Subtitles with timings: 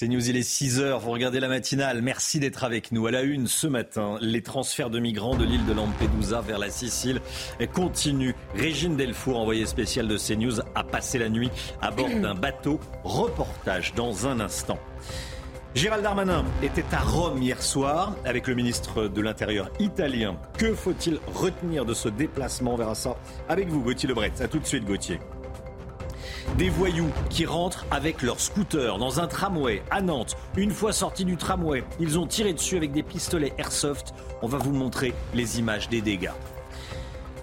[0.00, 2.00] C'est News, il est 6h, vous regardez la matinale.
[2.00, 3.06] Merci d'être avec nous.
[3.06, 6.70] À la une ce matin, les transferts de migrants de l'île de Lampedusa vers la
[6.70, 7.20] Sicile
[7.74, 8.32] continuent.
[8.54, 11.50] Régine Delfour, envoyée spéciale de CNews, a passé la nuit
[11.82, 12.80] à bord d'un bateau.
[13.04, 14.78] Reportage dans un instant.
[15.74, 20.38] Gérald Darmanin était à Rome hier soir avec le ministre de l'Intérieur italien.
[20.56, 22.74] Que faut-il retenir de ce déplacement?
[22.74, 23.18] Vers ça
[23.50, 24.32] avec vous, Gauthier Lebret.
[24.40, 25.20] A tout de suite, Gauthier.
[26.58, 30.36] Des voyous qui rentrent avec leur scooter dans un tramway à Nantes.
[30.56, 34.12] Une fois sortis du tramway, ils ont tiré dessus avec des pistolets airsoft.
[34.42, 36.32] On va vous montrer les images des dégâts.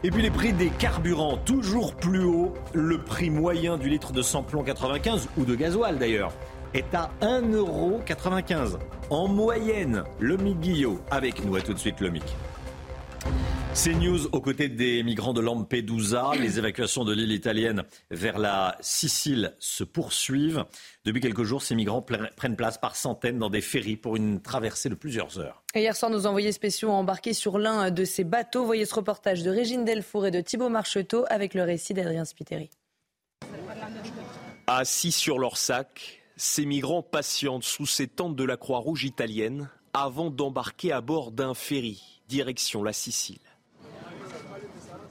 [0.03, 2.53] Et puis les prix des carburants toujours plus hauts.
[2.73, 6.31] Le prix moyen du litre de samplon 95 ou de gasoil d'ailleurs
[6.73, 8.77] est à 1,95€
[9.09, 10.03] en moyenne.
[10.19, 11.55] Le Guillot avec nous.
[11.55, 12.11] À tout de suite, le
[13.77, 16.31] c'est News aux côtés des migrants de Lampedusa.
[16.39, 20.65] Les évacuations de l'île italienne vers la Sicile se poursuivent.
[21.05, 24.89] Depuis quelques jours, ces migrants prennent place par centaines dans des ferries pour une traversée
[24.89, 25.61] de plusieurs heures.
[25.75, 28.65] hier soir, nos envoyés spéciaux ont embarqué sur l'un de ces bateaux.
[28.65, 32.71] Voyez ce reportage de Régine Delfour et de Thibault Marcheteau avec le récit d'Adrien Spiteri.
[34.65, 40.31] Assis sur leur sac, ces migrants patientent sous ces tentes de la Croix-Rouge italienne avant
[40.31, 43.37] d'embarquer à bord d'un ferry, direction la Sicile.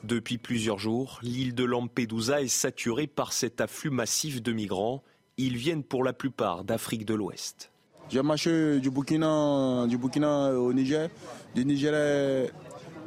[0.06, 5.02] Depuis plusieurs jours, l'île de Lampedusa est saturée par cet afflux massif de migrants.
[5.36, 7.72] Ils viennent pour la plupart d'Afrique de l'Ouest.
[8.08, 11.08] J'ai marché du Burkina, du Burkina au Niger,
[11.56, 12.52] du Niger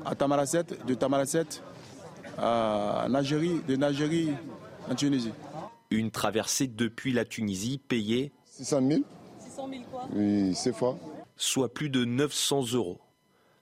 [0.03, 1.45] à Tamaracet, de Tamaracet
[2.37, 4.31] à Nagérie, de Nagérie
[4.91, 5.31] en Tunisie.
[5.91, 9.01] Une traversée depuis la Tunisie payée 600 000.
[9.39, 10.05] 600 000 quoi?
[10.13, 10.97] Oui, c'est fort.
[11.37, 12.99] Soit plus de 900 euros.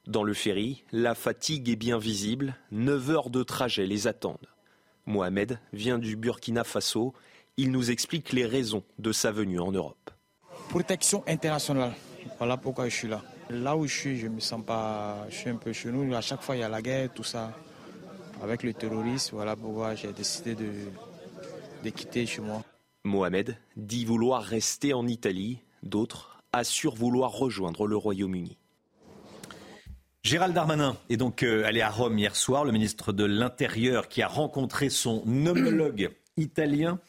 [0.07, 2.55] Dans le ferry, la fatigue est bien visible.
[2.71, 4.47] 9 heures de trajet les attendent.
[5.05, 7.13] Mohamed vient du Burkina Faso.
[7.57, 10.09] Il nous explique les raisons de sa venue en Europe.
[10.69, 11.91] Protection internationale.
[12.37, 13.21] Voilà pourquoi je suis là.
[13.49, 15.27] Là où je suis, je me sens pas.
[15.29, 16.15] Je suis un peu chez nous.
[16.15, 17.53] À chaque fois, il y a la guerre, tout ça.
[18.41, 20.71] Avec le terrorisme, voilà pourquoi j'ai décidé de,
[21.83, 22.63] de quitter chez moi.
[23.03, 25.59] Mohamed dit vouloir rester en Italie.
[25.83, 28.57] D'autres assurent vouloir rejoindre le Royaume-Uni.
[30.23, 34.21] Gérald Darmanin est donc euh, allé à Rome hier soir, le ministre de l'Intérieur qui
[34.21, 36.99] a rencontré son homologue italien.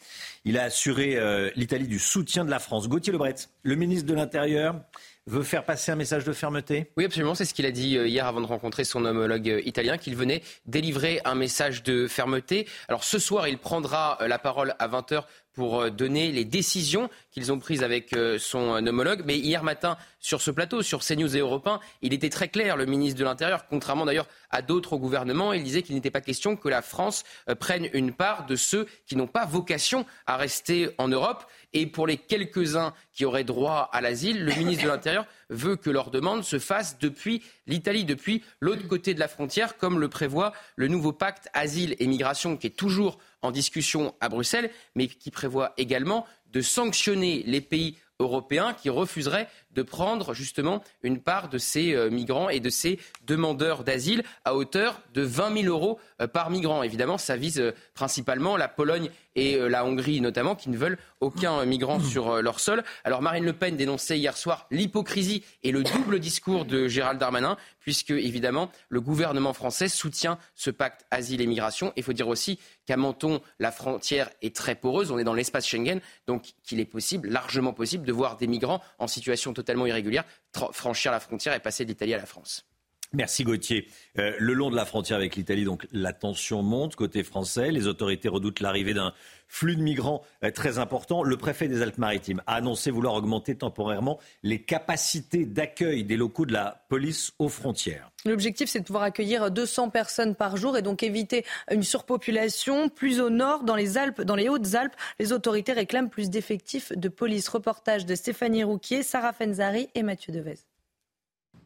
[0.45, 2.87] Il a assuré euh, l'Italie du soutien de la France.
[2.87, 4.79] Gauthier Lebret, le ministre de l'Intérieur,
[5.27, 6.91] veut faire passer un message de fermeté?
[6.97, 7.35] Oui, absolument.
[7.35, 10.41] C'est ce qu'il a dit euh, hier avant de rencontrer son homologue italien, qu'il venait
[10.65, 12.67] délivrer un message de fermeté.
[12.87, 17.51] Alors ce soir, il prendra la parole à 20h pour euh, donner les décisions qu'ils
[17.51, 19.23] ont prises avec euh, son euh, homologue.
[19.25, 22.77] Mais hier matin, sur ce plateau, sur CNews et Europe 1, il était très clair,
[22.77, 26.55] le ministre de l'Intérieur, contrairement d'ailleurs à d'autres gouvernements, il disait qu'il n'était pas question
[26.55, 27.23] que la France
[27.59, 31.45] prenne une part de ceux qui n'ont pas vocation à rester en Europe.
[31.73, 35.89] Et pour les quelques-uns qui auraient droit à l'asile, le ministre de l'Intérieur veut que
[35.89, 40.53] leur demande se fasse depuis l'Italie, depuis l'autre côté de la frontière, comme le prévoit
[40.75, 45.31] le nouveau pacte asile et migration qui est toujours en discussion à Bruxelles, mais qui
[45.31, 49.47] prévoit également de sanctionner les pays européens qui refuseraient
[49.79, 54.53] de prendre justement une part de ces euh, migrants et de ces demandeurs d'asile à
[54.53, 56.83] hauteur de 20 000 euros euh, par migrant.
[56.83, 61.63] Évidemment, ça vise euh, principalement la Pologne et la Hongrie notamment, qui ne veulent aucun
[61.63, 62.83] migrant sur leur sol.
[63.05, 67.55] Alors Marine Le Pen dénonçait hier soir l'hypocrisie et le double discours de Gérald Darmanin,
[67.79, 71.93] puisque évidemment le gouvernement français soutient ce pacte asile et migration.
[71.95, 75.67] Il faut dire aussi qu'à Menton, la frontière est très poreuse, on est dans l'espace
[75.67, 80.25] Schengen, donc qu'il est possible, largement possible, de voir des migrants en situation totalement irrégulière
[80.71, 82.68] franchir la frontière et passer d'Italie à la France.
[83.11, 83.87] Merci Gauthier.
[84.19, 87.71] Euh, le long de la frontière avec l'Italie, donc la tension monte côté français.
[87.71, 89.13] Les autorités redoutent l'arrivée d'un
[89.47, 91.23] flux de migrants euh, très important.
[91.23, 96.53] Le préfet des Alpes-Maritimes a annoncé vouloir augmenter temporairement les capacités d'accueil des locaux de
[96.53, 98.11] la police aux frontières.
[98.25, 102.89] L'objectif, c'est de pouvoir accueillir 200 personnes par jour et donc éviter une surpopulation.
[102.89, 107.09] Plus au nord, dans les Alpes, dans les Hautes-Alpes, les autorités réclament plus d'effectifs de
[107.09, 107.49] police.
[107.49, 110.68] Reportage de Stéphanie Rouquier, Sarah Fenzari et Mathieu Devez.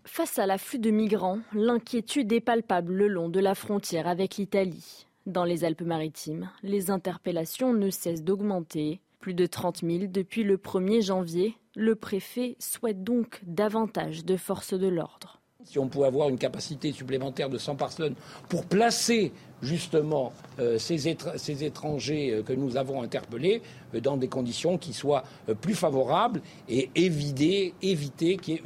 [0.05, 5.07] Face à l'afflux de migrants, l'inquiétude est palpable le long de la frontière avec l'Italie.
[5.25, 9.00] Dans les Alpes-Maritimes, les interpellations ne cessent d'augmenter.
[9.21, 11.57] Plus de 30 000 depuis le 1er janvier.
[11.75, 15.39] Le préfet souhaite donc davantage de forces de l'ordre.
[15.65, 18.15] Si on pouvait avoir une capacité supplémentaire de 100 personnes
[18.50, 19.31] pour placer
[19.62, 23.62] justement euh, ces, étrangers euh, que nous avons interpellés
[23.95, 25.24] euh, dans des conditions qui soient
[25.62, 28.63] plus favorables et éviter, éviter qu'il y ait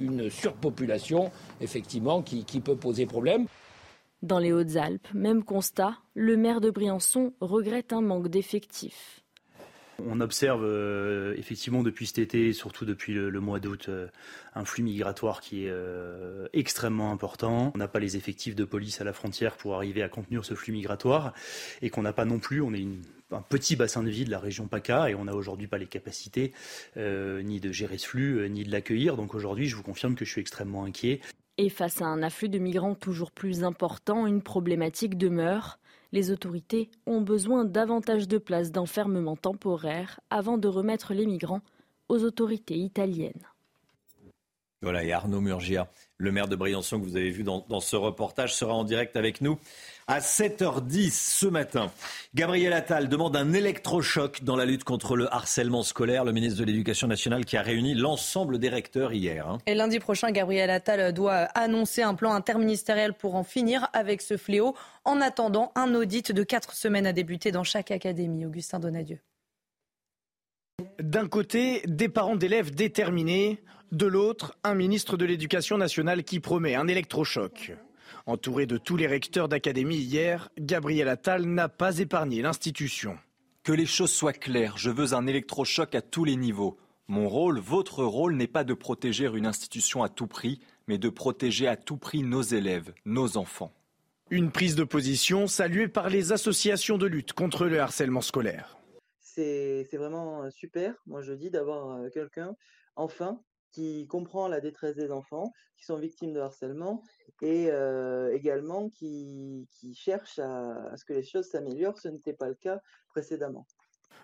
[0.00, 1.30] une, surpopulation
[1.60, 3.46] effectivement qui peut poser problème.
[4.22, 9.21] Dans les Hautes-Alpes, même constat, le maire de Briançon regrette un manque d'effectifs.
[10.06, 14.08] On observe euh, effectivement depuis cet été, surtout depuis le, mois d'août, euh,
[14.54, 17.72] un flux migratoire qui est euh, extrêmement important.
[17.74, 20.54] On n'a pas les effectifs de police à la frontière pour arriver à contenir ce
[20.54, 21.32] flux migratoire
[21.80, 22.86] et qu'on n'a pas non plus, on est
[23.30, 25.86] un petit bassin de vie de la région PACA et on n'a aujourd'hui pas les
[25.86, 26.52] capacités
[26.96, 29.16] ni de gérer ce flux, ni de l'accueillir.
[29.16, 31.20] Donc aujourd'hui, je vous confirme que je suis extrêmement inquiet.
[31.58, 35.78] Et face à un afflux de migrants toujours plus important, une problématique demeure.
[36.12, 41.62] Les autorités ont besoin davantage de places d'enfermement temporaire avant de remettre les migrants
[42.08, 43.46] aux autorités italiennes.
[44.82, 45.90] Voilà, et Arnaud Murgia,
[46.22, 49.40] le maire de Briançon que vous avez vu dans, ce reportage, sera en direct avec
[49.40, 49.58] nous
[50.06, 51.90] à 7h10 ce matin.
[52.34, 56.24] Gabriel Attal demande un électrochoc dans la lutte contre le harcèlement scolaire.
[56.24, 59.48] Le ministre de l'Éducation nationale qui a réuni l'ensemble des recteurs hier.
[59.48, 59.58] Hein.
[59.66, 64.36] Et lundi prochain, Gabriel Attal doit annoncer un plan interministériel pour en finir avec ce
[64.36, 64.76] fléau.
[65.04, 68.46] En attendant, un audit de 4 semaines a débuté dans chaque académie.
[68.46, 69.18] Augustin Donadieu.
[71.00, 73.62] D'un côté, des parents d'élèves déterminés.
[73.92, 77.76] De l'autre, un ministre de l'Éducation nationale qui promet un électrochoc.
[78.24, 83.18] Entouré de tous les recteurs d'académie hier, Gabriel Attal n'a pas épargné l'institution.
[83.64, 86.78] Que les choses soient claires, je veux un électrochoc à tous les niveaux.
[87.06, 91.10] Mon rôle, votre rôle n'est pas de protéger une institution à tout prix, mais de
[91.10, 93.74] protéger à tout prix nos élèves, nos enfants.
[94.30, 98.78] Une prise de position saluée par les associations de lutte contre le harcèlement scolaire.
[99.20, 102.56] C'est vraiment super, moi je dis, d'avoir quelqu'un,
[102.96, 103.38] enfin,
[103.72, 107.02] qui comprend la détresse des enfants qui sont victimes de harcèlement
[107.40, 111.98] et euh, également qui, qui cherche à, ce que les choses s'améliorent.
[111.98, 113.66] Ce n'était pas le cas précédemment.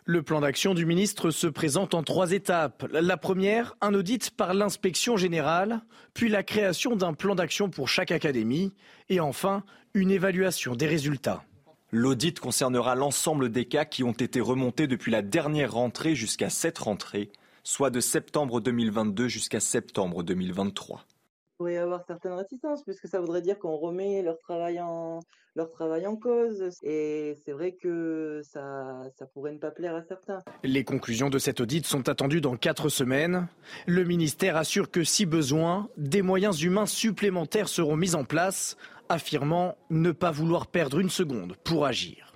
[0.04, 2.86] Le plan d'action du ministre se présente en trois étapes.
[2.92, 5.82] La première, un audit par l'inspection générale,
[6.14, 8.72] puis la création d'un plan d'action pour chaque académie,
[9.08, 11.44] et enfin une évaluation des résultats.
[11.90, 16.78] L'audit concernera l'ensemble des cas qui ont été remontés depuis la dernière rentrée jusqu'à cette
[16.78, 17.30] rentrée,
[17.68, 21.04] soit de septembre 2022 jusqu'à septembre 2023.
[21.06, 25.20] Il pourrait y avoir certaines réticences, puisque ça voudrait dire qu'on remet leur travail en,
[25.54, 26.64] leur travail en cause.
[26.82, 30.38] Et c'est vrai que ça, ça pourrait ne pas plaire à certains.
[30.64, 33.48] Les conclusions de cet audit sont attendues dans quatre semaines.
[33.86, 38.78] Le ministère assure que si besoin, des moyens humains supplémentaires seront mis en place,
[39.10, 42.32] affirmant ne pas vouloir perdre une seconde pour agir.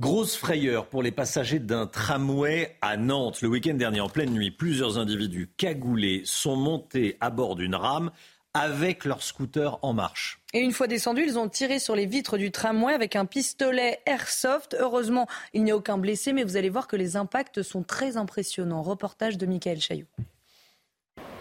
[0.00, 3.42] Grosse frayeur pour les passagers d'un tramway à Nantes.
[3.42, 8.10] Le week-end dernier, en pleine nuit, plusieurs individus cagoulés sont montés à bord d'une rame
[8.54, 10.40] avec leur scooter en marche.
[10.52, 14.00] Et une fois descendus, ils ont tiré sur les vitres du tramway avec un pistolet
[14.04, 14.76] airsoft.
[14.80, 18.16] Heureusement, il n'y a aucun blessé, mais vous allez voir que les impacts sont très
[18.16, 18.82] impressionnants.
[18.82, 20.06] Reportage de Michael Chaillot.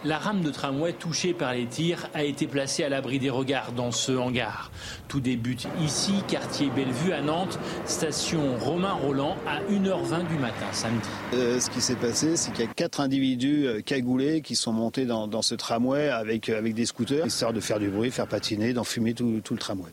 [0.06, 3.72] La rame de tramway touchée par les tirs a été placée à l'abri des regards
[3.72, 4.70] dans ce hangar.
[5.08, 11.08] Tout débute ici, quartier Bellevue à Nantes, station Romain Roland à 1h20 du matin samedi.
[11.34, 14.74] Euh, ce qui s'est passé, c'est qu'il y a quatre individus euh, cagoulés qui sont
[14.74, 18.28] montés dans, ce tramway avec, euh, avec des scooters, histoire de faire du bruit, faire
[18.28, 19.92] patiner, d'enfumer tout, tout le tramway.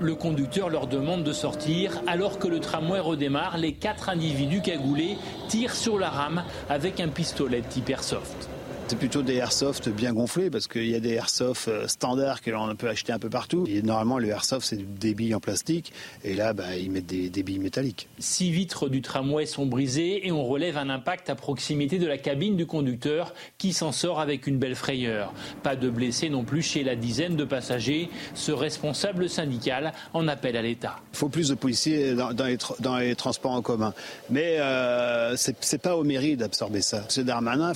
[0.00, 2.00] Le conducteur leur demande de sortir.
[2.06, 7.08] Alors que le tramway redémarre, les quatre individus cagoulés tirent sur la rame avec un
[7.08, 8.48] pistolet type airsoft.
[8.92, 12.50] C'est plutôt des airsoft bien gonflés parce qu'il y a des airsoft euh, standards que
[12.50, 13.64] l'on peut acheter un peu partout.
[13.66, 15.94] Et normalement, le airsoft, c'est des billes en plastique.
[16.24, 18.10] Et là, bah, ils mettent des, billes métalliques.
[18.18, 22.18] Six vitres du tramway sont brisées et on relève un impact à proximité de la
[22.18, 25.32] cabine du conducteur qui s'en sort avec une belle frayeur.
[25.62, 28.10] Pas de blessés non plus chez la dizaine de passagers.
[28.34, 30.96] Ce responsable syndical en appelle à l'État.
[31.14, 33.94] Il faut plus de policiers dans, les, transports en commun.
[34.28, 37.06] Mais euh, c'est pas au mairie d'absorber ça.
[37.08, 37.72] C'est Darmanin,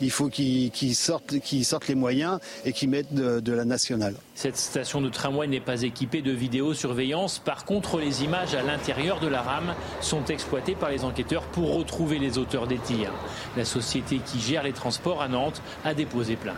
[0.00, 4.14] il faut qu'il qui, sortent, qui sortent les moyens et qui mettent de, la nationale.
[4.34, 7.38] Cette station de tramway n'est pas équipée de vidéosurveillance.
[7.38, 11.74] Par contre, les images à l'intérieur de la rame sont exploitées par les enquêteurs pour
[11.74, 13.12] retrouver les auteurs des tirs.
[13.56, 16.56] La société qui gère les transports à Nantes a déposé plainte.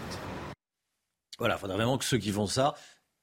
[1.38, 2.74] Voilà, il faudrait vraiment que ceux qui font ça,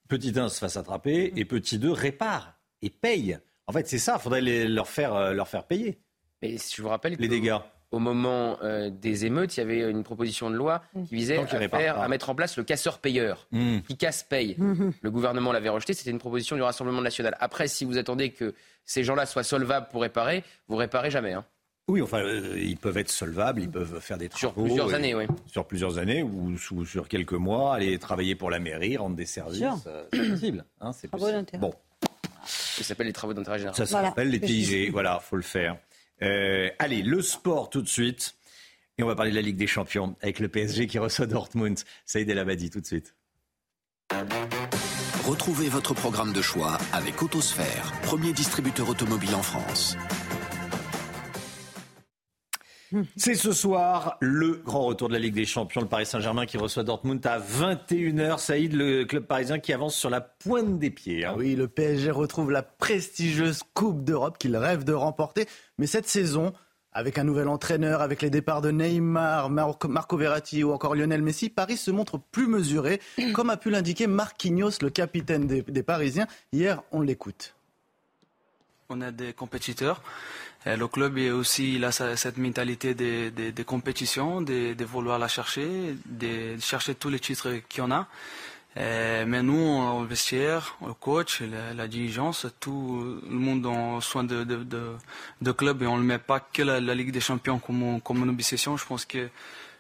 [0.10, 3.38] petit 1 se fassent attraper et petit 2 réparent et payent.
[3.68, 6.00] En fait, c'est ça, il faudrait leur, faire, euh, leur faire payer.
[6.42, 7.58] Mais je vous rappelle les dégâts
[7.92, 11.04] au moment euh, des émeutes, il y avait une proposition de loi Mm.
[11.06, 13.48] qui visait à, faire- à mettre en place le casseur-payeur.
[13.52, 13.80] Mmh.
[13.88, 14.56] Qui casse paye.
[14.60, 14.92] Mm-hmm.
[15.02, 17.36] Le gouvernement l'avait rejeté, c'était une proposition du Rassemblement national.
[17.40, 18.54] Après, si vous attendez que
[18.84, 21.34] ces gens-là soient solvables pour réparer, vous réparez jamais.
[21.34, 21.46] hein.
[21.90, 24.54] Oui, enfin, euh, ils peuvent être solvables, ils peuvent faire des travaux.
[24.56, 25.24] Sur plusieurs et- années, oui.
[25.46, 29.64] Sur plusieurs années ou sur quelques mois, aller travailler pour la mairie, rendre des services.
[29.88, 30.66] Euh, c'est possible.
[30.82, 31.32] hein, c'est possible.
[31.32, 31.62] d'intérêt.
[31.62, 31.74] Bon,
[32.46, 33.76] Ça s'appelle les travaux d'intérêt général.
[33.78, 34.10] ça Voilà.
[34.10, 34.92] rappelle les TIG.
[34.92, 35.78] voilà, faut le faire.
[36.22, 38.36] Euh, allez, le sport tout de suite.
[38.98, 41.80] Et on va parler de la Ligue des Champions avec le PSG qui reçoit Dortmund.
[42.06, 43.16] Saïd El Abadi tout de suite.
[45.26, 49.98] Retrouvez votre programme de choix avec Autosphère, premier distributeur automobile en France.
[53.18, 56.58] C'est ce soir le grand retour de la Ligue des Champions, le Paris Saint-Germain qui
[56.58, 58.40] reçoit Dortmund à 21h.
[58.40, 61.26] Saïd, le club parisien qui avance sur la pointe des pieds.
[61.26, 61.32] hein.
[61.34, 65.48] Ah oui, le PSG retrouve la prestigieuse Coupe d'Europe qu'il rêve de remporter.
[65.78, 66.54] Mais cette saison,
[66.94, 71.22] avec un nouvel entraîneur, avec les départs de Neymar, Marco, Marco Verratti ou encore Lionel
[71.22, 73.02] Messi, Paris se montre plus mesuré,
[73.34, 76.28] comme a pu l'indiquer Marquinhos, le capitaine des, des Parisiens.
[76.54, 77.54] Hier, on l'écoute.
[78.90, 80.02] On a des compétiteurs.
[80.68, 85.30] Et le club est aussi il a cette mentalité de, de, compétition, de, vouloir la
[85.30, 88.08] chercher, de chercher tous les titres qu'il y en a.
[88.76, 91.42] Euh, mais nous, au vestiaire, le coach,
[91.76, 96.64] la, dirigeance, tout le monde en soin de, club et on ne met pas que
[96.64, 98.76] la, Ligue des Champions comme, une obsession.
[98.76, 99.30] Je pense que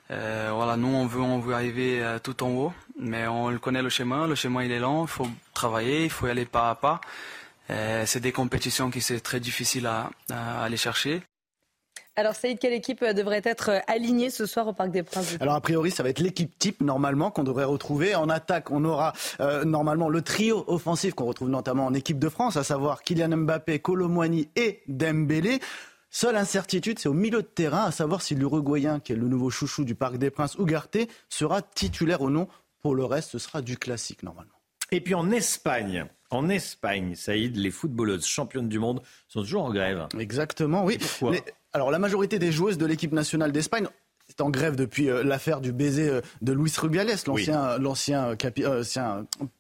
[0.10, 3.90] euh, voilà, nous, on veut, arriver euh, tout en haut, mais on le connaît le
[3.90, 4.26] chemin.
[4.26, 7.02] Le chemin, il est lent, il faut travailler, il faut y aller pas à pas.
[7.70, 11.22] Euh, c'est des compétitions qui c'est très difficile à, à aller chercher.
[12.20, 15.38] Alors Saïd, quelle équipe euh, devrait être euh, alignée ce soir au Parc des Princes
[15.40, 18.16] Alors a priori, ça va être l'équipe type normalement qu'on devrait retrouver.
[18.16, 22.28] En attaque, on aura euh, normalement le trio offensif qu'on retrouve notamment en équipe de
[22.28, 25.60] France, à savoir Kylian Mbappé, Colomwani et Dembélé.
[26.10, 29.52] Seule incertitude, c'est au milieu de terrain, à savoir si l'Uruguayen, qui est le nouveau
[29.52, 30.98] chouchou du Parc des Princes, Ugarte,
[31.30, 32.48] sera titulaire ou non.
[32.82, 34.54] Pour le reste, ce sera du classique normalement.
[34.92, 39.72] Et puis en Espagne, en Espagne, Saïd, les footballeuses championnes du monde sont toujours en
[39.74, 40.08] grève.
[40.20, 40.98] Exactement, oui.
[40.98, 41.44] Pourquoi Les-
[41.74, 43.88] alors la majorité des joueuses de l'équipe nationale d'Espagne
[44.30, 48.66] est en grève depuis euh, l'affaire du baiser euh, de Luis Rubiales, l'ancien l'ancien capi-
[48.66, 48.84] euh,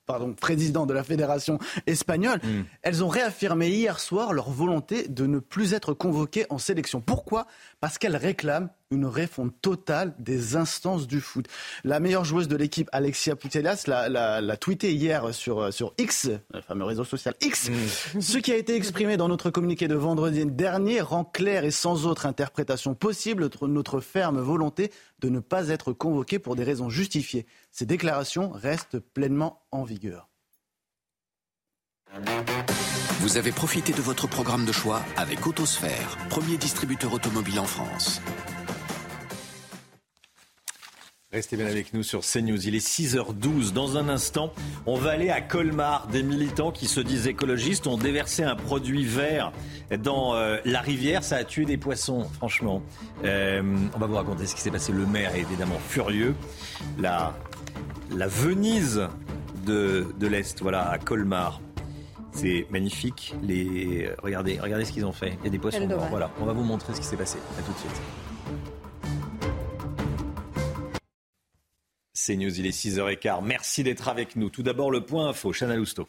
[0.07, 2.39] pardon, président de la fédération espagnole.
[2.41, 2.63] Hmm.
[2.81, 7.01] Elles ont réaffirmé hier soir leur volonté de ne plus être convoquées en sélection.
[7.01, 7.45] Pourquoi?
[7.81, 11.45] Parce qu'elles réclament une refonte totale des instances du foot.
[11.83, 16.29] La meilleure joueuse de l'équipe, Alexia Putellas, l'a, l'a- l'a tweeté hier sur, sur X,
[16.53, 17.69] le fameux réseau social X.
[18.17, 22.05] Ce qui a été exprimé dans notre communiqué de vendredi dernier rend clair et sans
[22.05, 26.89] autre interprétation possible notre- notre ferme volonté de ne pas être convoqué pour des raisons
[26.89, 27.45] justifiées.
[27.71, 30.29] Ces déclarations restent pleinement en vigueur.
[33.19, 38.21] Vous avez profité de votre programme de choix avec Autosphère, premier distributeur automobile en France.
[41.33, 42.67] Restez bien avec nous sur CNews.
[42.67, 43.73] Il est 6h12.
[43.73, 44.53] Dans un instant,
[44.85, 46.07] on va aller à Colmar.
[46.07, 49.51] Des militants qui se disent écologistes ont déversé un produit vert
[49.99, 51.25] dans euh, la rivière.
[51.25, 52.81] Ça a tué des poissons, franchement.
[53.25, 53.61] Euh,
[53.93, 54.93] on va vous raconter ce qui s'est passé.
[54.93, 56.33] Le maire est évidemment furieux.
[56.97, 57.35] La,
[58.15, 59.07] la Venise
[59.65, 61.61] de, de l'Est, voilà, à Colmar.
[62.31, 63.33] C'est magnifique.
[63.41, 64.09] Les...
[64.21, 65.37] Regardez, regardez ce qu'ils ont fait.
[65.39, 66.07] Il y a des poissons morts.
[66.09, 67.39] Voilà, on va vous montrer ce qui s'est passé.
[67.57, 68.01] À tout de suite.
[72.13, 73.43] C'est News, il est 6h15.
[73.43, 74.49] Merci d'être avec nous.
[74.49, 75.51] Tout d'abord, le point info.
[75.51, 76.07] Chana Lousteau.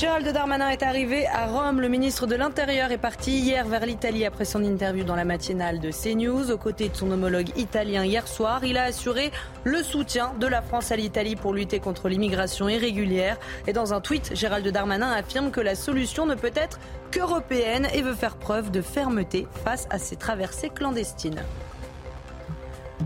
[0.00, 1.82] Gérald Darmanin est arrivé à Rome.
[1.82, 5.78] Le ministre de l'Intérieur est parti hier vers l'Italie après son interview dans la matinale
[5.78, 6.50] de CNews.
[6.50, 9.30] Aux côtés de son homologue italien hier soir, il a assuré
[9.64, 13.36] le soutien de la France à l'Italie pour lutter contre l'immigration irrégulière.
[13.66, 16.80] Et dans un tweet, Gérald Darmanin affirme que la solution ne peut être
[17.10, 21.42] qu'européenne et veut faire preuve de fermeté face à ces traversées clandestines.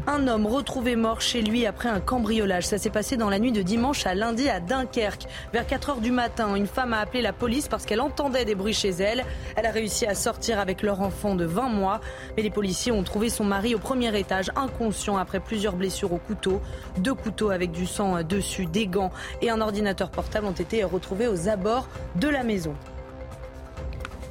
[0.06, 2.66] Un homme retrouvé mort chez lui après un cambriolage.
[2.66, 5.26] Ça s'est passé dans la nuit de dimanche à lundi à Dunkerque.
[5.52, 8.54] Vers 4 heures du matin, une femme a appelé la police parce qu'elle entendait des
[8.54, 9.24] bruits chez elle.
[9.56, 12.00] Elle a réussi à sortir avec leur enfant de 20 mois.
[12.36, 16.18] Mais les policiers ont trouvé son mari au premier étage, inconscient après plusieurs blessures au
[16.18, 16.60] couteau.
[16.98, 21.28] Deux couteaux avec du sang dessus, des gants et un ordinateur portable ont été retrouvés
[21.28, 22.74] aux abords de la maison.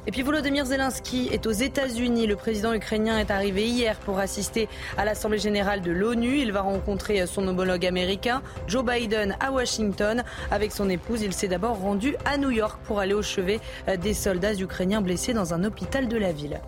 [0.06, 2.26] Et puis Volodymyr Zelensky est aux États-Unis.
[2.26, 4.68] Le président ukrainien est arrivé hier pour assister
[4.98, 6.38] à l'Assemblée générale de l'ONU.
[6.38, 10.22] Il va rencontrer son homologue américain, Joe Biden, à Washington.
[10.50, 13.60] Avec son épouse, il s'est d'abord rendu à New York pour aller au chevet
[13.98, 16.60] des soldats ukrainiens blessés dans un hôpital de la ville.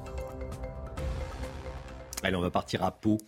[2.22, 3.18] Allez, on va partir à Pau.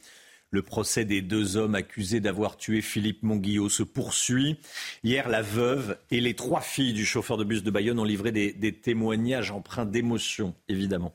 [0.50, 4.58] Le procès des deux hommes accusés d'avoir tué Philippe Monguillot se poursuit.
[5.04, 8.32] Hier, la veuve et les trois filles du chauffeur de bus de Bayonne ont livré
[8.32, 11.14] des, témoignages empreints d'émotion, évidemment.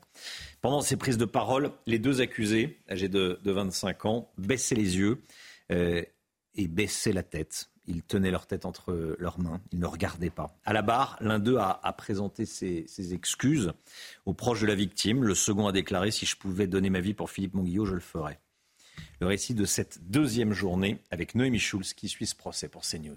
[0.60, 5.20] Pendant ces prises de parole, les deux accusés, âgés de, 25 ans, baissaient les yeux
[5.72, 6.02] euh,
[6.54, 7.70] et baissaient la tête.
[7.86, 10.56] Ils tenaient leur tête entre leurs mains, ils ne regardaient pas.
[10.64, 13.72] À la barre, l'un d'eux a, présenté ses, excuses
[14.24, 15.24] aux proches de la victime.
[15.24, 18.00] Le second a déclaré Si je pouvais donner ma vie pour Philippe Monguillot, je le
[18.00, 18.40] ferais.
[19.20, 23.16] Le récit de cette deuxième journée avec Noémie Schulz qui suit ce procès pour CNews.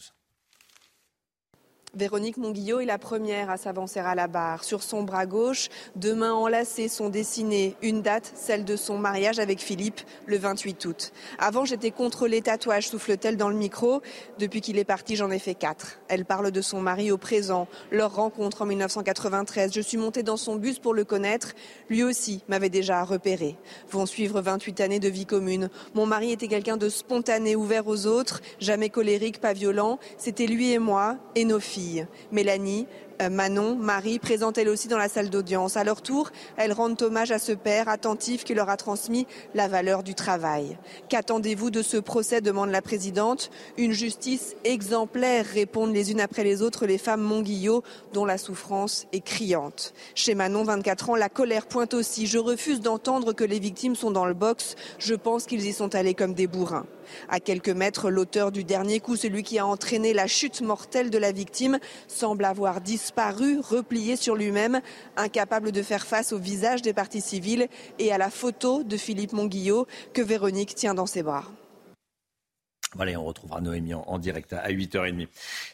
[1.95, 4.63] Véronique Monguillot est la première à s'avancer à la barre.
[4.63, 7.75] Sur son bras gauche, deux mains enlacées sont dessinées.
[7.81, 11.11] Une date, celle de son mariage avec Philippe, le 28 août.
[11.39, 14.01] Avant, j'étais contre les tatouages, souffle-t-elle dans le micro.
[14.37, 15.99] Depuis qu'il est parti, j'en ai fait quatre.
[16.07, 19.73] Elle parle de son mari au présent, leur rencontre en 1993.
[19.73, 21.53] Je suis montée dans son bus pour le connaître.
[21.89, 23.55] Lui aussi m'avait déjà repéré.
[23.89, 25.69] Vont suivre 28 années de vie commune.
[25.95, 29.97] Mon mari était quelqu'un de spontané, ouvert aux autres, jamais colérique, pas violent.
[30.17, 31.76] C'était lui et moi et nos filles.
[32.31, 32.87] Mélanie,
[33.31, 35.75] Manon, Marie, présente elle aussi dans la salle d'audience.
[35.75, 39.67] À leur tour, elles rendent hommage à ce père attentif qui leur a transmis la
[39.67, 40.77] valeur du travail.
[41.09, 43.49] Qu'attendez-vous de ce procès demande la présidente.
[43.77, 47.83] Une justice exemplaire, répondent les unes après les autres les femmes Monguillot,
[48.13, 49.93] dont la souffrance est criante.
[50.13, 52.27] Chez Manon, 24 ans, la colère pointe aussi.
[52.27, 54.75] Je refuse d'entendre que les victimes sont dans le box.
[54.99, 56.85] Je pense qu'ils y sont allés comme des bourrins.
[57.29, 61.17] À quelques mètres, l'auteur du dernier coup, celui qui a entraîné la chute mortelle de
[61.17, 64.81] la victime, semble avoir replié sur lui-même,
[65.15, 67.67] incapable de faire face au visage des parties civiles
[67.99, 71.45] et à la photo de Philippe Monguillot que Véronique tient dans ses bras.
[72.95, 75.27] Voilà, on retrouvera Noémie en, direct à 8h30.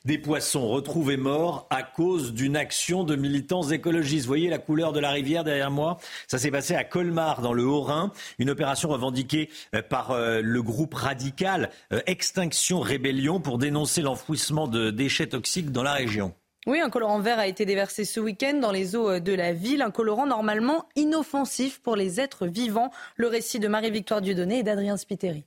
[0.03, 4.25] Des poissons retrouvés morts à cause d'une action de militants écologistes.
[4.25, 5.99] Vous voyez la couleur de la rivière derrière moi?
[6.27, 8.11] Ça s'est passé à Colmar, dans le Haut-Rhin.
[8.39, 14.67] Une opération revendiquée euh, par euh, le groupe radical euh, Extinction Rébellion pour dénoncer l'enfouissement
[14.67, 16.33] de déchets toxiques dans la région.
[16.65, 19.81] Oui, un colorant vert a été déversé ce week-end dans les eaux de la ville,
[19.81, 22.89] un colorant normalement inoffensif pour les êtres vivants.
[23.17, 25.43] Le récit de Marie-Victoire Dieudonné et d'Adrien Spiteri.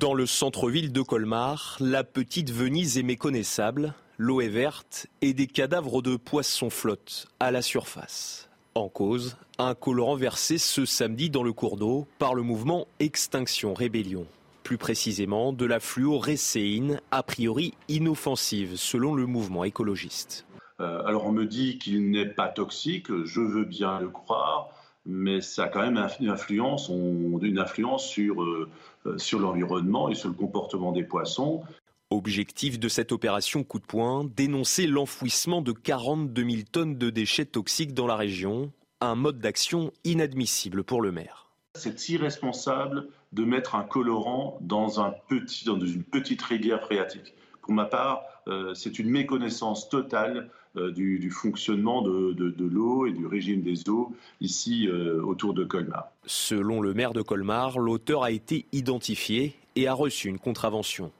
[0.00, 5.46] Dans le centre-ville de Colmar, la petite Venise est méconnaissable, l'eau est verte et des
[5.46, 8.48] cadavres de poissons flottent à la surface.
[8.74, 13.74] En cause, un colorant versé ce samedi dans le cours d'eau par le mouvement Extinction
[13.74, 14.26] Rébellion.
[14.62, 20.46] Plus précisément, de la fluorécéine, a priori inoffensive, selon le mouvement écologiste.
[20.80, 24.70] Euh, alors on me dit qu'il n'est pas toxique, je veux bien le croire,
[25.06, 28.68] mais ça a quand même une influence, une influence sur, euh,
[29.06, 31.62] euh, sur l'environnement et sur le comportement des poissons.
[32.10, 37.46] Objectif de cette opération coup de poing, dénoncer l'enfouissement de 42 000 tonnes de déchets
[37.46, 38.70] toxiques dans la région,
[39.00, 41.50] un mode d'action inadmissible pour le maire.
[41.74, 44.88] C'est irresponsable de mettre un colorant dans,
[45.30, 47.34] une petite rivière phréatique.
[47.62, 53.26] Pour ma part, euh, c'est une méconnaissance totale euh, du, fonctionnement de, l'eau et du
[53.26, 56.08] régime des eaux ici euh, autour de Colmar.
[56.26, 61.12] Selon le maire de Colmar, l'auteur a été identifié et a reçu une contravention.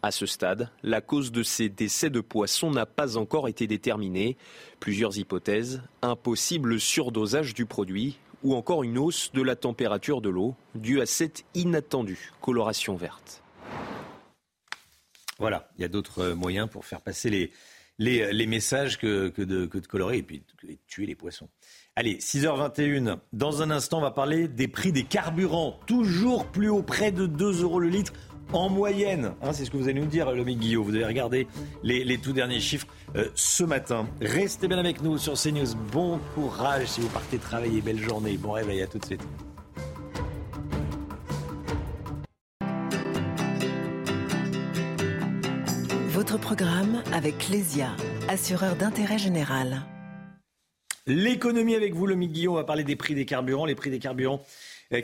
[0.00, 4.36] À ce stade, la cause de ces décès de poissons n'a pas encore été déterminée.
[4.78, 10.28] Plusieurs hypothèses, un possible surdosage du produit ou encore une hausse de la température de
[10.28, 13.42] l'eau due à cette inattendue coloration verte.
[15.38, 17.52] Voilà, il y a d'autres moyens pour faire passer les,
[17.98, 21.48] les, les messages que, que, de, que, de, colorer et puis de tuer les poissons.
[21.96, 23.18] Allez, 6h21.
[23.32, 25.78] Dans un instant, on va parler des prix des carburants.
[25.86, 28.12] Toujours plus haut, près de 2 euros le litre
[28.52, 29.32] en moyenne.
[29.42, 30.84] Hein, c'est ce que vous allez nous dire, Lomi Guillaume.
[30.84, 31.46] Vous avez regardé
[31.82, 34.06] les, les tout derniers chiffres euh, ce matin.
[34.20, 35.74] Restez bien avec nous sur CNews.
[35.92, 37.80] Bon courage si vous partez travailler.
[37.80, 38.36] Belle journée.
[38.36, 38.82] Bon réveil.
[38.82, 39.22] À tout de suite.
[46.08, 47.90] Votre programme avec Clésia,
[48.28, 49.82] assureur d'intérêt général.
[51.06, 53.64] L'économie avec vous, le Guillaume, on va parler des prix des carburants.
[53.64, 54.42] Les prix des carburants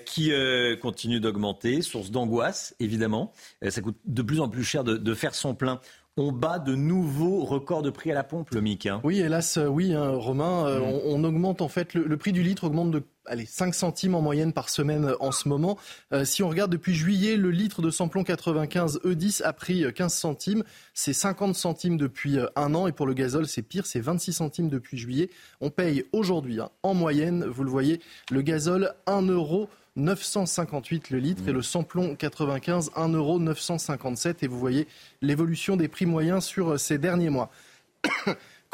[0.04, 3.32] qui euh, continuent d'augmenter, source d'angoisse, évidemment.
[3.62, 5.80] Euh, ça coûte de plus en plus cher de, faire son plein
[6.16, 8.86] on bat de nouveaux records de prix à la pompe, le MIC.
[8.86, 9.00] Hein.
[9.02, 10.78] Oui, hélas, oui, hein, Romain.
[10.78, 10.82] Mm.
[11.06, 14.52] on, augmente en fait, le, prix du litre augmente de allez, 5 centimes en moyenne
[14.52, 15.78] par semaine euh, en ce moment.
[16.12, 20.12] Euh, si on regarde depuis juillet, le litre de samplon 95 E10 a pris 15
[20.12, 20.64] euh, centimes.
[20.92, 22.86] C'est 50 centimes depuis un an.
[22.86, 25.30] Et pour le gazole, c'est pire, c'est 26 centimes depuis juillet.
[25.60, 29.68] On paye aujourd'hui, hein, en moyenne, vous le voyez, le gazole 1 euro.
[29.96, 34.88] 958 le litre et le samplon 95 1 euro 957 et vous voyez
[35.22, 37.52] l'évolution des prix moyens sur ces derniers mois.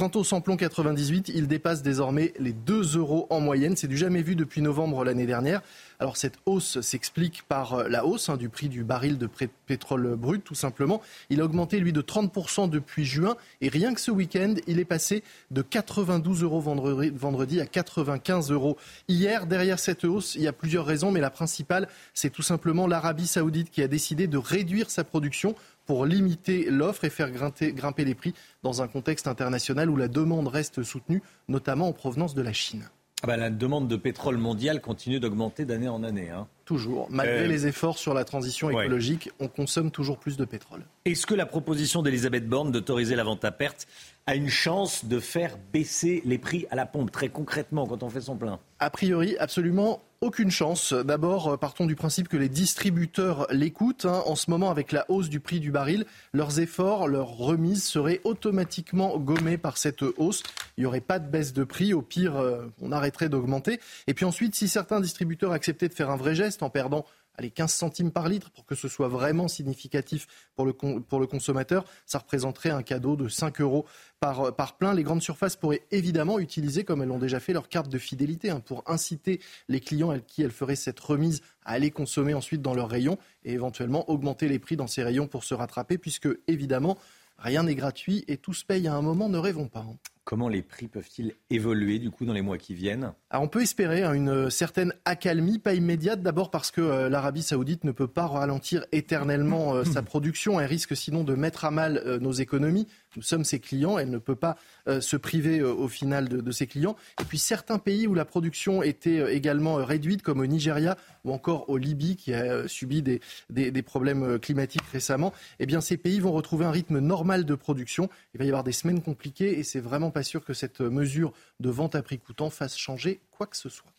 [0.00, 3.76] Quant au samplon 98, il dépasse désormais les 2 euros en moyenne.
[3.76, 5.60] C'est du jamais vu depuis novembre l'année dernière.
[5.98, 9.28] Alors cette hausse s'explique par euh, la hausse hein, du prix du baril de
[9.66, 11.02] pétrole brut, tout simplement.
[11.28, 13.36] Il a augmenté, lui, de 30% depuis juin.
[13.60, 18.78] Et rien que ce week-end, il est passé de 92 euros vendredi à 95 euros
[19.06, 19.46] hier.
[19.46, 23.26] Derrière cette hausse, il y a plusieurs raisons, mais la principale, c'est tout simplement l'Arabie
[23.26, 25.54] saoudite qui a décidé de réduire sa production
[25.90, 30.46] pour limiter l'offre et faire grimper les prix dans un contexte international où la demande
[30.46, 32.88] reste soutenue, notamment en provenance de la Chine.
[33.24, 36.30] Ah bah, la demande de pétrole mondial continue d'augmenter d'année en année.
[36.30, 36.46] Hein.
[36.70, 37.08] Toujours.
[37.10, 40.84] Malgré euh, les efforts sur la transition écologique, on consomme toujours plus de pétrole.
[41.04, 43.88] Est-ce que la proposition d'Elisabeth Borne d'autoriser la vente à perte
[44.28, 48.08] a une chance de faire baisser les prix à la pompe, très concrètement, quand on
[48.08, 48.60] fait son plein?
[48.78, 50.92] A priori, absolument aucune chance.
[50.92, 54.04] D'abord, euh, partons du principe que les distributeurs l'écoutent.
[54.04, 54.22] Hein.
[54.26, 56.04] En ce moment, avec la hausse du prix du baril,
[56.34, 60.42] leurs efforts, leurs remises seraient automatiquement gommés par cette hausse.
[60.76, 61.94] Il n'y aurait pas de baisse de prix.
[61.94, 63.80] Au pire, euh, on arrêterait d'augmenter.
[64.08, 67.04] Et puis ensuite, si certains distributeurs acceptaient de faire un vrai geste en perdant
[67.40, 72.18] allez, 15 centimes par litre pour que ce soit vraiment significatif pour le, consommateur, ça
[72.18, 73.86] représenterait un cadeau de 5 euros
[74.20, 74.94] par, par plein.
[74.94, 78.50] Les grandes surfaces pourraient évidemment utiliser, comme elles l'ont déjà fait, leur carte de fidélité
[78.50, 82.62] hein, pour inciter les clients à qui elles feraient cette remise à aller consommer ensuite
[82.62, 86.28] dans leurs rayons et éventuellement augmenter les prix dans ces rayons pour se rattraper, puisque
[86.46, 86.98] évidemment,
[87.38, 89.80] rien n'est gratuit et tout se paye à un moment, ne rêvons pas.
[89.80, 89.96] Hein.
[90.30, 94.04] Comment les prix peuvent-ils évoluer du coup dans les mois qui viennent On peut espérer
[94.04, 98.28] hein, une certaine accalmie, pas immédiate, d'abord parce que euh, l'Arabie saoudite ne peut pas
[98.28, 102.86] ralentir éternellement euh, sa production, elle risque sinon de mettre à mal euh, nos économies.
[103.16, 106.96] Nous sommes ses clients, elle ne peut pas se priver au final de, ses clients.
[107.20, 111.68] Et puis certains pays où la production était également réduite, comme au Nigeria ou encore
[111.68, 113.20] au Libye, qui a subi des,
[113.50, 118.08] des, problèmes climatiques récemment, eh bien ces pays vont retrouver un rythme normal de production.
[118.34, 121.32] Il va y avoir des semaines compliquées et c'est vraiment pas sûr que cette mesure
[121.60, 123.92] de vente à prix coûtant fasse changer quoi que ce soit.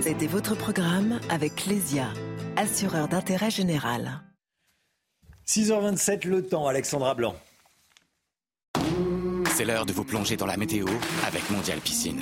[0.00, 2.08] C'était votre programme avec Clésia,
[2.56, 4.25] assureur d'intérêt général.
[5.48, 7.36] 6h27, le temps, Alexandra Blanc.
[9.54, 10.86] C'est l'heure de vous plonger dans la météo
[11.26, 12.20] avec Mondial Piscine.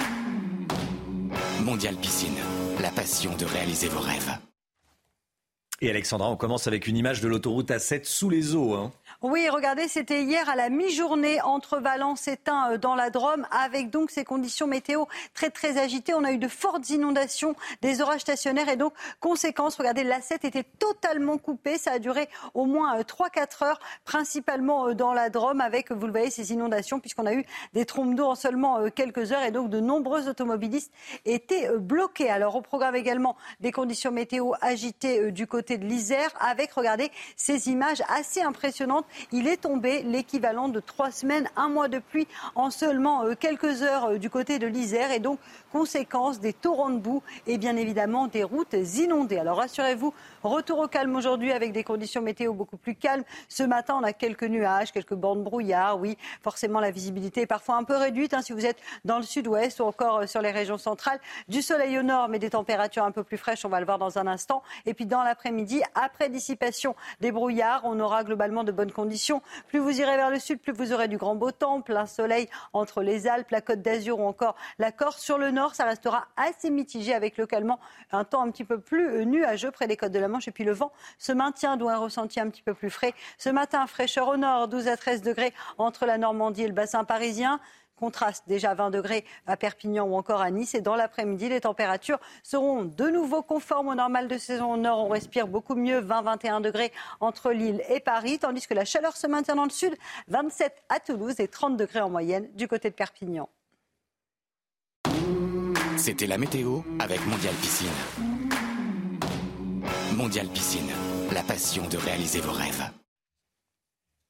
[1.62, 2.36] Mondial Piscine,
[2.80, 4.38] la passion de réaliser vos rêves.
[5.80, 8.74] Et Alexandra, on commence avec une image de l'autoroute A7 sous les eaux.
[8.74, 8.92] Hein.
[9.22, 13.44] Oui, regardez, c'était hier à la mi-journée entre Valence et Tain euh, dans la Drôme,
[13.50, 16.14] avec donc ces conditions météo très très agitées.
[16.14, 20.62] On a eu de fortes inondations, des orages stationnaires et donc conséquence, regardez, l'A7 était
[20.62, 21.76] totalement coupée.
[21.76, 23.04] Ça a duré au moins 3-4
[23.64, 27.34] euh, heures, principalement euh, dans la Drôme, avec, vous le voyez, ces inondations, puisqu'on a
[27.34, 30.92] eu des trompes d'eau en seulement quelques heures et donc de nombreux automobilistes
[31.24, 32.30] étaient bloqués.
[32.30, 37.68] Alors au programme également des conditions météo agitées du côté de l'Isère, avec, regardez, ces
[37.68, 39.06] images assez impressionnantes.
[39.32, 43.82] Il est tombé l'équivalent de trois semaines, un mois de pluie en seulement euh, quelques
[43.82, 45.10] heures euh, du côté de l'Isère.
[45.12, 45.38] Et donc
[45.74, 49.38] conséquence des torrents de boue et bien évidemment des routes inondées.
[49.38, 53.24] Alors rassurez-vous, retour au calme aujourd'hui avec des conditions météo beaucoup plus calmes.
[53.48, 55.98] Ce matin, on a quelques nuages, quelques bandes brouillard.
[55.98, 59.24] Oui, forcément, la visibilité est parfois un peu réduite hein, si vous êtes dans le
[59.24, 61.18] sud-ouest ou encore euh, sur les régions centrales.
[61.48, 63.98] Du soleil au nord, mais des températures un peu plus fraîches, on va le voir
[63.98, 64.62] dans un instant.
[64.86, 69.80] Et puis dans l'après-midi, après dissipation des brouillards, on aura globalement de bonnes conditions plus
[69.80, 73.02] vous irez vers le sud, plus vous aurez du grand beau temps, plein soleil entre
[73.02, 75.20] les Alpes, la Côte d'Azur ou encore la Corse.
[75.20, 77.80] Sur le nord, ça restera assez mitigé avec localement
[78.12, 80.48] un temps un petit peu plus euh, nuageux près des côtes de la Manche.
[80.48, 83.14] Et puis le vent se maintient, d'où un ressenti un petit peu plus frais.
[83.38, 87.04] Ce matin, fraîcheur au nord, 12 à 13 degrés entre la Normandie et le bassin
[87.04, 87.60] parisien.
[87.96, 90.74] Contraste déjà 20 degrés à Perpignan ou encore à Nice.
[90.74, 94.98] Et dans l'après-midi, les températures seront de nouveau conformes au normal de saison au nord.
[94.98, 99.28] On respire beaucoup mieux, 20-21 degrés entre Lille et Paris, tandis que la chaleur se
[99.28, 99.94] maintient dans le sud,
[100.26, 103.48] 27 à Toulouse et 30 degrés en moyenne du côté de Perpignan.
[106.04, 107.88] C'était la météo avec Mondial Piscine.
[110.14, 110.90] Mondial Piscine,
[111.32, 112.90] la passion de réaliser vos rêves.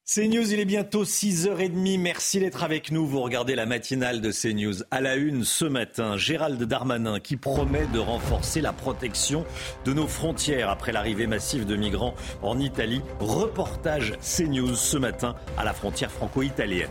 [0.05, 1.99] CNews, il est bientôt 6h30.
[1.99, 3.05] Merci d'être avec nous.
[3.05, 4.83] Vous regardez la matinale de CNews.
[4.89, 9.45] À la une ce matin, Gérald Darmanin qui promet de renforcer la protection
[9.83, 13.01] de nos frontières après l'arrivée massive de migrants en Italie.
[13.19, 16.87] Reportage CNews ce matin à la frontière franco-italienne.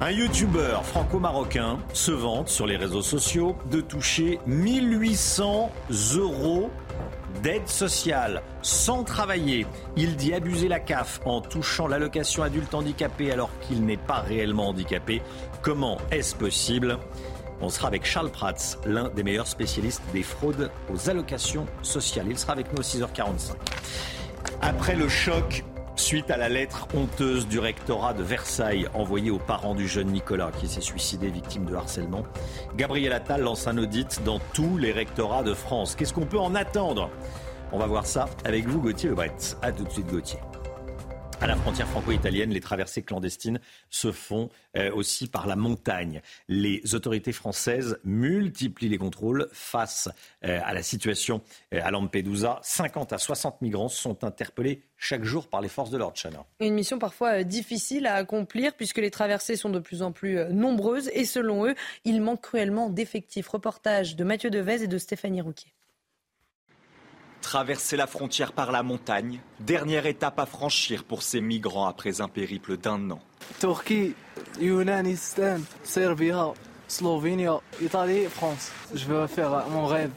[0.00, 5.72] Un youtubeur franco-marocain se vante sur les réseaux sociaux de toucher 1800
[6.14, 6.70] euros
[7.42, 9.66] d'aide sociale sans travailler.
[9.96, 14.68] Il dit abuser la CAF en touchant l'allocation adulte handicapé alors qu'il n'est pas réellement
[14.68, 15.20] handicapé.
[15.62, 16.98] Comment est-ce possible?
[17.60, 22.26] On sera avec Charles Prats, l'un des meilleurs spécialistes des fraudes aux allocations sociales.
[22.30, 23.54] Il sera avec nous à 6h45.
[24.62, 25.64] Après le choc
[25.98, 30.52] Suite à la lettre honteuse du rectorat de Versailles envoyée aux parents du jeune Nicolas
[30.58, 32.22] qui s'est suicidé victime de harcèlement,
[32.76, 35.96] Gabriel Attal lance un audit dans tous les rectorats de France.
[35.96, 37.10] Qu'est-ce qu'on peut en attendre?
[37.72, 39.34] On va voir ça avec vous, Gauthier Lebret.
[39.60, 40.38] A tout de suite, Gauthier.
[41.40, 46.20] À la frontière franco-italienne, les traversées clandestines se font euh, aussi par la montagne.
[46.48, 50.08] Les autorités françaises multiplient les contrôles face
[50.44, 51.40] euh, à la situation
[51.72, 52.58] euh, à Lampedusa.
[52.62, 56.44] 50 à 60 migrants sont interpellés chaque jour par les forces de l'ordre, Chana.
[56.58, 61.08] Une mission parfois difficile à accomplir puisque les traversées sont de plus en plus nombreuses
[61.12, 63.46] et selon eux, il manque cruellement d'effectifs.
[63.46, 65.72] Reportage de Mathieu Devez et de Stéphanie Rouquier.
[67.42, 72.28] Traverser la frontière par la montagne, dernière étape à franchir pour ces migrants après un
[72.28, 73.20] périple d'un an.
[73.60, 74.14] Turquie,
[74.60, 76.32] Yunanistan, Serbie,
[76.88, 77.46] Slovénie,
[77.80, 78.70] Italie, France.
[78.94, 80.10] Je veux faire mon rêve,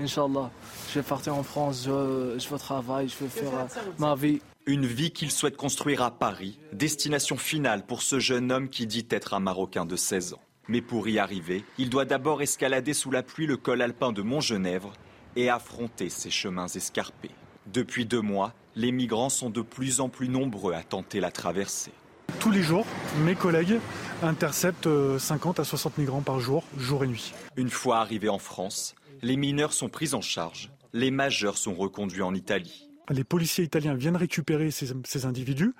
[0.00, 0.50] Inch'Allah.
[0.90, 3.66] Je vais partir en France, je, je veux travailler, je veux faire
[3.98, 4.40] ma vie.
[4.66, 9.06] Une vie qu'il souhaite construire à Paris, destination finale pour ce jeune homme qui dit
[9.10, 10.40] être un Marocain de 16 ans.
[10.68, 14.22] Mais pour y arriver, il doit d'abord escalader sous la pluie le col alpin de
[14.22, 14.92] Montgenèvre
[15.36, 17.30] et affronter ces chemins escarpés.
[17.72, 21.92] Depuis deux mois, les migrants sont de plus en plus nombreux à tenter la traversée.
[22.40, 22.86] Tous les jours,
[23.24, 23.78] mes collègues
[24.22, 27.32] interceptent 50 euh, à 60 migrants par jour, jour et nuit.
[27.56, 32.22] Une fois arrivés en France, les mineurs sont pris en charge, les majeurs sont reconduits
[32.22, 32.88] en Italie.
[33.10, 35.74] Les policiers italiens viennent récupérer ces, individus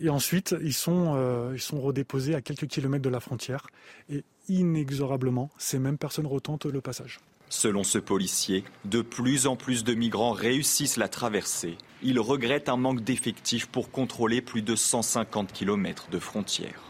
[0.00, 3.66] et ensuite ils sont, euh, ils sont redéposés à quelques kilomètres de la frontière
[4.08, 7.18] et inexorablement, ces mêmes personnes retentent le passage.
[7.56, 11.78] Selon ce policier, de plus en plus de migrants réussissent la traversée.
[12.02, 16.82] Il regrette un manque d'effectifs pour contrôler plus de 150 km de frontières.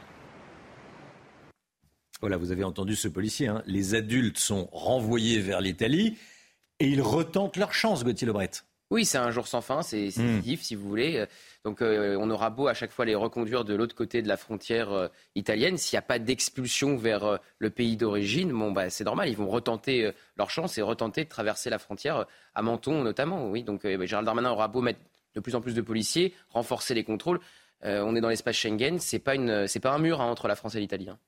[2.21, 3.49] Voilà, vous avez entendu ce policier.
[3.49, 3.63] Hein.
[3.67, 6.17] Les adultes sont renvoyés vers l'Italie
[6.81, 8.51] et ils retentent leur chance, Gauthier Lebret.
[8.95, 10.57] Oui, c'est un jour sans fin, c'est mmh.
[10.57, 11.27] si vous voulez.
[11.65, 14.37] Donc euh, on aura beau à chaque fois les reconduire de l'autre côté de la
[14.37, 18.91] frontière euh, italienne, s'il n'y a pas d'expulsion vers euh, le pays d'origine, bon bah
[18.91, 23.03] c'est normal, ils vont retenter leur chance et retenter de traverser la frontière à Menton
[23.03, 23.51] notamment.
[23.51, 25.01] Oui, donc bah, Gérald Darmanin aura beau mettre
[25.35, 27.41] de plus en plus de policiers, renforcer les contrôles.
[27.83, 30.55] on est dans l'espace Schengen, c'est pas une, c'est pas un mur hein, entre la
[30.55, 31.09] France et l'Italie.
[31.09, 31.19] Hein.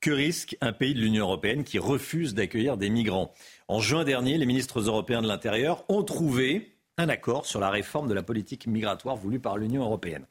[0.00, 3.32] Que risque un pays de l'Union européenne qui refuse d'accueillir des migrants?
[3.68, 8.08] En juin dernier, les ministres européens de l'Intérieur ont trouvé un accord sur la réforme
[8.08, 10.24] de la politique migratoire voulue par l'Union européenne.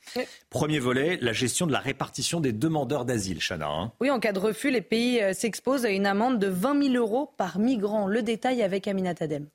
[0.50, 3.70] Premier volet, la gestion de la répartition des demandeurs d'asile, Chana.
[3.70, 3.92] Hein.
[4.00, 6.96] Oui, en cas de refus, les pays euh, s'exposent à une amende de 20 000
[6.96, 8.08] euros par migrant.
[8.08, 9.48] Le détail avec Amina Tadem.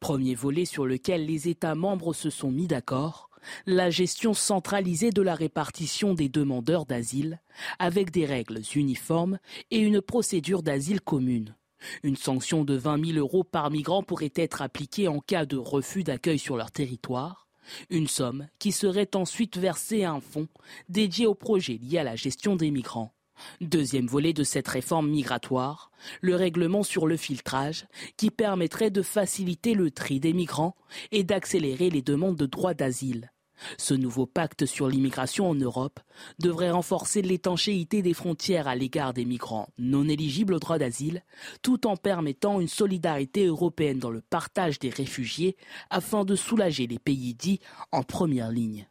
[0.00, 3.28] Premier volet sur lequel les États membres se sont mis d'accord,
[3.66, 7.40] la gestion centralisée de la répartition des demandeurs d'asile,
[7.78, 9.38] avec des règles uniformes
[9.70, 11.54] et une procédure d'asile commune.
[12.02, 16.04] Une sanction de 20 000 euros par migrant pourrait être appliquée en cas de refus
[16.04, 17.46] d'accueil sur leur territoire,
[17.90, 20.48] une somme qui serait ensuite versée à un fonds
[20.88, 23.12] dédié au projet lié à la gestion des migrants.
[23.60, 25.90] Deuxième volet de cette réforme migratoire,
[26.22, 30.74] le règlement sur le filtrage qui permettrait de faciliter le tri des migrants
[31.12, 33.30] et d'accélérer les demandes de droit d'asile.
[33.78, 36.00] Ce nouveau pacte sur l'immigration en Europe
[36.38, 41.22] devrait renforcer l'étanchéité des frontières à l'égard des migrants non éligibles au droit d'asile,
[41.62, 45.56] tout en permettant une solidarité européenne dans le partage des réfugiés
[45.90, 47.60] afin de soulager les pays dits
[47.92, 48.88] en première ligne.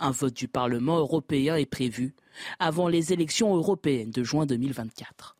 [0.00, 2.14] Un vote du Parlement européen est prévu
[2.58, 5.37] avant les élections européennes de juin 2024.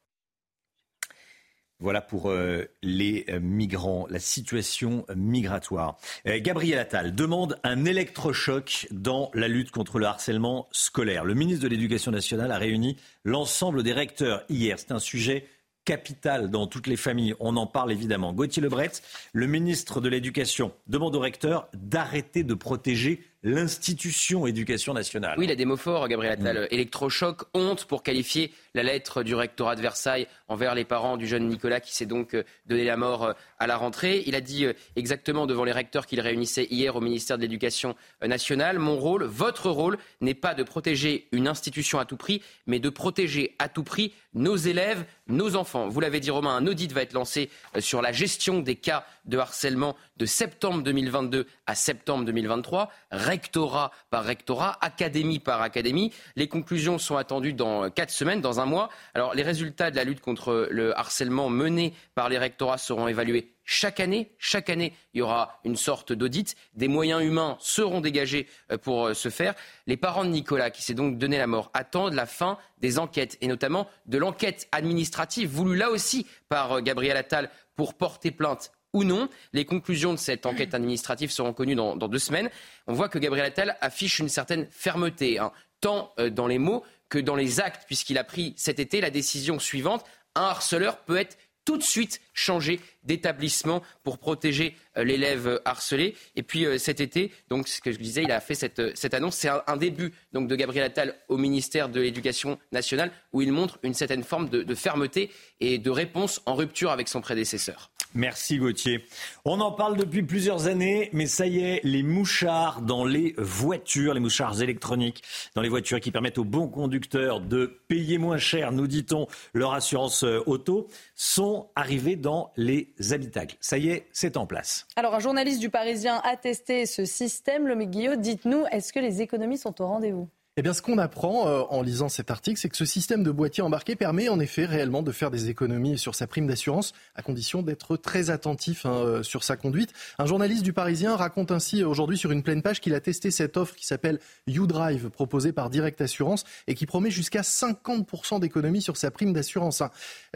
[1.80, 5.96] Voilà pour euh, les euh, migrants, la situation migratoire.
[6.26, 11.24] Euh, Gabriel Attal demande un électrochoc dans la lutte contre le harcèlement scolaire.
[11.24, 14.76] Le ministre de l'Éducation nationale a réuni l'ensemble des recteurs hier.
[14.76, 15.46] C'est un sujet
[15.84, 17.34] capital dans toutes les familles.
[17.38, 18.32] On en parle évidemment.
[18.32, 18.90] Gauthier Lebret,
[19.32, 25.34] le ministre de l'Éducation, demande aux recteurs d'arrêter de protéger l'institution éducation nationale.
[25.38, 26.62] Oui, il a des mots forts, Gabriel Attal.
[26.62, 26.68] Mm.
[26.70, 31.48] Électrochoc, honte pour qualifier la lettre du rectorat de Versailles envers les parents du jeune
[31.48, 34.24] Nicolas qui s'est donc euh, donné la mort euh, à la rentrée.
[34.26, 37.94] Il a dit euh, exactement devant les recteurs qu'il réunissait hier au ministère de l'Éducation
[38.26, 42.80] nationale, mon rôle, votre rôle, n'est pas de protéger une institution à tout prix, mais
[42.80, 45.88] de protéger à tout prix nos élèves, nos enfants.
[45.88, 49.38] Vous l'avez dit Romain, un audit va être lancé sur la gestion des cas de
[49.38, 52.90] harcèlement de septembre 2022 à septembre 2023
[53.28, 56.12] rectorat par rectorat, académie par académie.
[56.36, 58.88] Les conclusions sont attendues dans quatre semaines, dans un mois.
[59.14, 63.54] Alors, les résultats de la lutte contre le harcèlement menés par les rectorats seront évalués
[63.70, 64.32] chaque année.
[64.38, 66.56] Chaque année, il y aura une sorte d'audit.
[66.72, 69.54] Des moyens humains seront dégagés euh, pour euh, ce faire.
[69.86, 73.36] Les parents de Nicolas, qui s'est donc donné la mort, attendent la fin des enquêtes,
[73.42, 78.72] et notamment de l'enquête administrative voulue là aussi par euh, Gabriel Attal pour porter plainte
[78.92, 79.28] ou non.
[79.52, 82.50] Les conclusions de cette enquête administrative seront connues dans, deux semaines.
[82.86, 86.84] On voit que Gabriel Attal affiche une certaine fermeté, hein, tant euh, dans les mots
[87.08, 90.04] que dans les actes, puisqu'il a pris cet été la décision suivante.
[90.34, 96.14] Un harceleur peut être tout de suite changé d'établissement pour protéger euh, l'élève harcelé.
[96.36, 99.14] Et puis euh, cet été, donc ce que je disais, il a fait cette, cette
[99.14, 99.34] annonce.
[99.34, 103.78] C'est un, début donc de Gabriel Attal au ministère de l'Éducation nationale où il montre
[103.82, 107.90] une certaine forme de fermeté et de réponse en rupture avec son prédécesseur.
[108.14, 109.04] Merci Gauthier.
[109.44, 114.14] On en parle depuis plusieurs années, mais ça y est, les mouchards dans les voitures,
[114.14, 115.22] les mouchards électroniques
[115.54, 119.74] dans les voitures qui permettent aux bons conducteurs de payer moins cher, nous dit-on, leur
[119.74, 123.56] assurance euh, auto, sont arrivés dans les habitacles.
[123.60, 124.86] Ça y est, c'est en place.
[124.96, 127.66] Alors un journaliste du Parisien a testé ce système.
[127.66, 130.28] Le Guillaume, dites-nous, est-ce que les économies sont au rendez-vous?
[130.58, 133.30] Eh bien, ce qu'on apprend euh, en lisant cet article, c'est que ce système de
[133.30, 137.22] boîtier embarqué permet en effet réellement de faire des économies sur sa prime d'assurance, à
[137.22, 139.92] condition d'être très attentif hein, euh, sur sa conduite.
[140.18, 143.56] Un journaliste du Parisien raconte ainsi aujourd'hui sur une pleine page qu'il a testé cette
[143.56, 144.18] offre qui s'appelle
[144.48, 149.80] YouDrive, proposée par Direct Assurance, et qui promet jusqu'à 50% d'économies sur sa prime d'assurance.
[149.80, 149.92] Hein.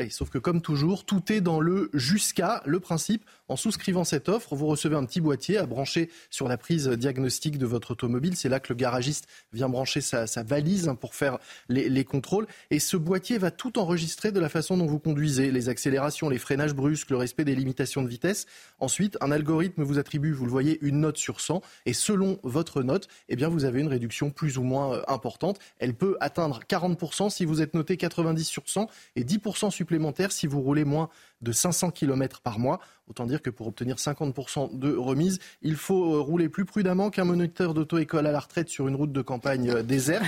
[0.08, 2.62] sauf que comme toujours, tout est dans le jusqu'à.
[2.64, 6.56] Le principe, en souscrivant cette offre, vous recevez un petit boîtier à brancher sur la
[6.56, 8.34] prise diagnostique de votre automobile.
[8.34, 11.38] C'est là que le garagiste vient brancher sa, valise hein, pour faire
[11.68, 12.46] les, contrôles.
[12.70, 16.38] Et ce boîtier va tout enregistrer de la façon dont vous conduisez, les accélérations, les
[16.38, 18.46] freinages brusques, le respect des limitations de vitesse.
[18.80, 21.60] Ensuite, un algorithme vous attribue, vous le voyez, une note sur 100.
[21.84, 25.58] Et selon votre note, eh vous avez une réduction plus ou moins euh, importante.
[25.78, 30.46] Elle peut atteindre 40% si vous êtes noté 90 sur 100 et 10% supplémentaires si
[30.46, 31.10] vous roulez moins
[31.42, 32.80] de 500 km par mois.
[33.08, 37.24] Autant dire que pour obtenir 50% de remise, il faut euh, rouler plus prudemment qu'un
[37.24, 40.24] moniteur d'auto-école à la retraite sur une route de campagne euh, déserte.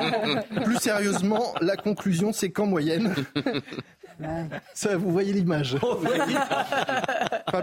[0.64, 3.14] plus sérieusement, la conclusion, c'est qu'en moyenne,
[4.74, 5.76] ça, vous voyez l'image.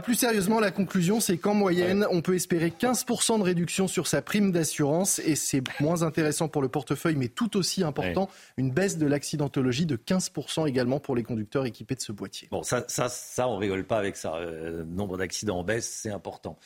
[0.04, 4.22] plus sérieusement, la conclusion, c'est qu'en moyenne, on peut espérer 15% de réduction sur sa
[4.22, 8.98] prime d'assurance et c'est moins intéressant pour le portefeuille, mais tout aussi important, une baisse
[8.98, 12.48] de l'accidentologie de 15% également pour les conducteurs équipés de ce boîtier.
[12.52, 14.36] Bon, ça, ça, ça on rigole pas avec ça.
[14.36, 16.58] Euh, nombre d'accidents en baisse, c'est important.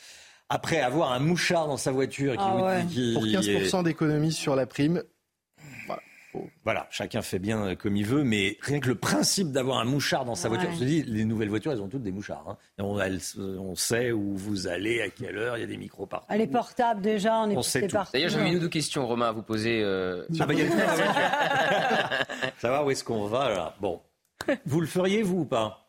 [0.48, 2.82] Après, avoir un mouchard dans sa voiture qui, ah
[3.14, 5.02] Pour 15% d'économie sur la prime,
[6.64, 10.24] voilà, chacun fait bien comme il veut, mais rien que le principe d'avoir un mouchard
[10.24, 12.44] dans sa voiture, je te dis, les nouvelles voitures, elles ont toutes des mouchards.
[12.48, 12.56] Hein.
[12.78, 16.26] On, sait où vous allez, à quelle heure, il y a des micros partout.
[16.28, 19.28] Elle est portable déjà, on est, on sait D'ailleurs, j'ai une ou deux questions, Romain,
[19.28, 19.82] à vous poser.
[19.82, 20.24] Euh...
[20.38, 20.66] Ah bah, y a
[22.58, 23.74] Savoir où est-ce qu'on va, là.
[23.80, 24.00] Bon.
[24.66, 25.87] Vous le feriez, vous, ou pas?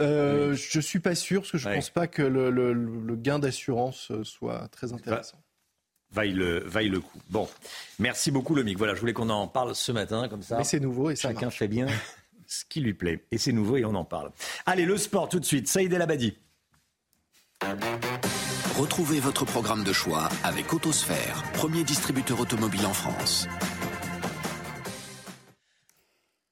[0.00, 4.12] Euh, Je suis pas sûr, parce que je ne pense pas que le gain d'assurance
[4.22, 5.38] soit très intéressant
[6.14, 7.18] vaille le, vaille le coup.
[7.28, 7.48] Bon,
[7.98, 8.78] merci beaucoup, Lomic.
[8.78, 10.56] Voilà, je voulais qu'on en parle ce matin, comme ça.
[10.56, 11.86] Mais c'est nouveau et chacun fait bien
[12.46, 13.24] ce qui lui plaît.
[13.30, 14.30] Et c'est nouveau et on en parle.
[14.64, 15.68] Allez, le sport tout de suite.
[15.68, 16.38] Saïd El Abadi.
[18.76, 23.48] Retrouvez votre programme de choix avec Autosphère, premier distributeur automobile en France.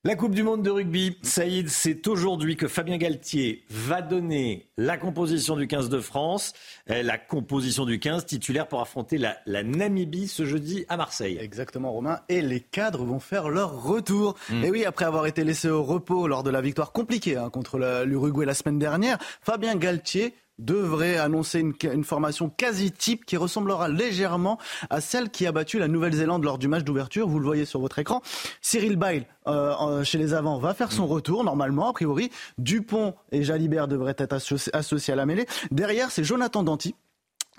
[0.04, 4.98] La Coupe du Monde de rugby, Saïd, c'est aujourd'hui que Fabien Galtier va donner la
[4.98, 6.54] composition du 15 de France,
[6.90, 11.38] euh, la composition du 15 titulaire pour affronter la, Namibie ce jeudi à Marseille.
[11.40, 12.18] Exactement, Romain.
[12.28, 14.34] Et les cadres vont faire leur retour.
[14.50, 14.64] Mm.
[14.64, 17.78] Et oui, après avoir été laissés au repos lors de la victoire compliquée hein, contre
[18.04, 20.34] l'Uruguay la semaine dernière, Fabien Galtier
[20.64, 24.58] devrait annoncer une, formation quasi type qui ressemblera légèrement
[24.90, 27.28] à celle qui a battu la Nouvelle-Zélande lors du match d'ouverture.
[27.28, 28.22] Vous le voyez sur votre écran.
[28.60, 32.30] Cyril Bail, euh, chez les avants, va faire son retour normalement, a priori.
[32.58, 34.32] Dupont et Jalibert devraient être
[34.72, 35.46] associés à la mêlée.
[35.70, 36.94] Derrière, c'est Jonathan Danti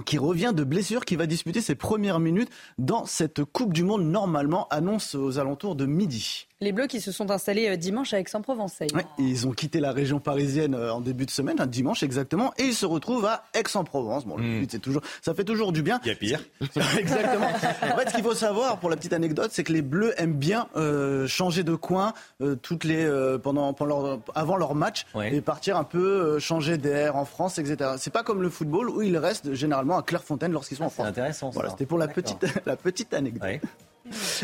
[0.05, 4.03] qui revient de blessure, qui va disputer ses premières minutes dans cette Coupe du Monde,
[4.03, 6.47] normalement, annonce aux alentours de midi.
[6.63, 8.79] Les Bleus qui se sont installés euh, dimanche à Aix-en-Provence.
[9.19, 12.63] ils ont quitté la région parisienne euh, en début de semaine, un dimanche exactement, et
[12.63, 14.25] ils se retrouvent à Aix-en-Provence.
[14.25, 14.59] Bon, le hmm.
[14.61, 15.99] but, c'est toujours, ça fait toujours du bien.
[16.05, 16.39] Il y a pire.
[16.97, 17.47] exactement.
[17.47, 20.37] en fait, ce qu'il faut savoir, pour la petite anecdote, c'est que les Bleus aiment
[20.37, 22.13] bien euh, changer de coin
[22.61, 23.09] toutes les
[23.41, 27.91] pendant, pendant avant leur match et partir un peu changer d'air en France, etc.
[27.97, 31.07] C'est pas comme le football où ils restent généralement à Clairefontaine lorsqu'ils sont en France.
[31.07, 31.49] C'est intéressant.
[31.49, 33.59] Voilà, c'était pour la petite la petite anecdote.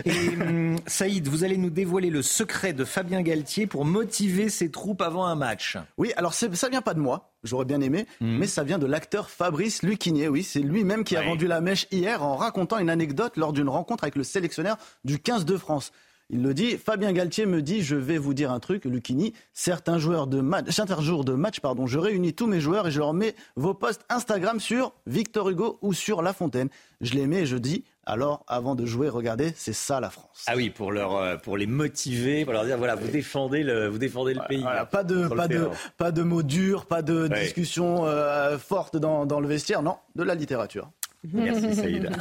[0.06, 4.72] Et hum, Saïd, vous allez nous dévoiler le secret de Fabien Galtier pour motiver ses
[4.72, 5.78] troupes avant un match.
[5.98, 8.38] Oui, alors ça vient pas de moi, j'aurais bien aimé, hum.
[8.38, 10.28] mais ça vient de l'acteur Fabrice Lucchinier.
[10.28, 13.70] Oui, c'est lui-même qui a vendu la mèche hier en racontant une anecdote lors d'une
[13.70, 15.92] rencontre avec le sélectionneur du 15 de France.
[16.32, 19.98] Il le dit, Fabien Galtier me dit, je vais vous dire un truc, Lucchini, certains
[19.98, 23.00] joueurs de match, certains jours de match, pardon, je réunis tous mes joueurs et je
[23.00, 26.70] leur mets vos posts Instagram sur Victor Hugo ou sur La Fontaine.
[27.02, 30.46] Je les mets et je dis, alors avant de jouer, regardez, c'est ça la France.
[30.48, 33.88] Ah oui, pour, leur, euh, pour les motiver, pour leur dire voilà, vous défendez le,
[33.88, 34.64] vous défendez le pays.
[34.92, 39.40] pas, de, pas, de, pas de mots durs, pas de discussion euh, forte dans, dans
[39.40, 40.90] le vestiaire, non, de la littérature.
[41.34, 42.10] Merci Saïd.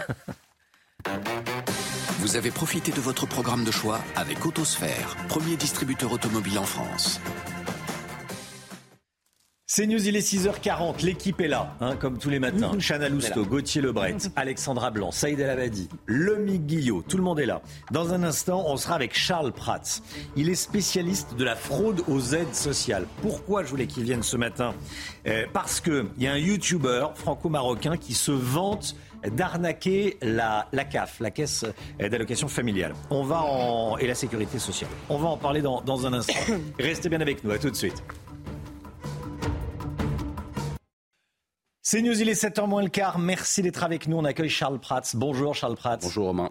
[2.19, 7.21] Vous avez profité de votre programme de choix avec Autosphère, premier distributeur automobile en France.
[9.71, 12.73] C'est News, il est 6h40, l'équipe est là, hein, comme tous les matins.
[12.81, 17.45] Chana Lousteau, Gauthier Lebret, Alexandra Blanc, Saïd El Abadi, Lomi Guillot, tout le monde est
[17.45, 17.61] là.
[17.91, 20.01] Dans un instant, on sera avec Charles Prats.
[20.37, 23.05] Il est spécialiste de la fraude aux aides sociales.
[23.21, 24.73] Pourquoi je voulais qu'il vienne ce matin?
[25.27, 28.97] Euh, Parce qu'il y a un YouTuber franco-marocain qui se vante
[29.33, 31.67] d'arnaquer la, la CAF, la caisse
[32.01, 32.95] d'allocation familiale.
[33.11, 34.91] On va en, et la sécurité sociale.
[35.11, 36.33] On va en parler dans, dans un instant.
[36.79, 38.03] Restez bien avec nous, à tout de suite.
[41.91, 43.19] C'est News, il est 7h moins le quart.
[43.19, 44.19] Merci d'être avec nous.
[44.19, 45.15] On accueille Charles Prats.
[45.15, 45.97] Bonjour Charles Prats.
[45.97, 46.51] Bonjour Romain.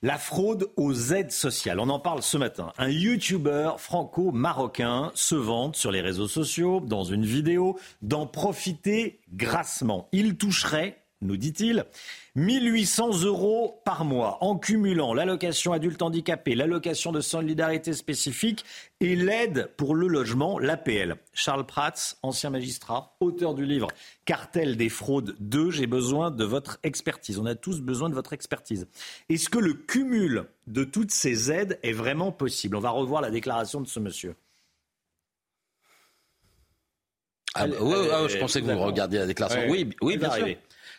[0.00, 1.78] La fraude aux aides sociales.
[1.78, 2.72] On en parle ce matin.
[2.78, 10.08] Un YouTuber franco-marocain se vante sur les réseaux sociaux, dans une vidéo, d'en profiter grassement.
[10.10, 11.86] Il toucherait nous dit-il,
[12.34, 18.64] 1800 euros par mois en cumulant l'allocation adulte handicapé, l'allocation de solidarité spécifique
[19.00, 21.16] et l'aide pour le logement, l'APL.
[21.32, 23.88] Charles Prats, ancien magistrat, auteur du livre
[24.24, 27.38] Cartel des fraudes 2, j'ai besoin de votre expertise.
[27.38, 28.86] On a tous besoin de votre expertise.
[29.28, 32.76] Est-ce que le cumul de toutes ces aides est vraiment possible?
[32.76, 34.34] On va revoir la déclaration de ce monsieur.
[37.54, 37.96] Ah, oui,
[38.28, 39.60] je pensais que vous regardiez la déclaration.
[39.68, 40.46] Oui, oui, bien sûr.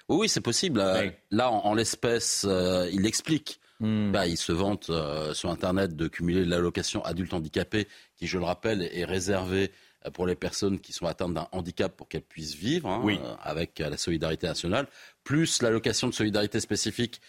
[0.09, 0.79] Oui, c'est possible.
[0.79, 3.59] Euh, là, en, l'espèce, euh, il explique.
[3.79, 4.11] Hmm.
[4.11, 8.45] Bah, il se vante euh, sur Internet de cumuler l'allocation adulte handicapé, qui, je le
[8.45, 9.71] rappelle, est réservée
[10.13, 13.95] pour les personnes qui sont atteintes d'un handicap pour qu'elles puissent vivre, hein, avec la
[13.95, 14.87] solidarité nationale,
[15.23, 17.21] plus l'allocation de solidarité spécifique,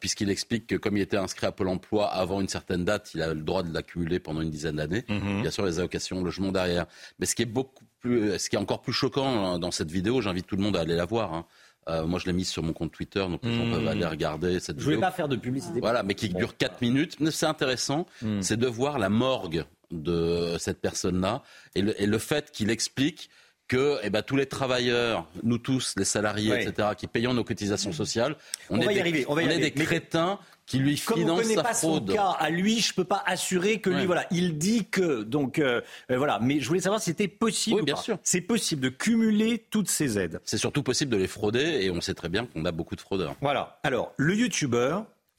[0.00, 3.22] puisqu'il explique que comme il était inscrit à Pôle Emploi avant une certaine date, il
[3.22, 5.04] a le droit de l'accumuler pendant une dizaine d'années.
[5.08, 6.86] Bien sûr, les allocations logement derrière.
[7.20, 9.92] Mais ce qui est beaucoup plus, ce qui est encore plus choquant hein, dans cette
[9.92, 11.32] vidéo, j'invite tout le monde à aller la voir.
[11.32, 11.46] Hein,
[11.88, 13.88] euh, moi, je l'ai mise sur mon compte Twitter, donc les gens peuvent hmm.
[13.88, 14.84] aller regarder cette vidéo.
[14.84, 15.80] Je ne voulais pas faire de publicité.
[15.80, 17.16] Voilà, mais qui dure 4 minutes.
[17.30, 18.42] C'est intéressant, hmm.
[18.42, 21.42] c'est de voir la morgue de cette personne-là
[21.76, 23.30] et le, fait qu'il explique
[23.68, 27.92] que eh ben, tous les travailleurs, nous tous, les salariés, etc., qui payons nos cotisations
[27.92, 28.36] sociales,
[28.70, 31.74] on, est, des, on, est des crétins qui lui Comme finance on connaît sa pas
[31.74, 32.10] fraude.
[32.10, 35.58] Son cas à lui, je peux pas assurer que lui, voilà, il dit que, donc
[35.58, 36.40] euh, euh, voilà.
[36.42, 37.76] Mais je voulais savoir si c'était possible.
[37.76, 38.18] Oui, bien sûr.
[38.24, 40.40] C'est possible de cumuler toutes ces aides.
[40.44, 43.00] C'est surtout possible de les frauder, et on sait très bien qu'on a beaucoup de
[43.00, 43.36] fraudeurs.
[43.40, 43.78] Voilà.
[43.84, 44.98] Alors, le YouTuber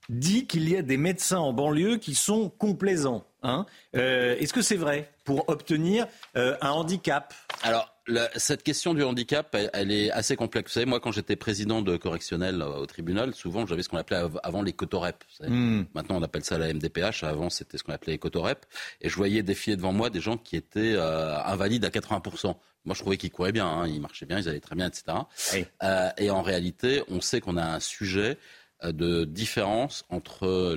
[0.10, 3.26] dit qu'il y a des médecins en banlieue qui sont complaisants.
[3.44, 3.66] Hein
[3.98, 7.34] euh, Est-ce que c'est vrai pour obtenir un handicap?
[7.64, 7.97] Alors
[8.36, 10.72] cette question du handicap, elle, est assez complexe.
[10.72, 13.98] Vous savez, moi, quand j'étais président de correctionnel euh, au tribunal, souvent, j'avais ce qu'on
[13.98, 15.24] appelait avant les cotorep.
[15.42, 15.84] Hmm.
[15.94, 17.24] Maintenant, on appelle ça la MDPH.
[17.24, 18.66] Avant, c'était ce qu'on appelait les cotorep.
[19.02, 22.56] Et je voyais défiler devant moi des gens qui étaient euh, invalides à 80%.
[22.86, 23.88] Moi, je trouvais qu'ils couraient bien, hein.
[23.88, 25.04] ils marchaient bien, ils allaient très bien, etc.
[25.84, 28.38] Euh, et en réalité, on sait qu'on a un sujet
[28.84, 30.76] de différence entre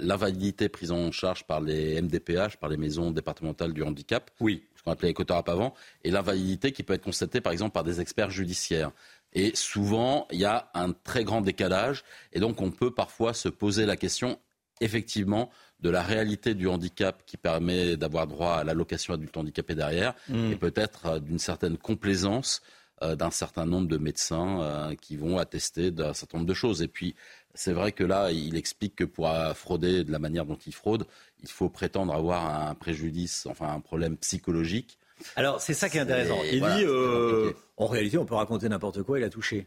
[0.00, 4.92] l'invalidité prise en charge par les MDPH, par les maisons départementales du handicap, oui qu'on
[4.92, 8.92] appelait écothérapie avant, et l'invalidité qui peut être constatée par exemple par des experts judiciaires.
[9.32, 13.48] Et souvent, il y a un très grand décalage, et donc on peut parfois se
[13.48, 14.38] poser la question,
[14.80, 20.14] effectivement, de la réalité du handicap qui permet d'avoir droit à l'allocation adulte handicapé derrière,
[20.28, 20.52] mmh.
[20.52, 22.62] et peut-être euh, d'une certaine complaisance
[23.02, 26.80] euh, d'un certain nombre de médecins euh, qui vont attester d'un certain nombre de choses.
[26.80, 27.16] Et puis,
[27.54, 31.06] c'est vrai que là, il explique que pour frauder de la manière dont il fraude,
[31.42, 34.98] il faut prétendre avoir un préjudice, enfin un problème psychologique.
[35.36, 36.38] Alors, c'est ça qui est intéressant.
[36.44, 39.66] Il dit, euh, en réalité, on peut raconter n'importe quoi, il a touché.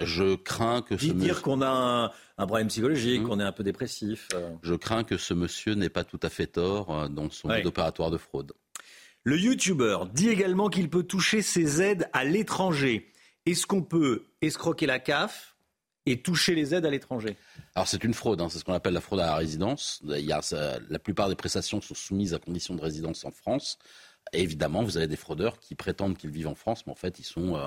[0.00, 3.28] Je crains que ce dire qu'on a un, problème psychologique, mmh.
[3.28, 4.28] qu'on est un peu dépressif.
[4.34, 4.50] Euh.
[4.62, 8.10] Je crains que ce monsieur n'ait pas tout à fait tort euh, dans son opératoire
[8.10, 8.52] de fraude.
[9.24, 13.12] Le YouTuber dit également qu'il peut toucher ses aides à l'étranger.
[13.44, 15.51] Est-ce qu'on peut escroquer la CAF?
[16.06, 17.36] Et toucher les aides à l'étranger
[17.74, 18.48] Alors c'est une fraude, hein.
[18.48, 20.00] c'est ce qu'on appelle la fraude à la résidence.
[20.04, 20.40] Il y a,
[20.88, 23.78] la plupart des prestations sont soumises à condition de résidence en France.
[24.32, 27.18] Et évidemment, vous avez des fraudeurs qui prétendent qu'ils vivent en France, mais en fait,
[27.18, 27.66] ils sont euh,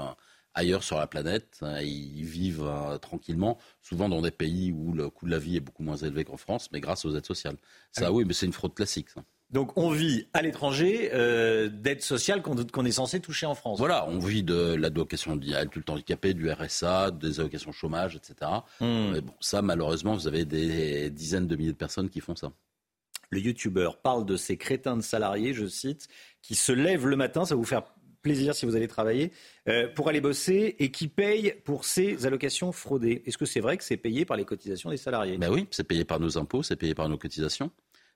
[0.53, 1.59] ailleurs sur la planète.
[1.81, 5.61] Ils vivent euh, tranquillement, souvent dans des pays où le coût de la vie est
[5.61, 7.57] beaucoup moins élevé qu'en France, mais grâce aux aides sociales.
[7.91, 9.09] Ça, ah oui, mais c'est une fraude classique.
[9.09, 9.23] Ça.
[9.51, 13.79] Donc on vit à l'étranger euh, d'aide sociale qu'on est censé toucher en France.
[13.79, 18.51] Voilà, on vit de l'allocation adulte handicapé, du RSA, des allocations chômage, etc.
[18.79, 19.11] Hmm.
[19.13, 22.51] Mais bon, ça, malheureusement, vous avez des dizaines de milliers de personnes qui font ça.
[23.29, 26.07] Le youtubeur parle de ces crétins de salariés, je cite,
[26.41, 27.83] qui se lèvent le matin, ça va vous faire
[28.21, 29.31] plaisir si vous allez travailler,
[29.69, 33.21] euh, pour aller bosser et qui paye pour ces allocations fraudées.
[33.27, 35.37] Est-ce que c'est vrai que c'est payé par les cotisations des salariés?
[35.37, 37.69] Ben oui, c'est payé par nos impôts, c'est payé par nos cotisations.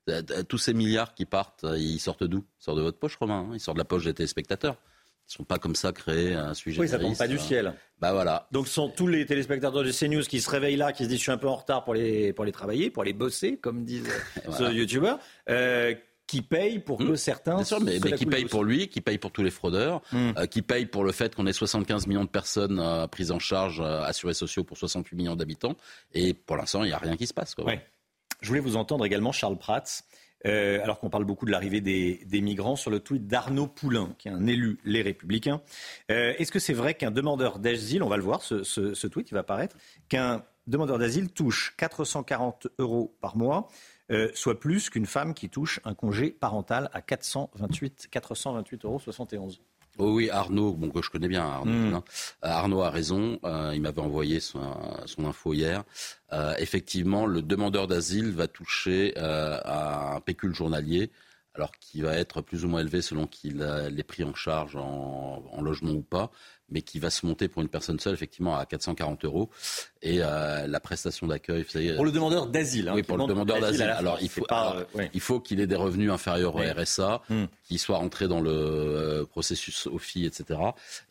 [0.10, 2.45] Euh, tous ces milliards qui partent, ils sortent d'où?
[2.60, 3.47] Ils sortent de votre poche, Romain.
[3.50, 4.76] Hein ils sortent de la poche des téléspectateurs.
[4.76, 6.82] Ils ne sont pas comme ça créés un sujet.
[6.82, 7.76] Oui, ça tombe pas du ciel.
[8.00, 8.47] Bah voilà.
[8.52, 11.20] Donc ce sont tous les téléspectateurs de CNews qui se réveillent là, qui se disent
[11.20, 13.84] je suis un peu en retard pour les, pour les travailler, pour les bosser, comme
[13.84, 14.10] disent
[14.58, 15.20] ce youtubeur.
[15.50, 15.93] Euh,
[16.30, 17.16] qui payent pour que hmm.
[17.16, 17.56] certains.
[17.56, 20.32] Bien sûr, mais, qui payent pour lui, qui payent pour tous les fraudeurs, hmm.
[20.38, 23.39] euh, qui payent pour le fait qu'on ait 75 millions de personnes euh, prises en
[23.39, 25.76] charge, euh, assurés sociaux pour 68 millions d'habitants.
[26.14, 27.56] Et pour l'instant, il n'y a rien qui se passe.
[27.56, 27.66] Quoi.
[27.66, 27.84] Ouais.
[28.42, 30.04] Je voulais vous entendre également, Charles Prats,
[30.46, 34.30] euh, alors qu'on parle beaucoup de l'arrivée des, migrants, sur le tweet d'Arnaud Poulain, qui
[34.30, 35.62] est un élu Les Républicains.
[36.12, 39.34] Euh, est-ce que c'est vrai qu'un demandeur d'asile, on va le voir, ce, tweet, il
[39.34, 39.76] va apparaître,
[40.08, 43.68] qu'un demandeur d'asile touche 440 euros par mois,
[44.12, 49.62] euh, soit plus qu'une femme qui touche un congé parental à 428, 428 euros 71
[50.02, 51.93] Oh oui, Arnaud, bon, que je connais bien, Arnaud, hmm.
[51.95, 52.00] euh,
[52.41, 53.38] Arnaud a raison.
[53.43, 54.64] Euh, il m'avait envoyé son,
[55.20, 55.84] info hier.
[56.32, 61.12] Euh, effectivement, le demandeur d'asile va toucher à un pécule journalier
[61.56, 65.62] alors qui va être plus ou moins élevé selon qu'il est pris en charge en,
[65.62, 66.32] logement ou pas,
[66.72, 69.49] mais qui va se monter pour une personne seule effectivement à 440 euros.
[70.01, 71.65] Et euh, la prestation d'accueil,
[71.95, 72.89] pour le demandeur d'asile.
[72.89, 73.84] Hein, oui, pour le demandeur d'asile.
[73.84, 74.45] Alors, il faut,
[75.13, 77.45] il faut qu'il ait des revenus inférieurs au RSA, hmm.
[77.63, 80.59] qu'il soit rentré dans le euh, processus OFI, etc.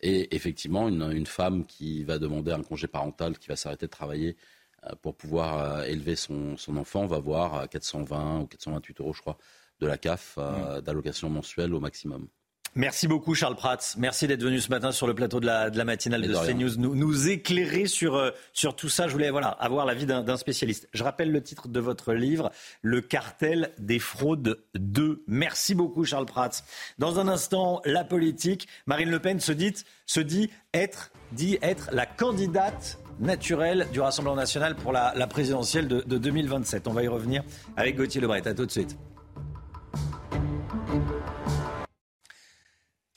[0.00, 4.36] Et effectivement, une, femme qui va demander un congé parental, qui va s'arrêter de travailler
[4.84, 9.36] euh, pour pouvoir élever son, son enfant, va voir 420 ou 428 euros, je crois,
[9.80, 10.80] de la CAF euh, mm.
[10.82, 12.28] d'allocation mensuelle au maximum.
[12.74, 13.78] Merci beaucoup Charles Prats.
[13.96, 16.76] Merci d'être venu ce matin sur le plateau de la, de la matinale de, CNews,
[16.76, 19.08] nous, nous éclairer sur, euh, sur tout ça.
[19.08, 20.88] Je voulais voilà, avoir l'avis d'un spécialiste.
[20.92, 22.50] Je rappelle le titre de votre livre,
[22.82, 25.24] Le cartel des fraudes 2.
[25.26, 26.62] Merci beaucoup Charles Prats.
[26.98, 28.68] Dans un instant, la politique.
[28.86, 29.74] Marine Le Pen se dit,
[30.06, 36.02] se dit, être, dit être la candidate naturelle du Rassemblement national pour la, présidentielle de,
[36.02, 36.86] de 2027.
[36.86, 37.42] On va y revenir
[37.76, 38.46] avec Gauthier Lebret.
[38.46, 38.96] À tout de suite.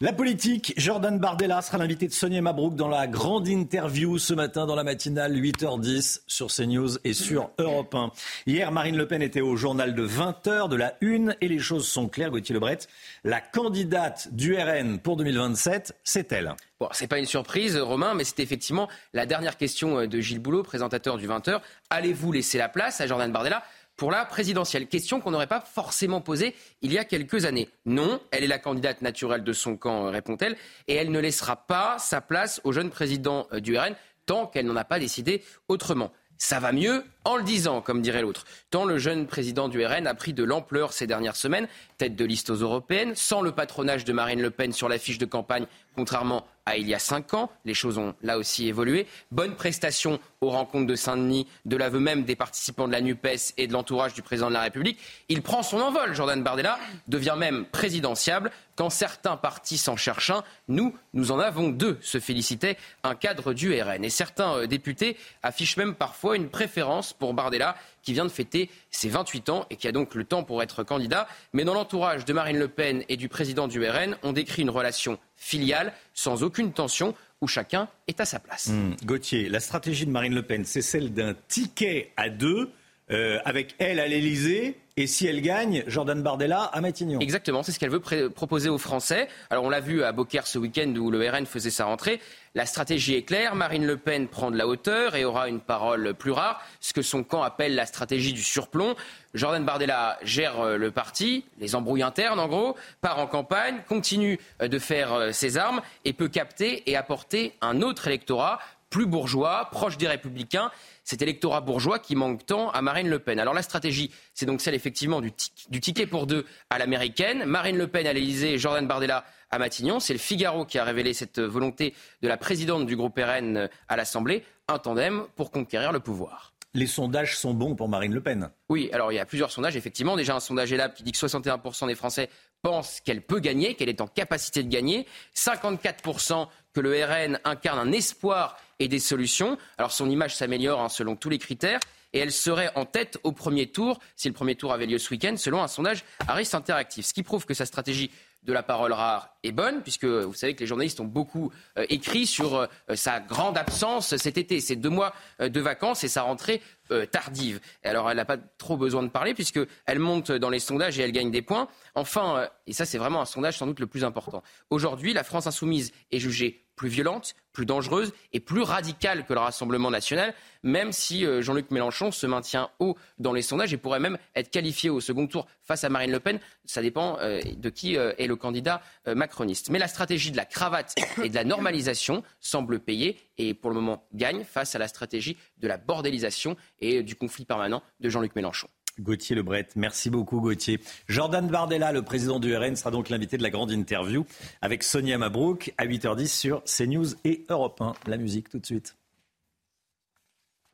[0.02, 4.66] La politique, Jordan Bardella sera l'invité de Sonia Mabrouk dans la grande interview ce matin
[4.66, 8.12] dans la matinale 8h10 sur CNews et sur Europe 1.
[8.48, 11.88] Hier, Marine Le Pen était au journal de 20h de la Une et les choses
[11.88, 12.80] sont claires, Gauthier Lebret.
[13.24, 16.56] La candidate du RN pour 2027, c'est elle.
[16.80, 20.64] Bon, c'est pas une surprise, Romain, mais c'était effectivement la dernière question de Gilles Boulot,
[20.64, 21.60] présentateur du 20h.
[21.92, 23.62] Allez-vous laisser la place à Jordan Bardella?
[24.02, 24.88] Pour la présidentielle.
[24.88, 27.70] Question qu'on n'aurait pas forcément posée il y a quelques années.
[27.86, 31.68] Non, elle est la candidate naturelle de son camp, euh, répond-elle, et elle ne laissera
[31.68, 33.94] pas sa place au jeune président euh, du RN
[34.26, 36.12] tant qu'elle n'en a pas décidé autrement.
[36.40, 38.46] Ça va mieux en le disant, comme dirait l'autre.
[38.70, 41.68] Tant le jeune président du RN a pris de l'ampleur ces dernières semaines,
[41.98, 45.18] tête de liste aux européennes, sans le patronage de Marine Le Pen sur la fiche
[45.18, 45.66] de campagne,
[45.96, 47.50] contrairement à il y a cinq ans.
[47.66, 49.08] Les choses ont là aussi évolué.
[49.32, 53.68] Bonne prestation aux rencontres de Saint-Denis, de l'aveu même des participants de la NUPES et
[53.68, 55.00] de l'entourage du président de la République.
[55.30, 58.52] Il prend son envol, Jordan Bardella, devient même présidentiable.
[58.76, 63.54] Quand certains partis s'en cherchent un, nous, nous en avons deux, se félicitait un cadre
[63.54, 64.04] du RN.
[64.04, 68.70] Et certains euh, députés affichent même parfois une préférence pour Bardella, qui vient de fêter
[68.90, 71.28] ses 28 ans et qui a donc le temps pour être candidat.
[71.54, 74.70] Mais dans l'entourage de Marine Le Pen et du président du RN, on décrit une
[74.70, 78.68] relation filiale, sans aucune tension, où chacun est à sa place.
[78.68, 78.96] Mmh.
[79.06, 82.72] Gauthier, la stratégie de Marine Le Pen, c'est celle d'un ticket à deux,
[83.12, 87.20] euh, avec elle à l'Élysée et si elle gagne, Jordan Bardella à Matignon.
[87.22, 89.30] Exactement, c'est ce qu'elle veut proposer aux Français.
[89.50, 92.20] Alors on l'a vu à Beaucaire ce week-end où le RN faisait sa rentrée.
[92.56, 96.14] La stratégie est claire, Marine Le Pen prend de la hauteur et aura une parole
[96.14, 98.96] plus rare, ce que son camp appelle la stratégie du surplomb.
[99.34, 104.40] Jordan Bardella gère euh, le parti, les embrouilles internes en gros, part en campagne, continue
[104.62, 108.60] euh, de faire ses armes et peut capter et apporter un autre électorat
[108.92, 110.70] plus bourgeois, proche des républicains
[111.04, 113.40] cet électorat bourgeois qui manque tant à Marine Le Pen.
[113.40, 117.46] Alors la stratégie, c'est donc celle effectivement du, ticket pour deux à l'américaine.
[117.46, 120.00] Marine Le Pen à l'Elysée, Jordan Bardella à Matignon.
[120.00, 123.98] C'est le Figaro qui a révélé cette volonté de la présidente du groupe RN à
[123.98, 126.54] l'Assemblée, un tandem pour conquérir le pouvoir.
[126.74, 128.50] Les sondages sont bons pour Marine Le Pen.
[128.70, 130.16] Oui, alors il y a plusieurs sondages, effectivement.
[130.16, 132.30] Déjà un sondage ELAB qui dit que 61% des Français
[132.62, 135.08] pensent qu'elle peut gagner, qu'elle est en capacité de gagner.
[135.36, 139.58] 54% que le RN incarne un espoir et des solutions.
[139.78, 141.80] Alors son image s'améliore hein, selon tous les critères
[142.14, 145.10] et elle serait en tête au premier tour, si le premier tour avait lieu ce
[145.12, 147.06] week-end, selon un sondage Harris Interactive.
[147.06, 148.12] Ce qui prouve que sa stratégie
[148.44, 151.86] de la parole rare est bonne, puisque vous savez que les journalistes ont beaucoup euh,
[151.90, 156.08] écrit sur euh, sa grande absence cet été, ces deux mois euh, de vacances et
[156.08, 156.62] sa rentrée
[157.10, 157.62] tardive.
[157.86, 161.14] alors elle n'a pas trop besoin de parler, puisqu'elle monte dans les sondages et elle
[161.14, 161.70] gagne des points.
[161.96, 165.48] Enfin, et ça c'est vraiment un sondage sans doute le plus important, aujourd'hui la France
[165.48, 170.92] insoumise est jugée plus violente, plus dangereuse et plus radicale que le Rassemblement national, même
[170.92, 174.90] si euh, Jean-Luc Mélenchon se maintient haut dans les sondages et pourrait même être qualifié
[174.90, 176.40] au second tour face à Marine Le Pen.
[176.66, 179.70] Ça dépend euh, de qui euh, est le candidat macroniste.
[179.70, 183.76] Mais la stratégie de la cravate et de la normalisation semble payer et pour le
[183.76, 188.36] moment gagne face à la stratégie de la bordélisation et du conflit permanent de Jean-Luc
[188.36, 188.70] Mélenchon.
[189.02, 189.68] Gauthier Lebret.
[189.76, 190.80] Merci beaucoup, Gauthier.
[191.08, 194.26] Jordan Bardella, le président du RN, sera donc l'invité de la grande interview
[194.62, 197.94] avec Sonia Mabrouk à 8h10 sur CNews et Europe 1.
[198.08, 198.96] La musique tout de suite.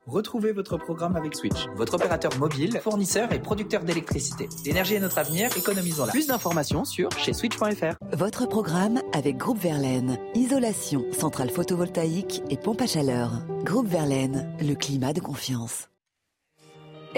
[0.07, 4.47] Retrouvez votre programme avec Switch, votre opérateur mobile, fournisseur et producteur d'électricité.
[4.65, 6.13] L'énergie est notre avenir, économisons-la.
[6.13, 7.97] Plus d'informations sur chez switch.fr.
[8.13, 10.17] Votre programme avec Groupe Verlaine.
[10.33, 13.45] Isolation, centrale photovoltaïque et pompe à chaleur.
[13.65, 15.89] Groupe Verlaine, le climat de confiance.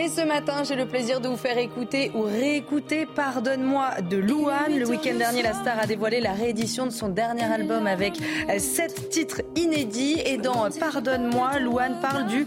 [0.02, 4.80] Et ce matin, j'ai le plaisir de vous faire écouter ou réécouter Pardonne-moi de Louane.
[4.80, 8.14] Le week-end dernier, la star a dévoilé la réédition de son dernier album avec
[8.50, 10.22] euh, sept titres inédits.
[10.26, 12.46] Et dans Pardonne-moi, Louane parle du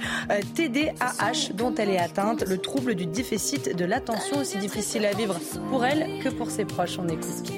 [0.55, 5.12] TDAH euh, dont elle est atteinte, le trouble du déficit de l'attention, aussi difficile à
[5.12, 5.38] vivre
[5.68, 6.98] pour elle que pour ses proches.
[6.98, 7.53] On écoute.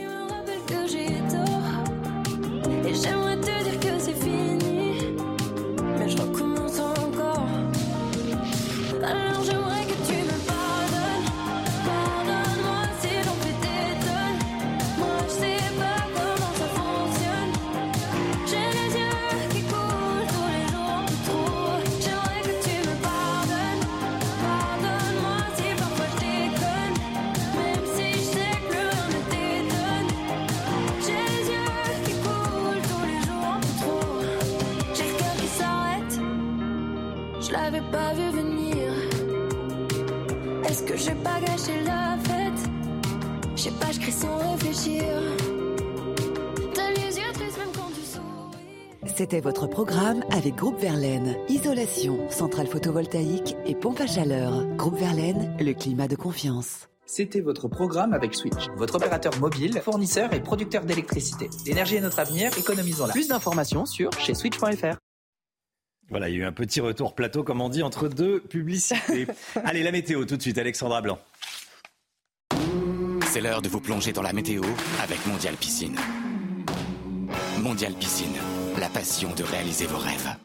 [49.17, 51.37] C'était votre programme avec Groupe Verlaine.
[51.49, 54.67] Isolation, centrale photovoltaïque et pompe à chaleur.
[54.75, 56.89] Groupe Verlaine, le climat de confiance.
[57.07, 61.49] C'était votre programme avec Switch, votre opérateur mobile, fournisseur et producteur d'électricité.
[61.65, 63.13] L'énergie est notre avenir, économisons-la.
[63.13, 64.97] Plus d'informations sur chez switch.fr.
[66.11, 69.29] Voilà, il y a eu un petit retour plateau, comme on dit, entre deux publicités.
[69.65, 71.21] Allez, la météo tout de suite, Alexandra Blanc.
[73.27, 74.63] C'est l'heure de vous plonger dans la météo
[75.01, 75.97] avec Mondial Piscine.
[77.61, 78.35] Mondial Piscine
[78.79, 80.37] la passion de réaliser vos rêves.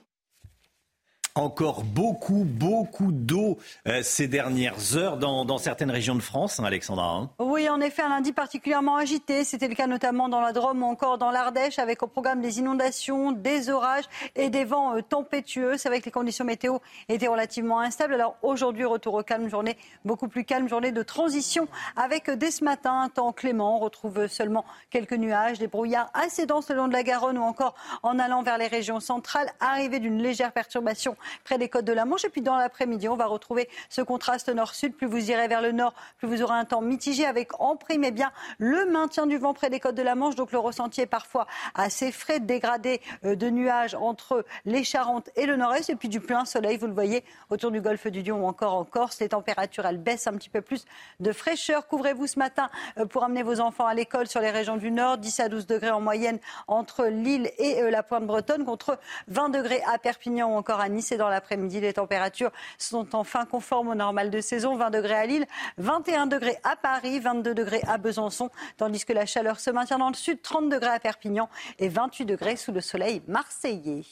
[1.36, 7.12] Encore beaucoup, beaucoup d'eau euh, ces dernières heures dans, certaines régions de France, hein, Alexandra.
[7.12, 7.30] Hein.
[7.40, 9.44] oui, en effet, un lundi particulièrement agité.
[9.44, 12.60] C'était le cas notamment dans la Drôme ou encore dans l'Ardèche, avec au programme des
[12.60, 14.06] inondations, des orages
[14.36, 15.78] et des vents euh, tempétueux.
[15.78, 18.16] C'est vrai que les conditions météo étaient relativement instables.
[18.16, 22.52] Alors aujourd'hui, retour au calme, journée beaucoup plus calme, journée de transition, avec euh, dès
[22.52, 23.78] ce matin un temps clément.
[23.78, 27.44] On retrouve seulement quelques nuages, des brouillards assez denses le long de la Garonne ou
[27.44, 29.50] encore en allant vers les régions centrales.
[29.60, 32.26] Arrivée d'une légère perturbation près des côtes de la Manche.
[32.26, 34.96] Et puis dans l'après-midi, on va retrouver ce contraste nord-sud.
[34.96, 38.04] Plus vous irez vers le nord, plus vous aurez un temps mitigé avec en prime
[38.04, 40.36] eh bien, le maintien du vent près des côtes de la Manche.
[40.36, 45.46] Donc le ressenti est parfois assez frais, dégradé euh, de nuages entre les Charentes et
[45.46, 45.90] le nord-est.
[45.90, 48.74] Et puis du plein soleil, vous le voyez, autour du golfe du Lion ou encore
[48.76, 49.20] en Corse.
[49.20, 50.86] Les températures, elles baissent un petit peu plus
[51.20, 51.88] de fraîcheur.
[51.88, 55.18] Couvrez-vous ce matin euh, pour amener vos enfants à l'école sur les régions du nord.
[55.18, 59.50] 10 à 12 degrés en moyenne entre Lille et euh, la pointe bretonne contre 20
[59.50, 61.09] degrés à Perpignan ou encore à Nice.
[61.18, 64.76] Dans l'après-midi, les températures sont enfin conformes au normal de saison.
[64.76, 65.46] 20 degrés à Lille,
[65.78, 70.10] 21 degrés à Paris, 22 degrés à Besançon, tandis que la chaleur se maintient dans
[70.10, 71.50] le sud, 30 degrés à Perpignan
[71.80, 74.04] et 28 degrés sous le soleil marseillais.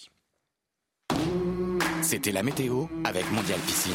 [2.02, 3.94] C'était la météo avec Mondial Piscine.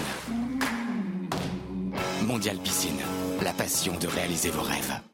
[2.22, 3.00] Mondial Piscine,
[3.42, 5.11] la passion de réaliser vos rêves.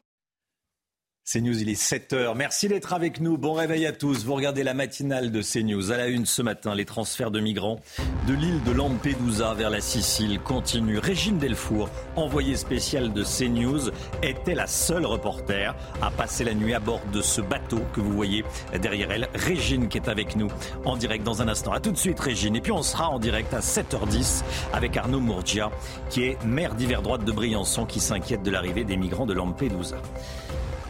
[1.31, 2.35] CNews, il est 7h.
[2.35, 3.37] Merci d'être avec nous.
[3.37, 4.25] Bon réveil à tous.
[4.25, 5.91] Vous regardez la matinale de CNews.
[5.91, 7.79] À la une ce matin, les transferts de migrants
[8.27, 10.97] de l'île de Lampedusa vers la Sicile continuent.
[10.97, 13.91] Régine Delfour, envoyée spéciale de CNews,
[14.23, 18.13] était la seule reporter à passer la nuit à bord de ce bateau que vous
[18.13, 18.43] voyez
[18.81, 19.29] derrière elle.
[19.35, 20.49] Régine qui est avec nous
[20.83, 21.73] en direct dans un instant.
[21.73, 22.55] À tout de suite, Régine.
[22.55, 24.41] Et puis on sera en direct à 7h10
[24.73, 25.69] avec Arnaud Mourgia,
[26.09, 29.97] qui est maire d'hiver droite de Briançon, qui s'inquiète de l'arrivée des migrants de Lampedusa.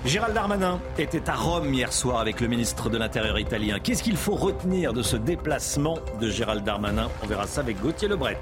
[0.05, 3.79] Gérald Darmanin était à Rome hier soir avec le ministre de l'Intérieur italien.
[3.79, 7.09] Qu'est-ce qu'il faut retenir de ce déplacement de Gérald Darmanin?
[7.21, 8.39] On verra ça avec Gauthier Lebret.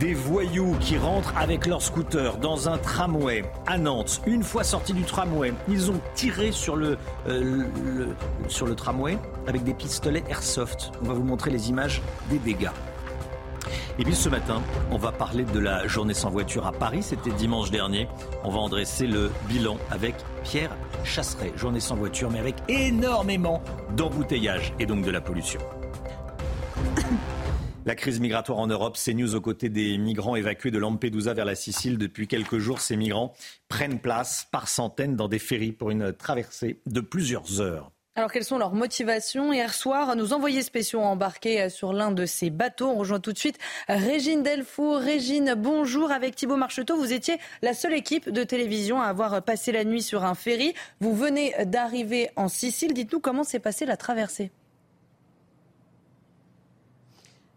[0.00, 4.20] Des voyous qui rentrent avec leur scooter dans un tramway à Nantes.
[4.26, 8.08] Une fois sortis du tramway, ils ont tiré sur le, euh, le,
[8.48, 10.90] sur le tramway avec des pistolets airsoft.
[11.02, 12.70] On va vous montrer les images des dégâts.
[13.98, 17.02] Et puis ce matin, on va parler de la journée sans voiture à Paris.
[17.02, 18.08] C'était dimanche dernier.
[18.44, 21.52] On va en dresser le bilan avec Pierre Chasseret.
[21.56, 23.62] Journée sans voiture, mais avec énormément
[23.96, 25.60] d'embouteillages et donc de la pollution.
[27.84, 31.44] La crise migratoire en Europe, c'est news aux côtés des migrants évacués de Lampedusa vers
[31.44, 31.98] la Sicile.
[31.98, 33.32] Depuis quelques jours, ces migrants
[33.66, 37.90] prennent place par centaines dans des ferries pour une traversée de plusieurs heures.
[38.14, 42.26] Alors, quelles sont leurs motivations Hier soir, nos envoyés spéciaux ont embarqué sur l'un de
[42.26, 42.88] ces bateaux.
[42.88, 43.58] On rejoint tout de suite
[43.88, 44.98] Régine Delfour.
[44.98, 46.12] Régine, bonjour.
[46.12, 50.02] Avec Thibault Marcheteau, vous étiez la seule équipe de télévision à avoir passé la nuit
[50.02, 50.74] sur un ferry.
[51.00, 52.92] Vous venez d'arriver en Sicile.
[52.92, 54.52] Dites-nous comment s'est passée la traversée.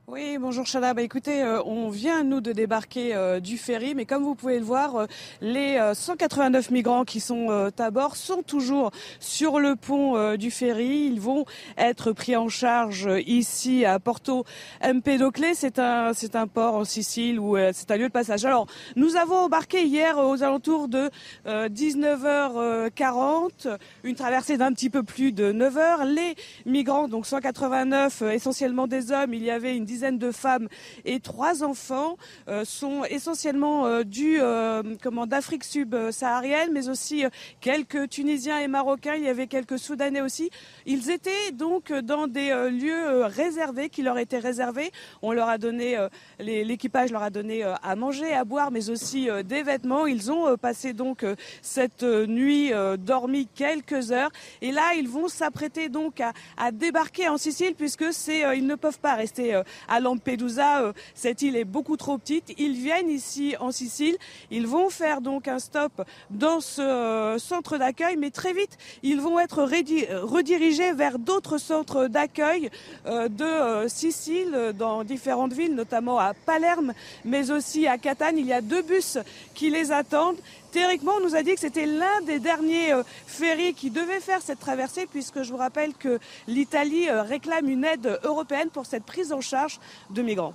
[0.07, 0.93] Oui, bonjour Chana.
[0.93, 4.59] Bah, écoutez, euh, on vient nous de débarquer euh, du ferry, mais comme vous pouvez
[4.59, 5.07] le voir, euh,
[5.41, 11.09] les 189 migrants qui sont à bord sont toujours sur le pont du ferry.
[11.11, 11.45] Ils vont
[11.75, 14.45] être pris en charge ici à Porto
[14.83, 15.55] Empedoclé.
[15.55, 18.45] C'est un c'est un port en Sicile où c'est un lieu de passage.
[18.45, 21.09] Alors, nous avons embarqué hier aux alentours de
[21.47, 26.05] 19h40, une traversée d'un petit peu plus de 9 heures.
[26.05, 26.35] Les
[26.67, 30.67] migrants, donc 189, essentiellement des hommes, il y avait une dizaine de femmes
[31.05, 32.17] et trois enfants
[32.49, 37.23] euh, sont essentiellement euh, du euh, comment d'Afrique subsaharienne, mais aussi
[37.61, 39.15] quelques Tunisiens et Marocains.
[39.15, 40.49] Il y avait quelques Soudanais aussi.
[40.85, 44.91] Ils étaient donc dans des lieux réservés qui leur étaient réservés.
[45.21, 45.97] On leur a donné
[46.39, 50.05] l'équipage leur a donné à manger, à boire, mais aussi des vêtements.
[50.07, 51.25] Ils ont passé donc
[51.61, 54.31] cette nuit dormi quelques heures
[54.61, 58.75] et là ils vont s'apprêter donc à, à, débarquer en Sicile puisque c'est ils ne
[58.75, 60.81] peuvent pas rester à Lampedusa.
[60.81, 62.53] Euh, cette île est beaucoup trop petite.
[62.57, 64.17] Ils viennent ici en Sicile.
[64.51, 69.19] Ils vont faire donc un stop dans ce euh, centre d'accueil, mais très vite, ils
[69.19, 72.69] vont être redirigés vers d'autres centres d'accueil
[73.05, 78.37] euh, de Sicile dans différentes villes, notamment à Palerme, mais aussi à Catane.
[78.37, 79.17] Il y a deux bus
[79.53, 80.37] qui les attendent.
[80.75, 84.41] Théoriquement, on nous a dit que c'était l'un des derniers euh, ferries qui devait faire
[84.41, 86.19] cette traversée, puisque je vous rappelle que
[86.49, 90.53] l'Italie euh, réclame une aide européenne pour cette prise en charge de migrants.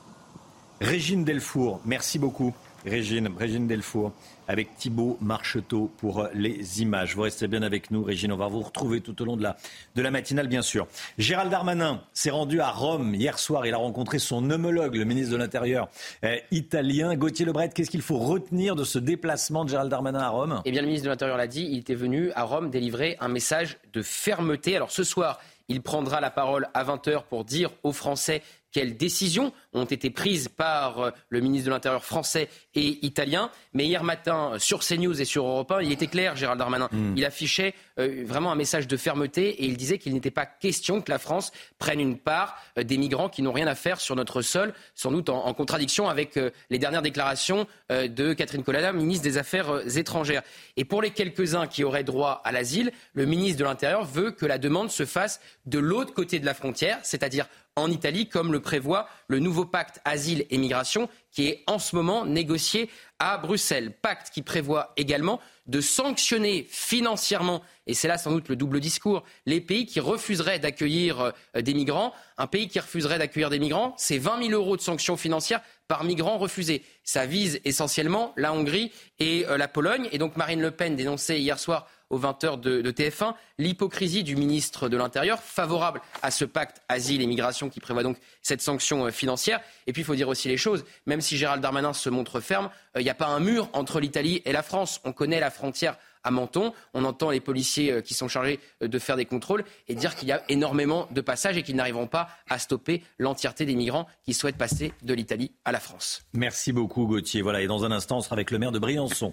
[0.82, 2.52] Régine Delfour, merci beaucoup.
[2.84, 4.12] Régine, Régine Delfour,
[4.48, 7.14] avec Thibault Marcheteau pour les images.
[7.14, 8.32] Vous restez bien avec nous, Régine.
[8.32, 9.56] On va vous retrouver tout au long de la,
[9.94, 10.86] de la matinale, bien sûr.
[11.18, 13.66] Gérald Darmanin s'est rendu à Rome hier soir.
[13.66, 15.88] Il a rencontré son homologue, le ministre de l'Intérieur
[16.24, 17.14] euh, italien.
[17.14, 20.62] Gauthier Lebret, qu'est-ce qu'il faut retenir de ce déplacement de Gérald Darmanin à Rome?
[20.64, 23.28] Eh bien, le ministre de l'Intérieur l'a dit, il était venu à Rome délivrer un
[23.28, 24.74] message de fermeté.
[24.74, 29.52] Alors ce soir, il prendra la parole à 20h pour dire aux Français quelles décisions
[29.72, 33.50] ont été prises par euh, le ministre de l'Intérieur français et italien?
[33.72, 36.88] Mais hier matin, sur CNews et sur Europe 1, il était clair, Gérald Darmanin.
[36.92, 37.14] Hmm.
[37.16, 41.00] Il affichait euh, vraiment un message de fermeté et il disait qu'il n'était pas question
[41.00, 44.16] que la France prenne une part euh, des migrants qui n'ont rien à faire sur
[44.16, 46.38] notre sol, sans doute en, contradiction avec
[46.70, 50.42] les dernières déclarations de Catherine Colonna, ministre des Affaires étrangères.
[50.76, 54.46] Et pour les quelques-uns qui auraient droit à l'asile, le ministre de l'Intérieur veut que
[54.46, 57.46] la demande se fasse de l'autre côté de la frontière, c'est-à-dire
[57.76, 61.94] en Italie, comme le prévoit le nouveau pacte asile et migration qui est en ce
[61.94, 63.92] moment négocié à Bruxelles.
[63.92, 69.22] Pacte qui prévoit également de sanctionner financièrement, et c'est là sans doute le double discours,
[69.46, 72.12] les pays qui refuseraient d'accueillir euh, des migrants.
[72.38, 76.02] Un pays qui refuserait d'accueillir des migrants, c'est 20 000 euros de sanctions financières par
[76.02, 76.82] migrant refusé.
[77.04, 78.90] Ça vise essentiellement la Hongrie
[79.20, 80.08] et euh, la Pologne.
[80.10, 84.88] Et donc Marine Le Pen dénonçait hier soir aux 20h de, TF1 l'hypocrisie du ministre
[84.88, 89.10] de l'Intérieur, favorable à ce pacte asile et migration qui prévoit donc cette sanction euh,
[89.10, 89.60] financière.
[89.86, 92.70] Et puis il faut dire aussi les choses, même si Gérald Darmanin se montre ferme,
[92.96, 95.00] euh, il n'y a pas un mur entre l'Italie et la France.
[95.04, 96.72] On connaît la frontière à Menton.
[96.94, 100.14] On entend les policiers euh, qui sont chargés euh, de faire des contrôles et dire
[100.14, 104.06] qu'il y a énormément de passages et qu'ils n'arriveront pas à stopper l'entièreté des migrants
[104.24, 106.22] qui souhaitent passer de l'Italie à la France.
[106.32, 107.42] Merci beaucoup Gauthier.
[107.42, 109.32] Voilà, et dans un instant, on sera avec le maire de Briançon.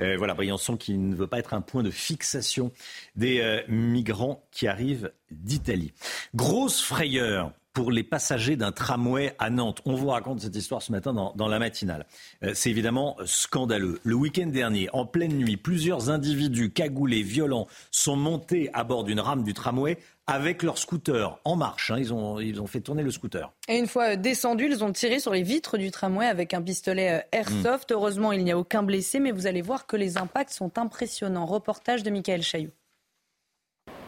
[0.00, 2.72] Euh, voilà, Briançon qui ne veut pas être un point de fixation
[3.14, 5.92] des migrants qui arrivent d'Italie.
[6.34, 9.82] Grosse frayeur pour les passagers d'un tramway à Nantes.
[9.84, 12.06] On vous raconte cette histoire ce matin dans, la matinale.
[12.42, 14.00] Euh, c'est évidemment scandaleux.
[14.02, 19.20] Le week-end dernier, en pleine nuit, plusieurs individus cagoulés, violents, sont montés à bord d'une
[19.20, 21.90] rame du tramway avec leur scooter en marche.
[21.90, 21.98] Hein.
[21.98, 23.52] Ils, ont, ils ont fait tourner le scooter.
[23.68, 27.18] Et une fois descendus, ils ont tiré sur les vitres du tramway avec un pistolet
[27.18, 27.92] euh, airsoft.
[27.92, 31.44] Heureusement, il n'y a aucun blessé, mais vous allez voir que les impacts sont impressionnants.
[31.44, 32.72] Reportage de Michael Chailloux.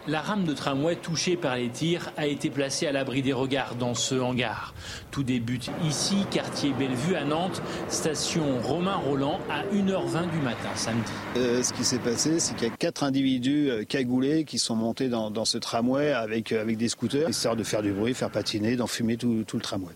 [0.08, 3.74] La rame de tramway touchée par les tirs a été placée à l'abri des regards
[3.74, 4.72] dans ce hangar.
[5.10, 11.12] Tout débute ici, quartier Bellevue à Nantes, station Romain Roland à 1h20 du matin samedi.
[11.36, 14.76] Euh, ce qui s'est passé, c'est qu'il y a quatre individus euh, cagoulés qui sont
[14.76, 18.30] montés dans, ce tramway avec, euh, avec des scooters, histoire de faire du bruit, faire
[18.30, 19.92] patiner, d'enfumer tout, tout le tramway.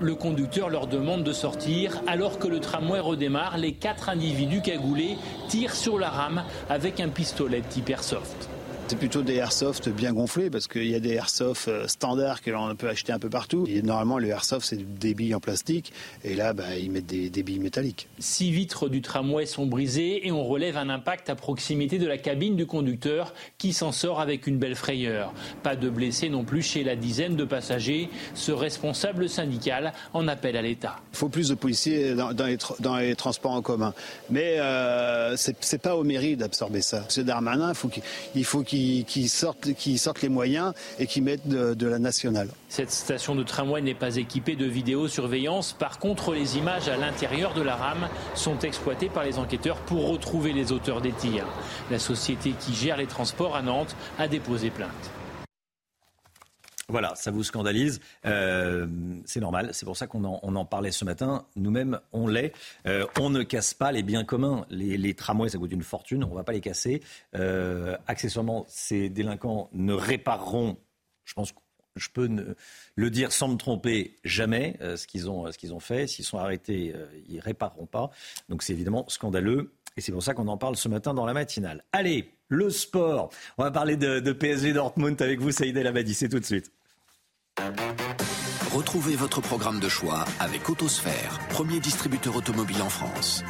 [0.00, 2.02] Le conducteur leur demande de sortir.
[2.08, 5.16] Alors que le tramway redémarre, les quatre individus cagoulés
[5.48, 8.48] tirent sur la rame avec un pistolet type airsoft.
[8.98, 12.74] Plutôt des airsoft bien gonflés parce qu'il y a des airsoft euh, standards que l'on
[12.74, 13.66] peut acheter un peu partout.
[13.68, 15.92] Et normalement, le airsoft, c'est des billes en plastique.
[16.22, 18.08] Et là, bah, ils mettent des, billes métalliques.
[18.18, 22.18] Six vitres du tramway sont brisées et on relève un impact à proximité de la
[22.18, 25.34] cabine du conducteur qui s'en sort avec une belle frayeur.
[25.62, 28.08] Pas de blessés non plus chez la dizaine de passagers.
[28.34, 30.96] Ce responsable syndical en appelle à l'État.
[31.12, 33.92] Il faut plus de policiers dans, dans, les, transports en commun.
[34.30, 37.04] Mais euh, c'est pas aux mairies d'absorber ça.
[37.08, 37.72] C'est Darmanin,
[38.34, 42.48] il faut qu'il qui, sortent, les moyens et qui mettent de, la nationale.
[42.68, 45.72] Cette station de tramway n'est pas équipée de vidéosurveillance.
[45.72, 50.08] Par contre, les images à l'intérieur de la rame sont exploitées par les enquêteurs pour
[50.08, 51.46] retrouver les auteurs des tirs.
[51.90, 54.90] La société qui gère les transports à Nantes a déposé plainte.
[56.88, 58.00] Voilà, ça vous scandalise.
[58.26, 58.86] Euh,
[59.24, 61.46] c'est normal, c'est pour ça qu'on en, parlait ce matin.
[61.56, 62.52] Nous-mêmes, on l'est.
[62.86, 64.66] Euh, on ne casse pas les biens communs.
[64.68, 67.02] Les, tramways, ça coûte une fortune, on ne va pas les casser.
[67.34, 70.76] Euh, accessoirement, ces délinquants ne répareront,
[71.24, 71.58] je pense que
[71.96, 72.28] je peux
[72.96, 76.06] le dire sans me tromper, jamais ce qu'ils ont, ce qu'ils ont fait.
[76.08, 76.92] S'ils sont arrêtés,
[77.28, 78.10] ils ne répareront pas.
[78.48, 79.72] Donc c'est évidemment scandaleux.
[79.96, 81.84] Et c'est pour ça qu'on en parle ce matin dans la matinale.
[81.92, 83.30] Allez, le sport.
[83.58, 86.14] On va parler de, PSG Dortmund avec vous, Saïd El Abadi.
[86.14, 86.72] C'est tout de suite.
[88.72, 93.44] Retrouvez votre programme de choix avec Autosphère, premier distributeur automobile en France.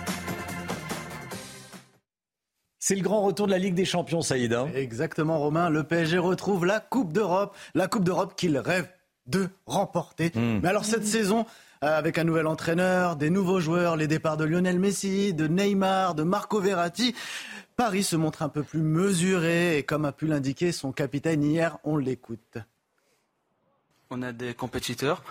[2.79, 4.53] C'est le grand retour de la Ligue des Champions, Saïd.
[4.53, 4.69] Hein.
[4.75, 5.71] Exactement, Romain.
[5.71, 8.87] Le PSG retrouve la Coupe d'Europe, la Coupe d'Europe qu'il rêve
[9.27, 10.31] de remporter.
[10.35, 10.61] Hmm.
[10.63, 11.47] Mais alors cette saison,
[11.83, 16.15] euh, avec un nouvel entraîneur, des nouveaux joueurs, les départs de Lionel Messi, de Neymar,
[16.15, 17.15] de Marco Verratti,
[17.77, 21.79] Paris se montre un peu plus mesuré et comme a pu l'indiquer son capitaine hier,
[21.85, 22.59] on l'écoute
[24.11, 25.23] on a des compétiteurs.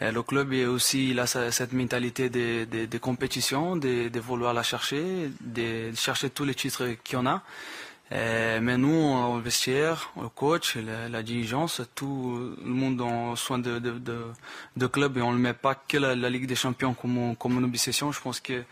[0.00, 5.92] Et le club est aussi cette mentalité de, de, compétition, de, vouloir la chercher, de
[5.96, 7.42] chercher tous les titres qu'il y en a.
[8.12, 9.00] mais nous,
[9.34, 15.32] au vestiaire, le coach, la, dirigeance, tout le monde en soin de, club et on
[15.32, 18.12] ne met pas que la, Ligue des Champions comme, comme une obsession.
[18.12, 18.62] Je pense que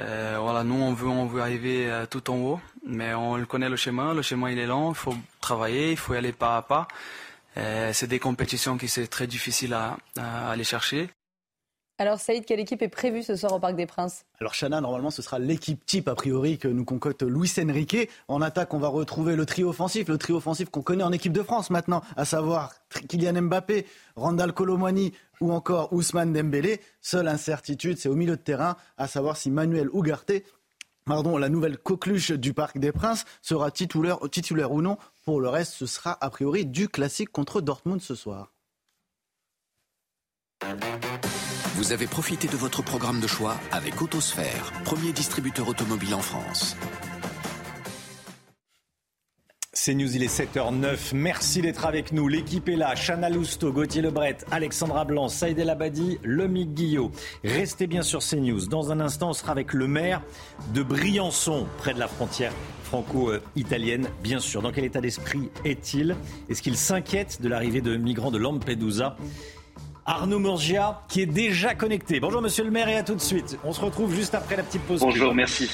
[0.00, 3.68] euh, voilà, nous on veut, on veut arriver euh, tout en haut, mais on connaît
[3.68, 4.14] le chemin.
[4.14, 6.88] Le chemin il est long, il faut travailler, il faut y aller pas à pas.
[7.56, 9.96] Euh, c'est des compétitions qui c'est très difficile à,
[10.50, 11.10] aller chercher.
[11.98, 14.24] Alors Saïd, quelle équipe est prévue ce soir au Parc des Princes?
[14.40, 18.08] Alors Chana, normalement ce sera l'équipe type a priori que nous concocte Luis Enrique.
[18.26, 21.34] En attaque, on va retrouver le trio offensif, le trio offensif qu'on connaît en équipe
[21.34, 22.72] de France maintenant, à savoir
[23.08, 23.86] Kylian Mbappé,
[24.16, 26.80] Randall Colomwani ou encore Ousmane Dembélé.
[27.00, 30.32] Seule incertitude, c'est au milieu de terrain, à savoir si Manuel Ugarte
[31.06, 34.96] Pardon, la nouvelle coqueluche du Parc des Princes sera titulaire, titulaire ou non.
[35.24, 38.52] Pour le reste, ce sera a priori du classique contre Dortmund ce soir.
[41.74, 46.76] Vous avez profité de votre programme de choix avec Autosphère, premier distributeur automobile en France.
[49.82, 51.14] C'est News, il est 7h09.
[51.14, 52.28] Merci d'être avec nous.
[52.28, 52.94] L'équipe est là.
[52.94, 57.10] Chana Lousteau, Gauthier Lebret, Alexandra Blanc, Saïd El Abadi, Lomic Guillot.
[57.44, 58.66] Restez bien sur CNews.
[58.66, 60.20] Dans un instant, on sera avec le maire
[60.74, 62.52] de Briançon, près de la frontière
[62.84, 64.60] franco-italienne, bien sûr.
[64.60, 66.14] Dans quel état d'esprit est-il?
[66.50, 69.16] Est-ce qu'il s'inquiète de l'arrivée de migrants de Lampedusa?
[70.04, 72.20] Arnaud Murgia, qui est déjà connecté.
[72.20, 73.56] Bonjour monsieur le maire et à tout de suite.
[73.64, 75.00] On se retrouve juste après la petite pause.
[75.00, 75.70] Bonjour, merci.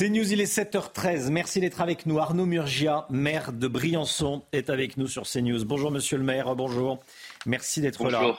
[0.00, 1.28] C'est News, il est 7h13.
[1.32, 2.20] Merci d'être avec nous.
[2.20, 5.64] Arnaud Murgia, maire de Briançon, est avec nous sur CNews.
[5.64, 7.00] Bonjour monsieur le maire, bonjour.
[7.46, 8.38] Merci d'être là.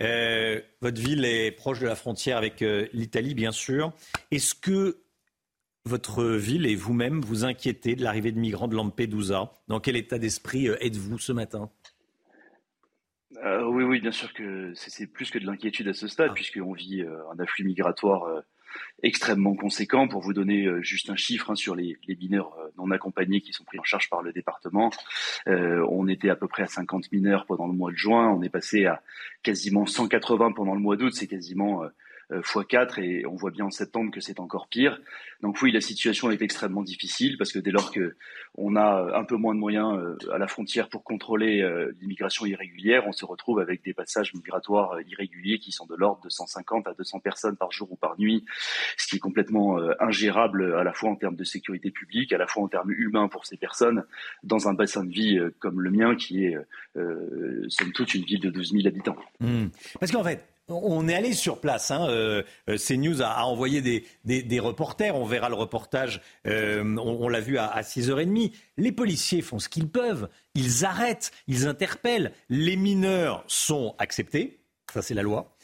[0.00, 3.92] Euh, votre ville est proche de la frontière avec euh, l'Italie, bien sûr.
[4.30, 4.98] Est-ce que
[5.84, 9.50] votre ville et vous-même vous inquiétez de l'arrivée de migrants de Lampedusa?
[9.66, 11.70] Dans quel état d'esprit euh, êtes-vous ce matin?
[13.32, 16.34] Oui, oui, bien sûr que c'est plus que de l'inquiétude à ce stade, ah.
[16.34, 18.44] puisqu'on vit un afflux migratoire
[19.02, 20.08] extrêmement conséquent.
[20.08, 23.52] Pour vous donner euh, juste un chiffre hein, sur les, mineurs euh, non accompagnés qui
[23.52, 24.90] sont pris en charge par le département,
[25.48, 28.42] euh, on était à peu près à 50 mineurs pendant le mois de juin, on
[28.42, 29.02] est passé à
[29.42, 31.82] quasiment 180 pendant le mois d'août, c'est quasiment
[32.30, 35.00] x4 et on voit bien en septembre que c'est encore pire.
[35.42, 38.16] Donc oui, la situation est extrêmement difficile parce que dès lors que
[38.56, 39.98] on a un peu moins de moyens
[40.32, 41.66] à la frontière pour contrôler
[42.00, 46.28] l'immigration irrégulière, on se retrouve avec des passages migratoires irréguliers qui sont de l'ordre de
[46.28, 48.44] 150 à 200 personnes par jour ou par nuit
[48.96, 52.46] ce qui est complètement ingérable à la fois en termes de sécurité publique, à la
[52.46, 54.04] fois en termes humains pour ces personnes,
[54.42, 56.56] dans un bassin de vie comme le mien, qui est
[57.68, 59.16] somme toute une ville de 12 000 habitants.
[59.40, 59.68] Hmm.
[59.98, 61.90] Parce qu'en fait, on est allé sur place.
[61.90, 62.06] Hein.
[62.08, 63.80] Euh, euh, CNews a, envoyé
[64.24, 65.14] des, reporters.
[65.16, 66.20] On verra le reportage.
[66.46, 68.52] Euh, on, l'a vu à, 6h30.
[68.76, 70.28] Les policiers font ce qu'ils peuvent.
[70.54, 72.32] Ils arrêtent, ils interpellent.
[72.48, 74.60] Les mineurs sont acceptés.
[74.92, 75.56] Ça, c'est la loi.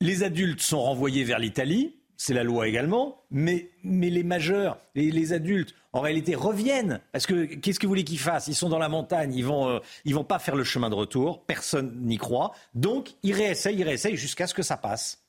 [0.00, 5.10] Les adultes sont renvoyés vers l'Italie c'est la loi également, mais, mais les majeurs, les,
[5.10, 7.00] les, adultes, en réalité, reviennent.
[7.10, 8.46] Parce que qu'est-ce que vous voulez qu'ils fassent?
[8.46, 11.44] Ils sont dans la montagne, ils vont, euh, vont pas faire le chemin de retour,
[11.46, 12.52] personne n'y croit.
[12.76, 15.21] Donc, ils réessayent, ils réessayent jusqu'à ce que ça passe.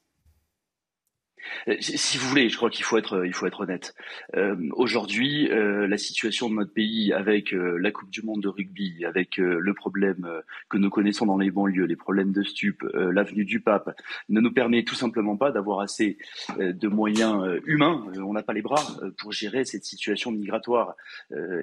[1.68, 3.96] Euh, si vous voulez, je crois qu'il faut être, il faut être honnête.
[4.36, 9.06] Euh, aujourd'hui, euh, la situation de notre pays, avec la Coupe du Monde de rugby,
[9.06, 10.28] avec le problème
[10.70, 13.96] que nous connaissons dans les banlieues, les problèmes de stupes, l'avenue du Pape,
[14.30, 16.18] ne nous permet tout simplement pas d'avoir assez
[16.58, 18.06] de moyens humains.
[18.18, 18.84] on n'a pas les bras
[19.18, 20.96] pour gérer cette situation migratoire.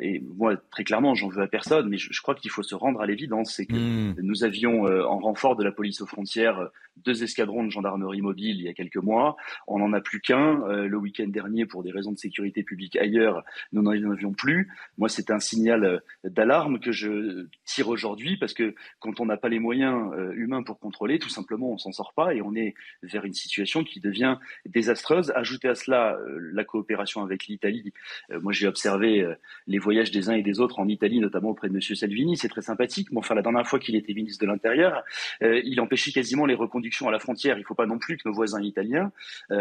[0.01, 3.01] et moi, très clairement, j'en veux à personne, mais je, crois qu'il faut se rendre
[3.01, 4.16] à l'évidence, c'est que mmh.
[4.22, 6.70] nous avions en renfort de la police aux frontières
[7.05, 9.37] deux escadrons de gendarmerie mobile il y a quelques mois.
[9.71, 10.62] On n'en a plus qu'un.
[10.62, 14.68] Euh, le week-end dernier, pour des raisons de sécurité publique ailleurs, nous n'en avions plus.
[14.99, 19.37] Moi, c'est un signal euh, d'alarme que je tire aujourd'hui parce que quand on n'a
[19.37, 22.55] pas les moyens euh, humains pour contrôler, tout simplement, on s'en sort pas et on
[22.57, 25.33] est vers une situation qui devient désastreuse.
[25.37, 26.18] Ajoutez à cela
[26.53, 27.93] la coopération avec l'Italie.
[28.31, 29.27] moi, j'ai observé
[29.66, 31.81] les voyages des uns et des autres en Italie, notamment auprès de M.
[31.81, 32.37] Salvini.
[32.37, 33.09] C'est très sympathique.
[33.12, 35.05] Mais enfin, la dernière fois qu'il était ministre de l'Intérieur,
[35.41, 37.57] il empêchait quasiment les reconductions à la frontière.
[37.57, 39.12] Il ne faut pas non plus que nos voisins italiens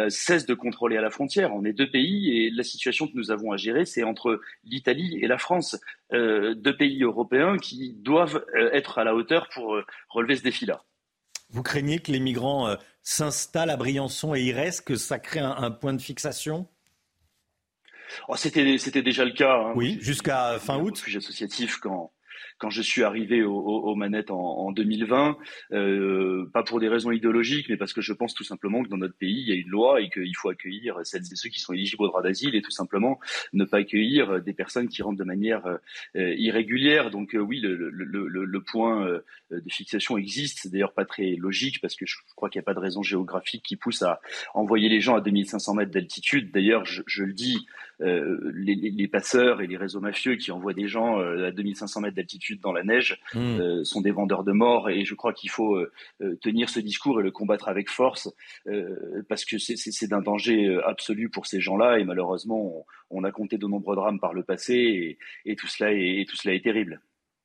[0.10, 1.54] cesse de contrôler à la frontière.
[1.54, 5.20] On est deux pays et la situation que nous avons à gérer, c'est entre l'Italie
[5.22, 5.78] et la France,
[6.14, 10.44] euh, deux pays européens qui doivent euh, être à la hauteur pour euh, relever ce
[10.44, 10.84] défi-là.
[11.50, 15.72] Vous craignez que les migrants s'installent à Briançon et y restent, que ça crée un,
[15.72, 16.68] point de fixation?
[18.28, 19.56] Oh, C'était déjà le cas.
[19.56, 19.74] Hein.
[19.76, 20.96] Oui, jusqu'à fin août.
[20.98, 22.12] Sujet associatif quand
[22.60, 25.38] quand je suis arrivé aux, manettes en, 2020,
[25.72, 28.98] euh, pas pour des raisons idéologiques, mais parce que je pense tout simplement que dans
[28.98, 31.60] notre pays, il y a une loi et qu'il faut accueillir celles et ceux qui
[31.60, 33.20] sont éligibles au droit d'asile et tout simplement
[33.54, 35.66] ne pas accueillir des personnes qui rentrent de manière
[36.16, 37.12] euh, irrégulière.
[37.12, 40.60] Donc euh, oui, le, le, le, le point de fixation existe.
[40.62, 43.02] C'est d'ailleurs pas très logique parce que je crois qu'il n'y a pas de raison
[43.02, 44.20] géographique qui pousse à
[44.54, 46.52] envoyer les gens à 2500 mètres d'altitude.
[46.52, 47.66] D'ailleurs, je, je, le dis,
[48.02, 52.02] euh, les, les, passeurs et les réseaux mafieux qui envoient des gens euh, à 2500
[52.02, 53.40] mètres d'altitude dans la neige mmh.
[53.40, 55.78] euh, sont des vendeurs de mort et je crois qu'il faut
[56.42, 58.30] tenir ce discours et le combattre avec force
[59.28, 63.68] parce que c'est d'un danger absolu pour ces gens-là et malheureusement on, a compté de
[63.68, 67.02] nombreux drames par le passé et, et tout cela est, et tout cela est terrible.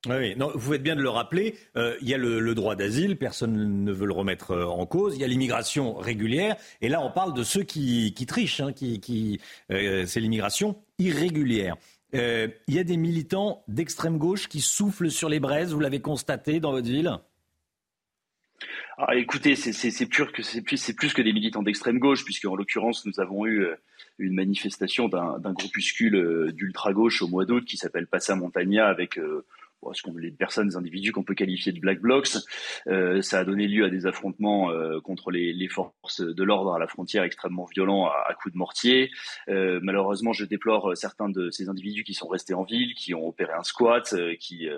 [0.07, 1.57] Oui, non, vous faites bien de le rappeler.
[1.77, 5.15] Euh, il y a le, droit d'asile, personne ne veut le remettre euh, en cause.
[5.17, 9.41] Il y a l'immigration régulière, et là on parle de ceux qui, trichent, hein, qui,
[9.71, 11.77] euh, c'est l'immigration irrégulière.
[12.13, 15.73] il y a des militants d'extrême gauche qui soufflent sur les braises.
[15.73, 17.19] Vous l'avez constaté dans votre ville?
[18.97, 23.67] Ah, écoutez, c'est plus que des militants d'extrême gauche, puisque en l'occurrence nous avons eu
[24.19, 29.19] une manifestation d'un groupuscule d'ultra gauche au mois d'août qui s'appelle Passa Montagna avec
[29.93, 32.37] ce qu'on les personnes, les individus qu'on peut qualifier de black blocs.
[32.87, 36.79] Euh, ça a donné lieu à des affrontements euh, contre les, forces de l'ordre à
[36.79, 39.11] la frontière extrêmement violents à, coups de mortier.
[39.49, 43.27] Euh, malheureusement, je déplore certains de ces individus qui sont restés en ville, qui ont
[43.27, 44.69] opéré un squat, qui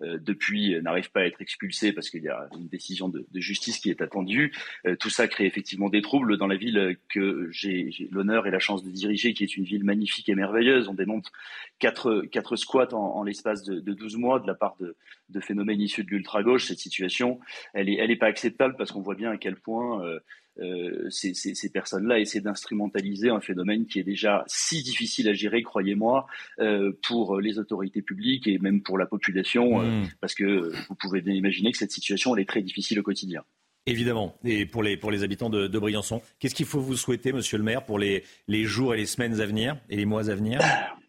[0.00, 3.90] depuis n'arrivent pas à être expulsés parce qu'il y a une décision de, justice qui
[3.90, 4.52] est attendue.
[4.98, 8.82] tout ça crée effectivement des troubles dans la ville que j'ai l'honneur et la chance
[8.82, 10.88] de diriger, qui est une ville magnifique et merveilleuse.
[10.88, 11.30] On démonte
[11.78, 15.80] quatre, quatre squats en, en l'espace de, de 12 mois de la part de, phénomènes
[15.80, 17.40] issus de l'ultra-gauche, cette situation,
[17.74, 20.18] elle n'est elle est pas acceptable parce qu'on voit bien à quel point euh,
[20.60, 26.26] euh, ces, personnes-là essaient d'instrumentaliser un phénomène qui est déjà si difficile à gérer, croyez-moi,
[26.60, 30.08] euh, pour les autorités publiques et même pour la population, mmh.
[30.20, 33.42] parce que vous pouvez bien imaginer que cette situation, elle est très difficile au quotidien.
[33.88, 36.20] Évidemment, et pour les, pour les habitants de, Briançon.
[36.40, 39.40] Qu'est-ce qu'il faut vous souhaiter, monsieur le maire, pour les, les jours et les semaines
[39.40, 40.60] à venir et les mois à venir?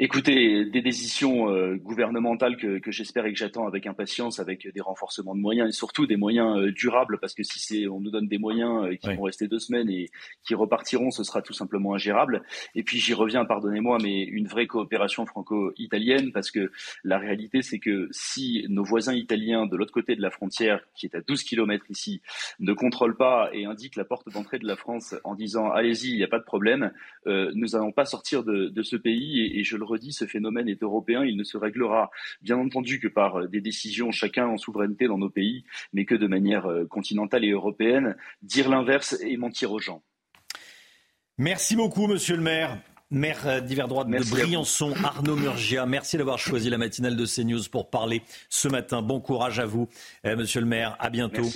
[0.00, 4.80] Écoutez, des décisions euh, gouvernementales que, que j'espère et que j'attends avec impatience, avec des
[4.80, 8.12] renforcements de moyens et surtout des moyens euh, durables, parce que si c'est, on nous
[8.12, 10.08] donne des moyens euh, qui vont rester deux semaines et
[10.44, 12.44] qui repartiront, ce sera tout simplement ingérable.
[12.76, 16.70] Et puis j'y reviens, pardonnez-moi, mais une vraie coopération franco-italienne, parce que
[17.02, 21.06] la réalité, c'est que si nos voisins italiens de l'autre côté de la frontière, qui
[21.06, 22.22] est à 12 km ici,
[22.60, 26.18] ne contrôlent pas et indiquent la porte d'entrée de la France en disant allez-y, il
[26.18, 26.92] n'y a pas de problème,
[27.26, 30.68] nous n'allons pas sortir de, de ce pays et, et je le redis, ce phénomène
[30.68, 31.24] est européen.
[31.24, 32.10] Il ne se réglera
[32.40, 36.14] bien entendu que par euh, des décisions chacun en souveraineté dans nos pays, mais que
[36.14, 38.16] de manière euh, continentale et européenne.
[38.42, 40.02] Dire l'inverse et mentir aux gens.
[41.38, 42.78] Merci beaucoup, monsieur le maire.
[43.10, 47.62] Maire euh, d'hiver droite de Briançon, Arnaud Murgia, merci d'avoir choisi la matinale de CNews
[47.70, 48.20] pour parler
[48.50, 49.00] ce matin.
[49.00, 49.88] Bon courage à vous,
[50.26, 50.94] euh, monsieur le maire.
[51.00, 51.48] À bientôt.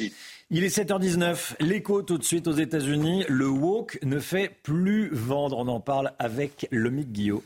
[0.51, 1.57] Il est 7h19.
[1.61, 3.27] L'écho tout de suite aux États-Unis.
[3.29, 5.59] Le woke ne fait plus vendre.
[5.59, 7.45] On en parle avec Lomic Guillot.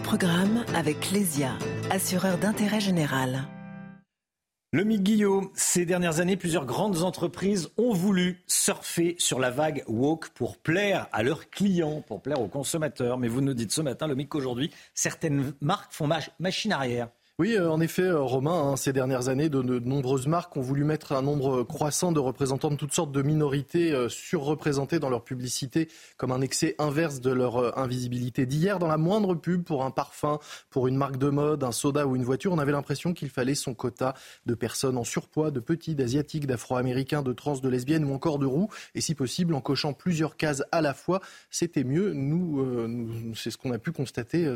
[0.00, 1.52] Programme avec Clésia,
[1.90, 3.44] assureur d'intérêt général.
[4.72, 10.30] Le Guillot, ces dernières années, plusieurs grandes entreprises ont voulu surfer sur la vague woke
[10.30, 13.18] pour plaire à leurs clients, pour plaire aux consommateurs.
[13.18, 16.08] Mais vous nous dites ce matin, le qu'aujourd'hui, certaines marques font
[16.40, 17.08] machine arrière.
[17.40, 20.84] Oui, euh, en effet, euh, Romain, hein, ces dernières années, de, nombreuses marques ont voulu
[20.84, 25.24] mettre un nombre croissant de représentants de toutes sortes de minorités euh, surreprésentées dans leur
[25.24, 28.46] publicité, comme un excès inverse de leur invisibilité.
[28.46, 30.38] D'hier, dans la moindre pub pour un parfum,
[30.70, 33.56] pour une marque de mode, un soda ou une voiture, on avait l'impression qu'il fallait
[33.56, 34.14] son quota
[34.46, 38.46] de personnes en surpoids, de petits, d'asiatiques, d'afro-américains, de trans, de lesbiennes ou encore de
[38.46, 41.20] roux, et si possible en cochant plusieurs cases à la fois.
[41.50, 42.12] C'était mieux.
[42.12, 44.54] Nous, c'est ce qu'on a pu constater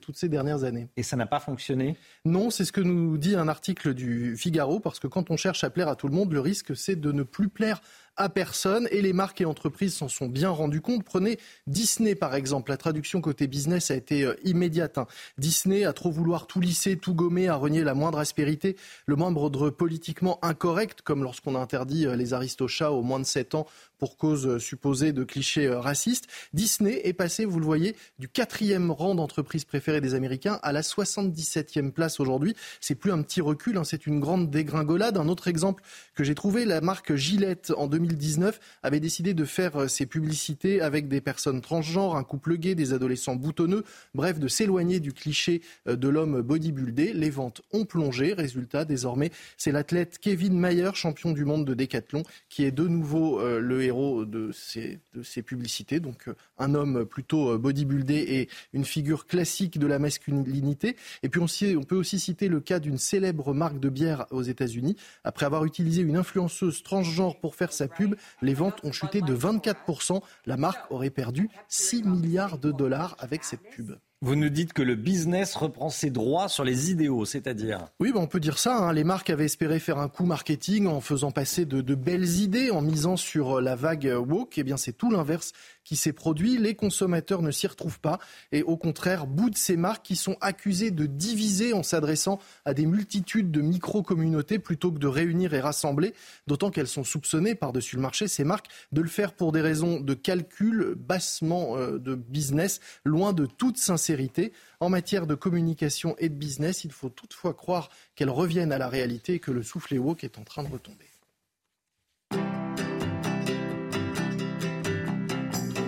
[0.00, 0.88] toutes ces dernières années.
[0.96, 1.96] Et ça n'a pas fonctionné?
[2.26, 5.64] Non, c'est ce que nous dit un article du Figaro, parce que quand on cherche
[5.64, 7.80] à plaire à tout le monde, le risque, c'est de ne plus plaire
[8.16, 11.04] à personne et les marques et entreprises s'en sont bien rendues compte.
[11.04, 12.70] Prenez Disney par exemple.
[12.70, 14.98] La traduction côté business a été euh, immédiate.
[14.98, 15.06] Hein.
[15.38, 19.70] Disney a trop vouloir tout lisser, tout gommer, à renier la moindre aspérité, le moindre
[19.70, 23.66] politiquement incorrect, comme lorsqu'on a interdit euh, les aristochats aux moins de 7 ans
[23.98, 26.26] pour cause euh, supposée de clichés racistes.
[26.52, 30.82] Disney est passé, vous le voyez, du quatrième rang d'entreprise préférée des Américains à la
[30.82, 32.54] 77e place aujourd'hui.
[32.80, 35.16] C'est plus un petit recul, hein, c'est une grande dégringolade.
[35.16, 35.82] Un autre exemple
[36.14, 40.06] que j'ai trouvé, la marque Gillette en 2000 2019 avait décidé de faire euh, ses
[40.06, 43.84] publicités avec des personnes transgenres, un couple gay, des adolescents boutonneux,
[44.14, 47.12] bref, de s'éloigner du cliché euh, de l'homme bodybuildé.
[47.12, 48.32] Les ventes ont plongé.
[48.32, 53.40] Résultat, désormais, c'est l'athlète Kevin Mayer, champion du monde de décathlon, qui est de nouveau
[53.40, 56.00] euh, le héros de ces, de ces publicités.
[56.00, 56.28] Donc,
[56.58, 60.96] un homme plutôt bodybuildé et une figure classique de la masculinité.
[61.22, 61.46] Et puis, on,
[61.76, 64.96] on peut aussi citer le cas d'une célèbre marque de bière aux États-Unis.
[65.24, 69.36] Après avoir utilisé une influenceuse transgenre pour faire sa pub, les ventes ont chuté de
[69.36, 70.20] 24%.
[70.46, 73.96] La marque aurait perdu 6 milliards de dollars avec cette pub.
[74.22, 78.20] Vous nous dites que le business reprend ses droits sur les idéaux, c'est-à-dire Oui, ben,
[78.20, 78.74] on peut dire ça.
[78.78, 78.92] Hein.
[78.94, 82.70] Les marques avaient espéré faire un coup marketing en faisant passer de, de belles idées,
[82.70, 84.56] en misant sur la vague woke.
[84.56, 85.52] Eh bien, c'est tout l'inverse
[85.86, 86.58] qui s'est produit.
[86.58, 88.18] Les consommateurs ne s'y retrouvent pas
[88.52, 92.86] et au contraire boudent ces marques qui sont accusées de diviser en s'adressant à des
[92.86, 96.12] multitudes de micro-communautés plutôt que de réunir et rassembler,
[96.46, 100.00] d'autant qu'elles sont soupçonnées par-dessus le marché, ces marques, de le faire pour des raisons
[100.00, 104.52] de calcul, bassement euh, de business, loin de toute sincérité.
[104.80, 108.88] En matière de communication et de business, il faut toutefois croire qu'elles reviennent à la
[108.88, 111.06] réalité et que le soufflet woke est en train de retomber.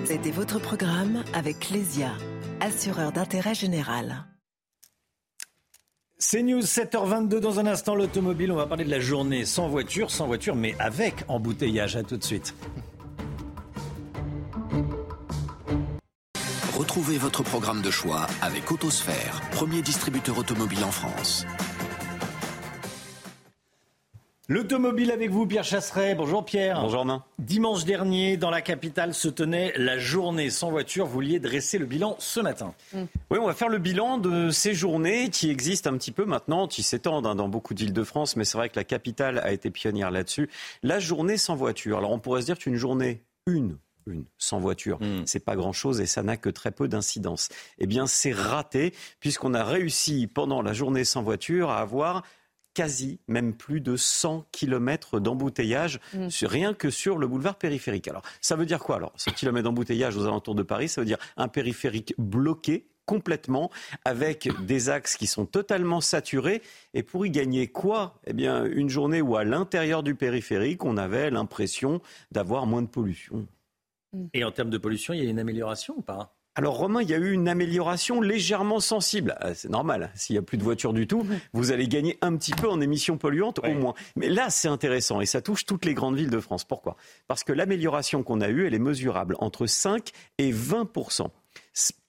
[0.09, 2.13] C'était votre programme avec Clésia,
[2.61, 4.25] assureur d'intérêt général.
[6.17, 8.51] C'est News 7h22 dans un instant l'automobile.
[8.51, 11.97] On va parler de la journée sans voiture, sans voiture, mais avec embouteillage.
[11.97, 12.55] À tout de suite.
[16.79, 21.45] Retrouvez votre programme de choix avec Autosphère, premier distributeur automobile en France.
[24.51, 26.15] L'automobile avec vous, Pierre Chasseret.
[26.15, 26.81] Bonjour Pierre.
[26.81, 27.23] Bonjour Romain.
[27.39, 31.05] Dimanche dernier, dans la capitale, se tenait la journée sans voiture.
[31.05, 32.73] Vous vouliez dresser le bilan ce matin.
[32.95, 33.03] Mm.
[33.31, 36.67] Oui, on va faire le bilan de ces journées qui existent un petit peu maintenant,
[36.67, 39.53] qui s'étendent hein, dans beaucoup d'îles de France, mais c'est vrai que la capitale a
[39.53, 40.49] été pionnière là-dessus.
[40.83, 41.99] La journée sans voiture.
[41.99, 43.77] Alors on pourrait se dire qu'une journée, une,
[44.07, 44.99] une, sans voiture.
[45.03, 45.25] Mm.
[45.27, 47.51] C'est pas grand chose et ça n'a que très peu d'incidence.
[47.79, 52.23] Eh bien, c'est raté puisqu'on a réussi pendant la journée sans voiture à avoir
[52.79, 56.29] quasi, même plus de 100 km d'embouteillage, mm.
[56.43, 58.07] rien que sur le boulevard périphérique.
[58.07, 61.05] Alors, ça veut dire quoi alors 100 km d'embouteillage aux alentours de Paris, ça veut
[61.05, 63.73] dire un périphérique bloqué complètement
[64.05, 66.63] avec des axes qui sont totalement saturés.
[66.95, 68.21] Et pour y gagner quoi?
[68.29, 72.01] Eh bien, une journée où à l'intérieur du périphérique, on avait l'impression
[72.31, 73.49] d'avoir moins de pollution.
[74.35, 76.38] Et en termes de pollution, il y a une amélioration ou pas?
[76.55, 79.37] Alors Romain, il y a eu une amélioration légèrement sensible.
[79.41, 82.37] Ah, c'est normal, s'il n'y a plus de voitures du tout, vous allez gagner un
[82.37, 83.95] petit peu en émissions polluantes au moins.
[84.17, 86.65] Mais là, c'est intéressant et ça touche toutes les grandes villes de France.
[86.65, 86.97] Pourquoi?
[87.29, 91.29] Parce que l'amélioration qu'on a eue, elle est mesurable entre 5 et 20%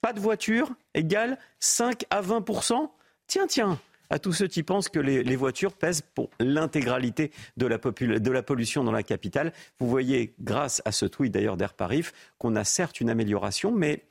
[0.00, 2.90] Pas de voiture égale 5 à 20%
[3.28, 3.78] Tiens, tiens,
[4.10, 8.42] à tous ceux qui pensent que les, voitures pèsent pour l'intégralité de la, de la
[8.42, 9.52] pollution dans la capitale.
[9.78, 12.04] Vous voyez, grâce à ce tweet d'ailleurs d'Air Paris,
[12.38, 14.09] qu'on a certes une amélioration, mais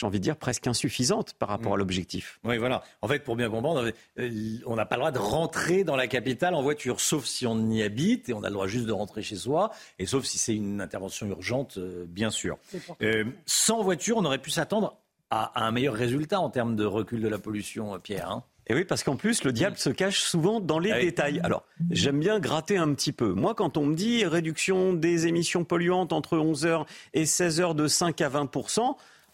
[0.00, 1.80] j'ai envie de dire, presque insuffisante par rapport à mm.
[1.80, 2.40] l'objectif.
[2.44, 2.82] Oui, voilà.
[3.02, 6.06] En fait, pour bien comprendre, euh, on n'a pas le droit de rentrer dans la
[6.06, 8.92] capitale en voiture, sauf si on y habite, et on a le droit juste de
[8.92, 12.56] rentrer chez soi, et sauf si c'est une intervention urgente, euh, bien sûr.
[13.02, 14.96] Euh, sans voiture, on aurait pu s'attendre
[15.28, 18.30] à, un meilleur résultat en termes de recul de la pollution, Pierre.
[18.30, 18.44] Hein.
[18.68, 21.40] et oui, parce qu'en plus, le diable se cache souvent dans les ah détails.
[21.44, 23.34] Alors, j'aime bien gratter un petit peu.
[23.34, 28.18] Moi, quand on me dit réduction des émissions polluantes entre 11h et 16h de 5
[28.22, 28.46] à 20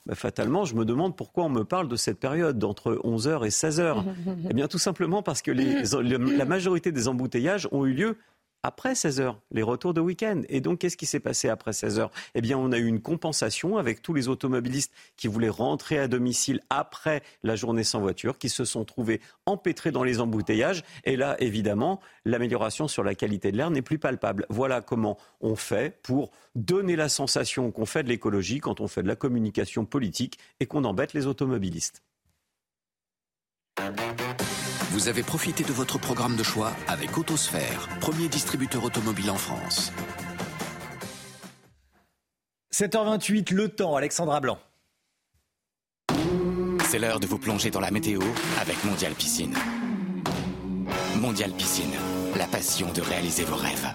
[0.07, 3.49] bah, fatalement, je me demande pourquoi on me parle de cette période d'entre 11h et
[3.49, 4.05] 16h.
[4.51, 8.19] eh bien, tout simplement parce que la majorité des embouteillages ont eu lieu
[8.63, 10.43] après 16 heures, les retours de week-end.
[10.49, 12.11] Et donc, qu'est-ce qui s'est passé après 16 heures?
[12.35, 16.09] Eh bien, on a eu une compensation avec tous les automobilistes qui voulaient rentrer à
[16.09, 20.83] domicile après la journée sans voiture, qui se sont trouvés empêtrés dans les embouteillages.
[21.05, 24.47] Et là, évidemment, l'amélioration sur la qualité de l'air n'est plus palpable.
[24.49, 29.03] Voilà comment on fait pour donner la sensation qu'on fait de l'écologie quand on fait
[29.03, 32.03] de la communication politique et qu'on embête les automobilistes.
[34.97, 39.93] Vous avez profité de votre programme de choix avec Autosphère, premier distributeur automobile en France.
[42.73, 44.59] 7h28, le temps, Alexandra Blanc.
[46.87, 48.23] C'est l'heure de vous plonger dans la météo
[48.59, 49.55] avec Mondial Piscine.
[51.17, 51.93] Mondial Piscine,
[52.35, 53.95] la passion de réaliser vos rêves.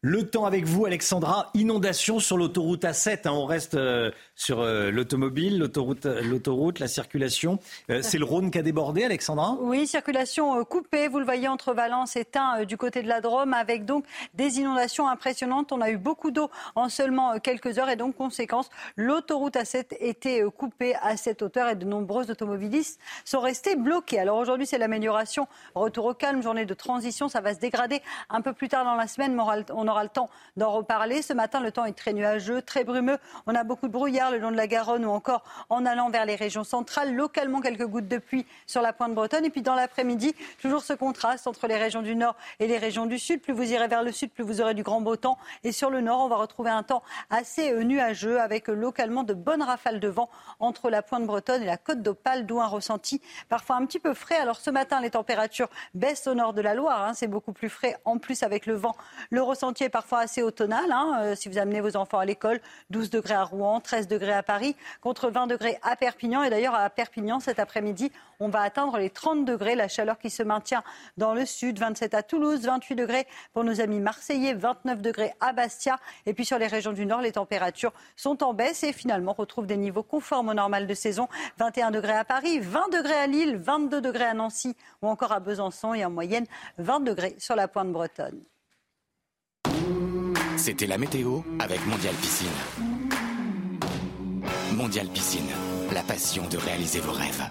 [0.00, 1.50] Le temps avec vous, Alexandra.
[1.54, 3.26] Inondation sur l'autoroute A7.
[3.26, 3.32] Hein.
[3.32, 7.58] on reste euh, sur euh, l'automobile, l'autoroute, euh, l'autoroute, la circulation.
[7.88, 11.08] c'est le Rhône qui a débordé, Alexandra Oui, circulation coupée.
[11.08, 14.04] Vous le voyez entre Valence et Tain du côté de la Drôme, avec donc
[14.34, 15.72] des inondations impressionnantes.
[15.72, 20.44] On a eu beaucoup d'eau en seulement quelques heures et donc conséquence, l'autoroute A7 était
[20.56, 24.20] coupée à cette hauteur et de nombreux automobilistes sont restés bloqués.
[24.20, 25.48] Alors aujourd'hui, c'est l'amélioration.
[25.74, 27.28] Retour au calme, journée de transition.
[27.28, 28.00] Ça va se dégrader
[28.30, 29.36] un peu plus tard dans la semaine.
[29.74, 31.22] On on aura le temps d'en reparler.
[31.22, 33.16] Ce matin, le temps est très nuageux, très brumeux.
[33.46, 36.26] On a beaucoup de brouillard le long de la Garonne ou encore en allant vers
[36.26, 37.14] les régions centrales.
[37.14, 39.46] Localement, quelques gouttes de pluie sur la pointe bretonne.
[39.46, 43.06] Et puis dans l'après-midi, toujours ce contraste entre les régions du nord et les régions
[43.06, 43.40] du sud.
[43.40, 45.38] Plus vous irez vers le sud, plus vous aurez du grand beau temps.
[45.64, 49.22] Et sur le nord, on va retrouver un temps assez euh, nuageux avec euh, localement
[49.22, 50.28] de bonnes rafales de vent
[50.60, 54.12] entre la pointe bretonne et la côte d'Opale, d'où un ressenti parfois un petit peu
[54.12, 54.36] frais.
[54.36, 57.02] Alors ce matin, les températures baissent au nord de la Loire.
[57.02, 57.14] Hein.
[57.14, 58.94] C'est beaucoup plus frais en plus avec le vent.
[59.30, 60.90] Le ressenti est parfois assez automnal.
[60.92, 62.60] Hein, euh, si vous amenez vos enfants à l'école,
[62.90, 66.42] 12 degrés à Rouen, 13 degrés à Paris, contre 20 degrés à Perpignan.
[66.42, 69.74] Et d'ailleurs, à Perpignan, cet après-midi, on va atteindre les 30 degrés.
[69.74, 70.82] La chaleur qui se maintient
[71.16, 75.52] dans le sud, 27 à Toulouse, 28 degrés pour nos amis marseillais, 29 degrés à
[75.52, 75.98] Bastia.
[76.26, 79.66] Et puis sur les régions du nord, les températures sont en baisse et finalement retrouvent
[79.66, 81.28] des niveaux conformes au normal de saison.
[81.58, 85.40] 21 degrés à Paris, 20 degrés à Lille, 22 degrés à Nancy ou encore à
[85.40, 86.46] Besançon et en moyenne
[86.78, 88.40] 20 degrés sur la pointe bretonne.
[90.58, 92.48] C'était la météo avec Mondial Piscine.
[94.74, 95.48] Mondial Piscine,
[95.92, 97.48] la passion de réaliser vos rêves.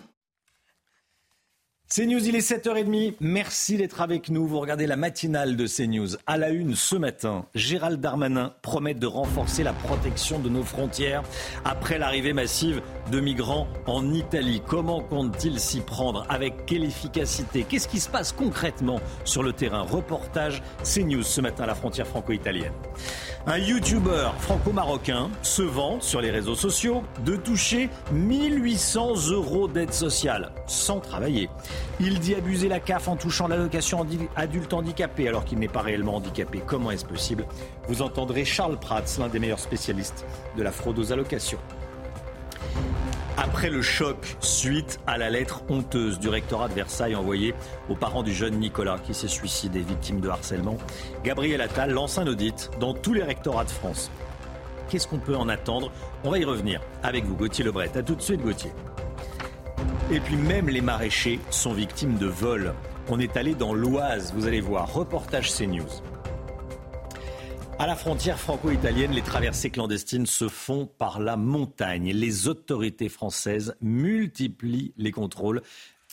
[1.90, 3.16] CNews, il est 7h30.
[3.22, 4.46] Merci d'être avec nous.
[4.46, 6.18] Vous regardez la matinale de CNews.
[6.28, 11.24] À la une ce matin, Gérald Darmanin promet de renforcer la protection de nos frontières
[11.64, 14.62] après l'arrivée massive de migrants en Italie.
[14.68, 16.26] Comment compte-t-il s'y prendre?
[16.28, 17.64] Avec quelle efficacité?
[17.64, 19.84] Qu'est-ce qui se passe concrètement sur le terrain?
[19.84, 22.74] Reportage CNews ce matin à la frontière franco-italienne.
[23.46, 30.52] Un YouTuber franco-marocain se vante sur les réseaux sociaux de toucher 1800 euros d'aide sociale
[30.68, 31.50] sans travailler.
[32.00, 36.16] Il dit abuser la CAF en touchant l'allocation adulte handicapé alors qu'il n'est pas réellement
[36.16, 36.62] handicapé.
[36.66, 37.46] Comment est-ce possible?
[37.88, 40.26] Vous entendrez Charles Prats, l'un des meilleurs spécialistes
[40.58, 41.60] de la fraude aux allocations.
[43.38, 47.54] Après le choc suite à la lettre honteuse du rectorat de Versailles envoyée
[47.88, 50.78] aux parents du jeune Nicolas qui s'est suicidé victime de harcèlement,
[51.24, 54.10] Gabriel Attal lance un audit dans tous les rectorats de France.
[54.90, 55.92] Qu'est-ce qu'on peut en attendre?
[56.24, 57.92] On va y revenir avec vous, Gauthier Lebret.
[57.96, 58.72] A tout de suite, Gauthier.
[60.12, 62.74] Et puis même les maraîchers sont victimes de vols.
[63.10, 66.02] On est allé dans l'Oise, vous allez voir, reportage CNews.
[67.80, 72.12] À la frontière franco-italienne, les traversées clandestines se font par la montagne.
[72.12, 75.62] Les autorités françaises multiplient les contrôles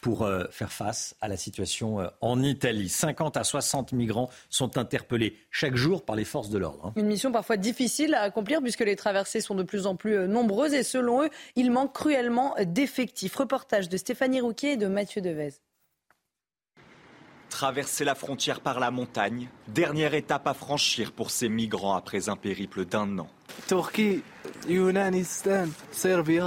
[0.05, 2.91] pour euh, faire face à la situation euh, en Italie.
[2.91, 6.89] 50 à 60 migrants sont interpellés chaque jour par les forces de l'ordre.
[6.89, 6.93] Hein.
[6.97, 10.27] Une mission parfois difficile à accomplir puisque les traversées sont de plus en plus euh,
[10.27, 13.35] nombreuses et selon eux, il manque cruellement d'effectifs.
[13.35, 15.55] Reportage de Stéphanie Rouquier et de Mathieu Devez.
[17.49, 22.37] Traverser la frontière par la montagne, dernière étape à franchir pour ces migrants après un
[22.37, 23.29] périple d'un an.
[23.69, 24.23] Turquie,
[24.69, 26.41] Yunanistan, Serbie,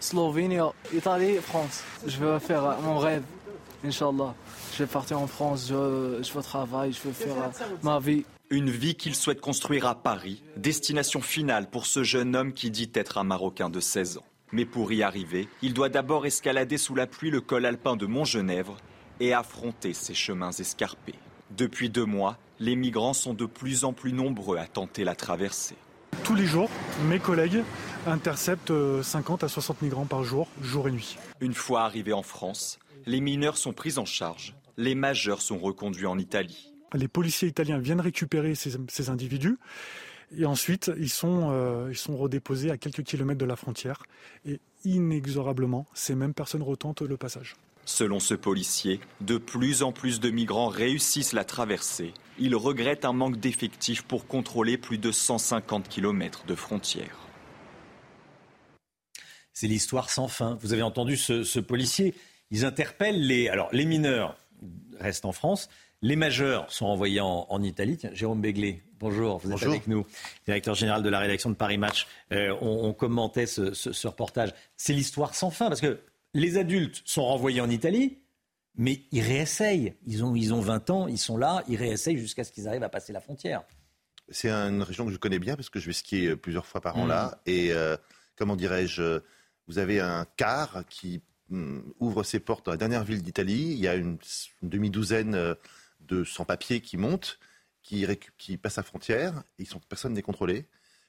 [0.00, 0.58] Slovénie,
[0.94, 1.82] Italie, France.
[2.06, 3.22] Je veux faire mon rêve,
[3.84, 4.34] Inch'Allah.
[4.72, 8.24] je vais partir en France, je, je veux travailler, je veux faire euh, ma vie.
[8.50, 12.90] Une vie qu'il souhaite construire à Paris, destination finale pour ce jeune homme qui dit
[12.94, 14.24] être un Marocain de 16 ans.
[14.52, 18.06] Mais pour y arriver, il doit d'abord escalader sous la pluie le col alpin de
[18.06, 18.78] Montgenèvre
[19.20, 21.14] et affronter ses chemins escarpés.
[21.50, 25.76] Depuis deux mois, les migrants sont de plus en plus nombreux à tenter la traversée.
[26.24, 26.70] Tous les jours,
[27.08, 27.62] mes collègues
[28.06, 28.72] interceptent
[29.02, 31.16] 50 euh, à 60 migrants par jour, jour et nuit.
[31.40, 36.06] Une fois arrivés en France, les mineurs sont pris en charge, les majeurs sont reconduits
[36.06, 36.72] en Italie.
[36.94, 39.58] Les policiers italiens viennent récupérer ces, individus
[40.36, 44.02] et ensuite ils sont, euh, ils sont redéposés à quelques kilomètres de la frontière
[44.46, 47.56] et inexorablement, ces mêmes personnes retentent le passage.
[47.84, 52.12] Selon ce policier, de plus en plus de migrants réussissent la traversée.
[52.38, 57.27] Il regrette un manque d'effectifs pour contrôler plus de 150 km de frontières.
[59.58, 60.56] C'est l'histoire sans fin.
[60.60, 62.14] Vous avez entendu ce, policier.
[62.52, 63.48] Ils interpellent les.
[63.48, 64.36] Alors, les mineurs
[65.00, 65.68] restent en France.
[66.00, 67.96] Les majeurs sont envoyés en, Italie.
[67.96, 70.06] Tiens, Jérôme Béglé, bonjour, vous êtes avec nous,
[70.46, 72.06] directeur général de la rédaction de Paris Match.
[72.32, 74.54] Euh, on, commentait ce, ce reportage.
[74.76, 75.98] C'est l'histoire sans fin, parce que
[76.34, 78.18] les adultes sont renvoyés en Italie,
[78.76, 79.94] mais ils réessayent.
[80.06, 82.84] Ils ont, ils ont 20 ans, ils sont là, ils réessayent jusqu'à ce qu'ils arrivent
[82.84, 83.64] à passer la frontière.
[84.28, 86.96] C'est une région que je connais bien parce que je vais skier plusieurs fois par
[86.96, 87.08] an mmh.
[87.08, 87.40] là.
[87.46, 87.96] Et euh,
[88.36, 89.20] comment dirais-je,
[89.68, 93.72] vous avez un car qui mmh, ouvre ses portes dans la dernière ville d'Italie.
[93.72, 94.18] Il y a une,
[94.62, 95.54] demi-douzaine euh,
[96.00, 97.38] de sans-papiers qui montent,
[97.82, 98.06] qui,
[98.38, 99.44] qui passent la frontière.
[99.58, 100.66] Et ils sont, personne n'est contrôlé.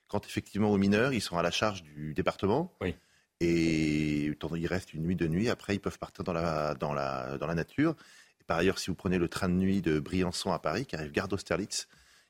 [0.07, 2.76] Quand effectivement aux mineurs, ils sont à la charge du département.
[2.81, 2.95] Oui.
[3.40, 4.26] Et
[4.56, 5.49] il reste une nuit de nuit.
[5.49, 7.95] Après, ils peuvent partir dans la, dans la, dans la nature.
[8.41, 10.95] Et par ailleurs, si vous prenez le train de nuit de Briançon à Paris, qui
[10.95, 11.88] arrive gare d'Austerlitz,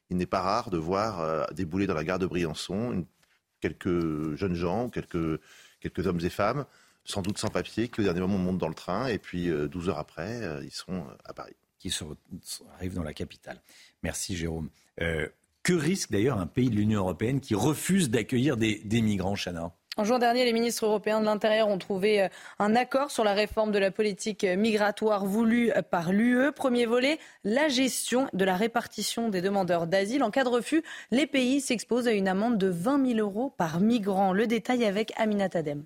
[0.10, 3.06] il n'est pas rare de voir euh, débouler dans la gare de Briançon
[3.60, 5.40] quelques jeunes gens, quelques,
[5.80, 6.66] quelques hommes et femmes,
[7.06, 9.08] sans doute sans papier, qui au dernier moment montent dans le train.
[9.08, 11.56] Et puis, 12 euh, heures après, euh, ils sont à Paris.
[11.78, 11.94] Qui
[12.76, 13.62] arrivent dans la capitale.
[14.04, 14.70] Merci, Jérôme.
[14.98, 19.74] que risque d'ailleurs un pays de l'Union européenne qui refuse d'accueillir des, des migrants, Chana?
[20.00, 23.34] En juin dernier, les ministres européens de l'Intérieur ont trouvé euh, un accord sur la
[23.34, 26.54] réforme de la politique euh, migratoire voulue euh, par l'UE.
[26.54, 30.24] Premier volet, la gestion de la répartition des demandeurs d'asile.
[30.24, 33.82] En cas de refus, les pays s'exposent à une amende de 20 000 euros par
[33.82, 34.32] migrant.
[34.32, 35.84] Le détail avec Aminat Adem.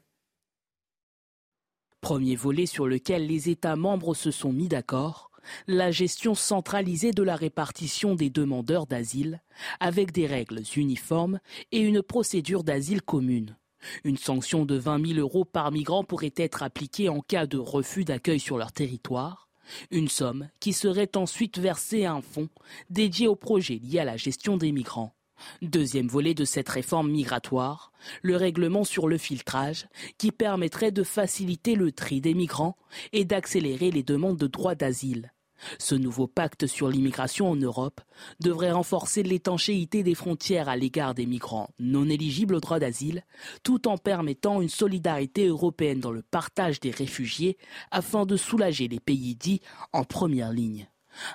[1.99, 5.31] Premier volet sur lequel les États membres se sont mis d'accord
[5.65, 9.41] la gestion centralisée de la répartition des demandeurs d'asile,
[9.80, 11.40] avec des règles uniformes
[11.72, 13.57] et une procédure d'asile commune.
[14.03, 18.05] Une sanction de 20 000 euros par migrant pourrait être appliquée en cas de refus
[18.05, 19.49] d'accueil sur leur territoire.
[19.91, 22.49] Une somme qui serait ensuite versée à un fonds
[22.89, 25.14] dédié aux projets liés à la gestion des migrants.
[25.61, 27.91] Deuxième volet de cette réforme migratoire,
[28.22, 29.88] le règlement sur le filtrage
[30.18, 32.77] qui permettrait de faciliter le tri des migrants
[33.11, 35.34] et d'accélérer les demandes de droit d'asile.
[35.80, 38.01] Ce nouveau pacte sur l'immigration en Europe
[38.39, 43.23] devrait renforcer l'étanchéité des frontières à l'égard des migrants non éligibles au droit d'asile,
[43.63, 47.57] tout en permettant une solidarité européenne dans le partage des réfugiés
[47.91, 49.61] afin de soulager les pays dits
[49.91, 50.88] en première ligne.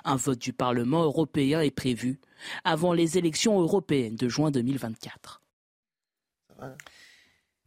[0.03, 2.19] Un vote du Parlement européen est prévu
[2.63, 5.41] avant les élections européennes de juin 2024.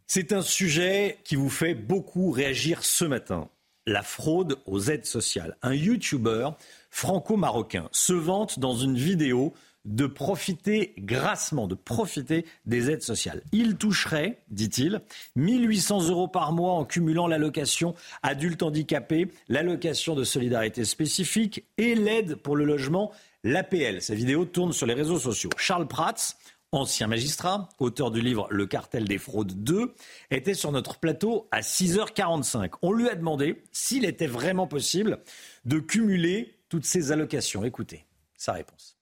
[0.07, 3.49] C'est un sujet qui vous fait beaucoup réagir ce matin
[3.87, 5.57] la fraude aux aides sociales.
[5.63, 6.51] Un YouTuber
[6.91, 9.55] franco-marocain se vante dans une vidéo
[9.85, 13.43] de profiter grassement, de profiter des aides sociales.
[13.53, 15.01] Il toucherait, dit-il,
[15.37, 22.37] 1800 euros par mois en cumulant l'allocation adulte handicapé, l'allocation de solidarité spécifique et l'aide
[22.37, 23.11] pour le logement,
[23.43, 24.01] l'APL.
[24.01, 25.51] Sa vidéo tourne sur les réseaux sociaux.
[25.57, 26.37] Charles Prats,
[26.73, 29.95] ancien magistrat, auteur du livre Le cartel des fraudes 2,
[30.31, 32.73] était sur notre plateau à 6h45.
[32.83, 35.21] On lui a demandé s'il était vraiment possible
[35.65, 37.65] de cumuler toutes ces allocations.
[37.65, 38.97] Écoutez sa réponse.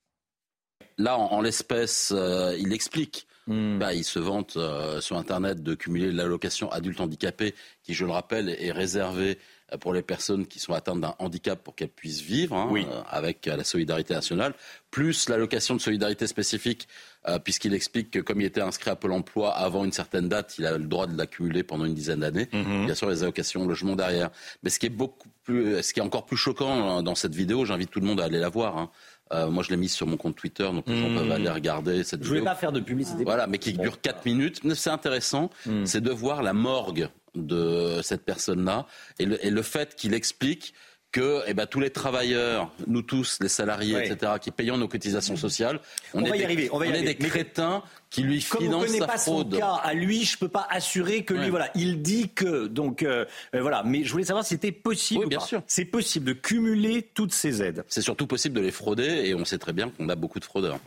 [0.99, 3.27] Là, en, l'espèce, euh, il explique.
[3.47, 3.79] Hmm.
[3.79, 8.13] Bah, il se vante euh, sur Internet de cumuler l'allocation adulte handicapé, qui, je le
[8.13, 9.39] rappelle, est réservée
[9.79, 12.71] pour les personnes qui sont atteintes d'un handicap pour qu'elles puissent vivre hein,
[13.09, 14.55] avec la solidarité nationale,
[14.91, 16.89] plus l'allocation de solidarité spécifique
[17.29, 20.55] euh, puisqu'il explique que comme il était inscrit à Pôle emploi avant une certaine date,
[20.59, 22.49] il a le droit de l'accumuler pendant une dizaine d'années.
[22.51, 22.87] Mhm.
[22.87, 24.31] Bien sûr, les allocations logement derrière.
[24.63, 27.35] Mais ce qui est beaucoup plus, ce qui est encore plus choquant euh, dans cette
[27.35, 28.79] vidéo, j'invite tout le monde à aller la voir.
[28.79, 28.91] Hein.
[29.33, 31.19] Euh, moi, je l'ai mise sur mon compte Twitter, donc les gens mhm.
[31.19, 32.29] peuvent aller regarder cette vidéo.
[32.29, 33.23] Je ne voulais pas faire de publicité.
[33.23, 34.61] Voilà, mais qui dure 4 minutes.
[34.75, 35.85] C'est intéressant, mhm.
[35.85, 38.87] c'est de voir la morgue de cette personne-là
[39.19, 40.75] et le, et le fait qu'il explique
[41.13, 45.37] que eh ben, tous les travailleurs, nous tous, les salariés, etc., qui payons nos cotisations
[45.37, 45.81] sociales,
[46.15, 46.69] on, va y arriver.
[46.73, 49.55] On va est des crétins qui lui financent Comme on sa pas fraude.
[49.55, 53.03] Son cas à lui, je peux pas assurer que lui, voilà, il dit que, donc
[53.03, 53.25] euh,
[53.55, 53.83] euh, voilà.
[53.85, 55.25] Mais je voulais savoir si c'était possible.
[55.25, 55.63] Oui, bien sûr.
[55.67, 57.85] C'est possible de cumuler toutes ces aides.
[57.89, 60.45] C'est surtout possible de les frauder, et on sait très bien qu'on a beaucoup de
[60.45, 60.79] fraudeurs.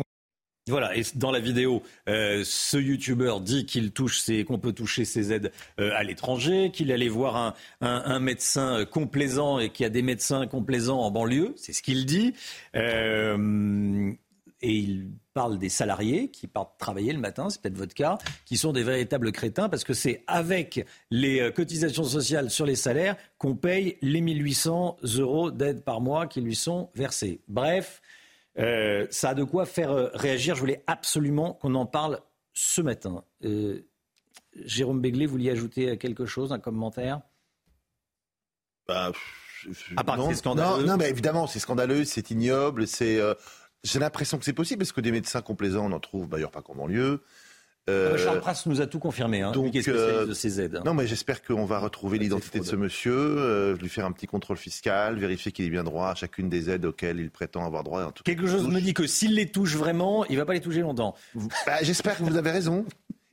[0.70, 5.34] Voilà, et dans la vidéo, euh, ce youtubeur dit qu'il touche qu'on peut toucher ses
[5.34, 9.90] aides euh, à l'étranger, qu'il allait voir un, un, médecin complaisant et qu'il y a
[9.90, 12.34] des médecins complaisants en banlieue, c'est ce qu'il dit.
[12.78, 14.14] Euh,
[14.64, 18.56] et il parle des salariés qui partent travailler le matin, c'est peut-être votre cas, qui
[18.56, 23.18] sont des véritables crétins parce que c'est avec les euh, cotisations sociales sur les salaires
[23.38, 27.42] qu'on paye les 1800 euros d'aide par mois qui lui sont versés.
[27.50, 28.02] Bref,
[28.60, 30.56] euh, ça a de quoi faire euh, réagir.
[30.56, 32.20] Je voulais absolument qu'on en parle
[32.54, 33.24] ce matin.
[33.44, 33.82] Euh,
[34.56, 37.22] Jérôme Béglé, vous vouliez ajouter quelque chose, un commentaire?
[38.88, 39.12] Bah,
[39.96, 40.84] À part non, c'est scandaleux.
[40.84, 42.86] Non, non, mais évidemment, c'est scandaleux, c'est ignoble.
[42.88, 43.34] C'est, euh,
[43.84, 46.62] j'ai l'impression que c'est possible parce que des médecins complaisants, on en trouve d'ailleurs pas
[46.62, 47.24] qu'en banlieue.
[47.90, 50.62] Euh, Charles Prass nous a tout confirmé, hein, donc, lui qui est spécialiste de ces
[50.62, 50.78] aides.
[50.78, 50.84] hein.
[50.86, 54.26] Non, mais j'espère qu'on va retrouver l'identité de ce monsieur, euh, lui faire un petit
[54.26, 57.84] contrôle fiscal, vérifier qu'il est bien droit à chacune des aides auxquelles il prétend avoir
[57.84, 58.04] droit.
[58.06, 60.62] En tout Quelque chose me dit que s'il les touche vraiment, il va pas les
[60.62, 61.14] toucher longtemps.
[61.66, 62.86] Bah, j'espère que vous avez raison.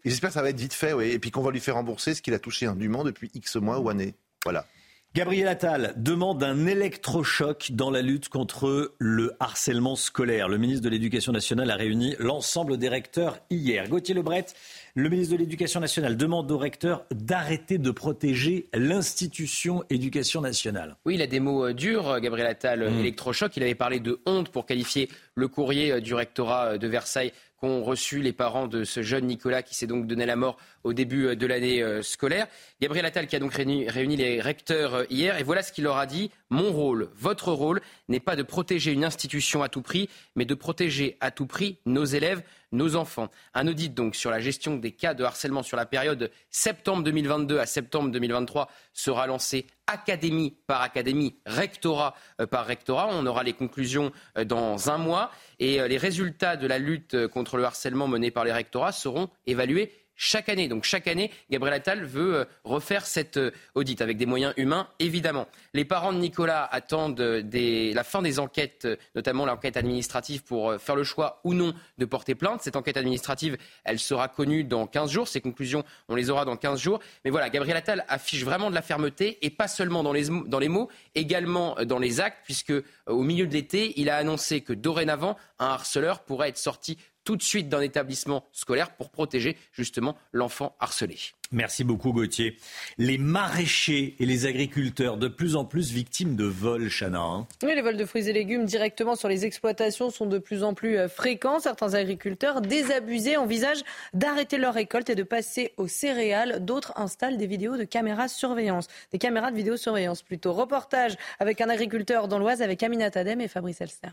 [0.05, 1.11] Et j'espère que ça va être vite fait, oui.
[1.11, 3.79] Et puis qu'on va lui faire rembourser ce qu'il a touché indûment depuis X mois
[3.79, 4.15] ou années.
[4.45, 4.67] Voilà.
[5.13, 10.49] Gabriel Attal demande un électrochoc dans la lutte contre le harcèlement scolaire.
[10.49, 13.89] Le ministre de l'Éducation nationale a réuni l'ensemble des recteurs hier.
[13.89, 14.47] Gauthier Lebret,
[14.95, 20.95] le ministre de l'Éducation nationale, demande aux recteurs d'arrêter de protéger l'institution éducation nationale.
[21.05, 23.01] Oui, il a des mots euh, durs, euh, Gabriel Attal, Mmh.
[23.01, 23.57] électrochoc.
[23.57, 27.83] Il avait parlé de honte pour qualifier le courrier euh, du rectorat de Versailles qu'ont
[27.83, 31.27] reçu les parents de ce jeune Nicolas qui s'est donc donné la mort au début
[31.27, 32.47] euh, de l'année euh, scolaire.
[32.81, 35.99] Gabriel Attal qui a donc réuni, les recteurs euh, hier et voilà ce qu'il leur
[35.99, 36.31] a dit.
[36.49, 40.55] Mon rôle, votre rôle n'est pas de protéger une institution à tout prix, mais de
[40.55, 42.43] protéger à tout prix nos élèves,
[42.73, 43.31] nos enfants.
[43.55, 47.59] Un audit donc sur la gestion des cas de harcèlement sur la période septembre 2022
[47.59, 53.09] à septembre 2023 sera lancé académie par académie, rectorat euh, par rectorat.
[53.11, 57.27] On aura les conclusions euh, dans un mois et euh, les résultats de la lutte
[57.29, 60.69] contre le harcèlement menée par les rectorats seront évalués chaque année.
[60.69, 64.87] Donc chaque année, Gabriel Attal veut euh, refaire cette euh, audit avec des moyens humains,
[64.99, 65.49] évidemment.
[65.73, 70.95] Les parents de Nicolas attendent euh, la fin des enquêtes, notamment l'enquête administrative, pour faire
[70.95, 72.61] le choix ou non de porter plainte.
[72.61, 73.57] Cette enquête administrative,
[73.97, 75.27] sera connue dans 15 jours.
[75.27, 77.01] Ces conclusions, on les aura dans 15 jours.
[77.25, 80.59] Mais voilà, Gabriel Attal affiche vraiment de la fermeté, et pas seulement dans les, dans
[80.59, 82.75] les mots, également dans les actes, puisque
[83.07, 87.37] au milieu de l'été, il a annoncé que dorénavant, un harceleur pourrait être sorti tout
[87.37, 91.17] de suite d'un établissement scolaire pour protéger justement l'enfant harcelé.
[91.53, 92.57] Merci beaucoup Gauthier.
[92.97, 97.21] Les maraîchers et les agriculteurs de plus en plus victimes de vols, Chana.
[97.21, 97.49] hein.
[97.65, 100.75] Oui, les vols de fruits et légumes directement sur les exploitations sont de plus en
[100.75, 101.59] plus euh, fréquents.
[101.59, 103.83] Certains agriculteurs désabusés envisagent
[104.15, 106.65] d'arrêter leur récolte et de passer aux céréales.
[106.65, 110.53] D'autres installent des vidéos de caméras surveillance, des caméras de vidéosurveillance plutôt.
[110.53, 114.11] Reportage avec un agriculteur dans l'Oise avec Aminat Adem et Fabrice Elster.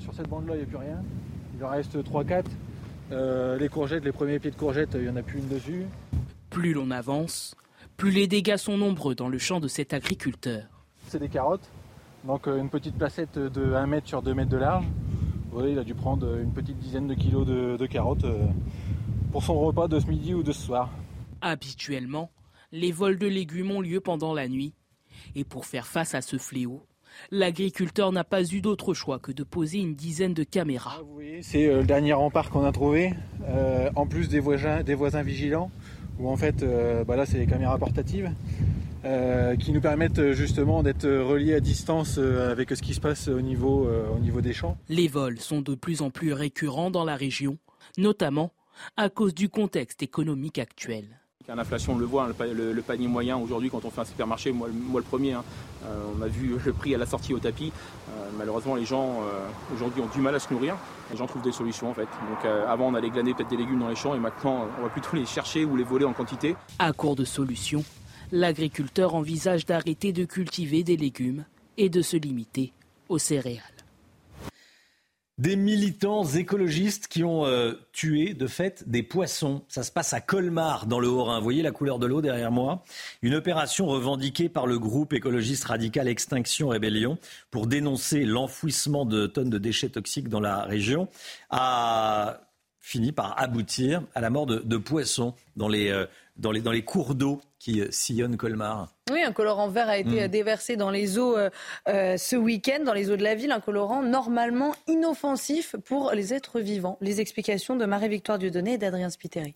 [0.00, 1.02] Sur cette bande-là, il n'y a plus rien.
[1.60, 2.46] Il en reste 3-4.
[3.12, 5.84] Euh, les courgettes, les premiers pieds de courgettes, il n'y en a plus une dessus.
[6.48, 7.54] Plus l'on avance,
[7.98, 10.62] plus les dégâts sont nombreux dans le champ de cet agriculteur.
[11.08, 11.68] C'est des carottes.
[12.24, 14.86] Donc euh, une petite placette de 1 mètre sur 2 mètres de large.
[15.52, 18.46] Oui, il a dû prendre une petite dizaine de kilos de, de carottes euh,
[19.30, 20.88] pour son repas de ce midi ou de ce soir.
[21.42, 22.30] Habituellement,
[22.72, 24.72] les vols de légumes ont lieu pendant la nuit.
[25.34, 26.86] Et pour faire face à ce fléau,
[27.30, 31.00] l'agriculteur n'a pas eu d'autre choix que de poser une dizaine de caméras.
[31.42, 33.12] C'est euh, le dernier rempart qu'on a trouvé,
[33.48, 35.70] euh, en plus des voisins, des voisins vigilants,
[36.18, 38.30] où en fait, euh, bah là, c'est les caméras portatives,
[39.04, 43.40] euh, qui nous permettent justement d'être reliés à distance avec ce qui se passe au
[43.40, 44.76] niveau, au niveau des champs.
[44.88, 47.58] Les vols sont de plus en plus récurrents dans la région,
[47.96, 48.52] notamment
[48.96, 51.19] à cause du contexte économique actuel.
[51.48, 54.02] L'inflation, on le voit, hein, le, pa- le- le panier moyen aujourd'hui, quand on fait
[54.02, 55.42] un supermarché, moi, le- premier, hein,
[55.84, 57.72] euh, on a vu le prix à la sortie au tapis.
[58.10, 60.76] Euh, malheureusement, les gens euh, aujourd'hui ont du mal à se nourrir.
[61.10, 62.02] Les gens trouvent des solutions en fait.
[62.28, 64.90] Donc avant, on allait glaner peut-être des légumes dans les champs et maintenant, on va
[64.90, 66.54] plutôt les chercher ou les voler en quantité.
[66.78, 67.82] À court de solutions,
[68.30, 71.44] l'agriculteur envisage d'arrêter de cultiver des légumes
[71.78, 72.72] et de se limiter
[73.08, 73.62] aux céréales.
[75.40, 79.62] Des militants écologistes qui ont euh, tué, de fait, des poissons.
[79.68, 81.38] Ça se passe à Colmar, dans le Haut-Rhin.
[81.38, 82.84] Vous voyez la couleur de l'eau derrière moi?
[83.22, 87.16] Une opération revendiquée par le groupe écologiste radical Extinction Rébellion
[87.50, 91.08] pour dénoncer l'enfouissement de tonnes de déchets toxiques dans la région.
[91.48, 92.42] À
[92.80, 96.06] finit par aboutir à la mort de, poissons euh,
[96.36, 98.88] dans les cours d'eau qui euh, sillonnent Colmar.
[99.12, 100.28] Oui, un colorant vert a été hmm.
[100.28, 101.36] déversé dans les eaux
[101.86, 106.60] ce week-end, dans les eaux de la ville, un colorant normalement inoffensif pour les êtres
[106.60, 106.98] vivants.
[107.00, 109.54] Les explications de Marie-Victoire Dieudonné et d'Adrien Spiteri.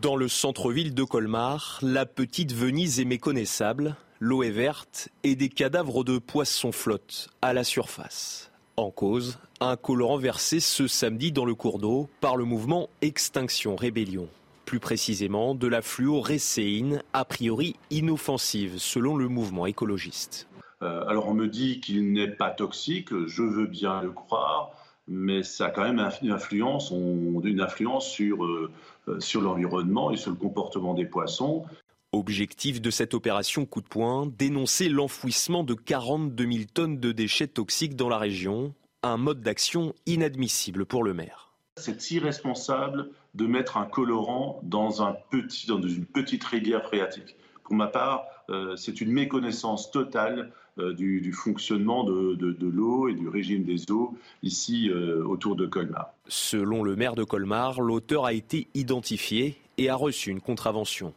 [0.00, 5.50] Dans le centre-ville de Colmar, la petite Venise est méconnaissable, l'eau est verte et des
[5.50, 8.50] cadavres de poissons flottent à la surface.
[8.78, 13.76] En cause, un colorant versé ce samedi dans le cours d'eau par le mouvement Extinction
[13.76, 14.26] Rébellion.
[14.70, 20.46] Plus précisément, de la fluorécéine, a priori inoffensive, selon le mouvement écologiste.
[20.82, 24.70] Euh, alors on me dit qu'il n'est pas toxique, je veux bien le croire,
[25.08, 28.70] mais ça a quand même une influence, une influence sur, euh,
[29.08, 31.64] euh, sur l'environnement et sur le comportement des poissons.
[32.12, 37.48] Objectif de cette opération coup de poing, dénoncer l'enfouissement de 42 000 tonnes de déchets
[37.48, 38.72] toxiques dans la région,
[39.02, 41.54] un mode d'action inadmissible pour le maire.
[41.76, 47.36] C'est irresponsable de mettre un colorant dans, une petite rivière phréatique.
[47.64, 53.28] Pour ma part, euh, c'est une méconnaissance totale euh, du, fonctionnement de, l'eau et du
[53.28, 56.12] régime des eaux ici euh, autour de Colmar.
[56.26, 61.14] Selon le maire de Colmar, l'auteur a été identifié et a reçu une contravention.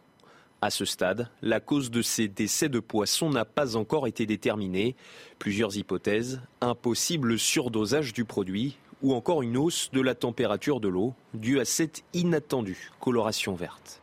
[0.62, 4.96] À ce stade, la cause de ces décès de poissons n'a pas encore été déterminée.
[5.38, 10.88] Plusieurs hypothèses, un possible surdosage du produit ou encore une hausse de la température de
[10.88, 14.02] l'eau due à cette inattendue coloration verte.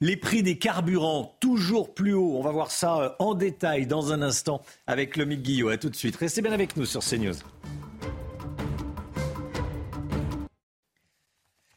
[0.00, 2.36] Les prix des carburants toujours plus hauts.
[2.36, 5.70] On va voir ça euh, en détail dans un instant avec Lomique Guillot.
[5.70, 6.16] A tout de suite.
[6.16, 7.34] Restez bien avec nous sur CNews.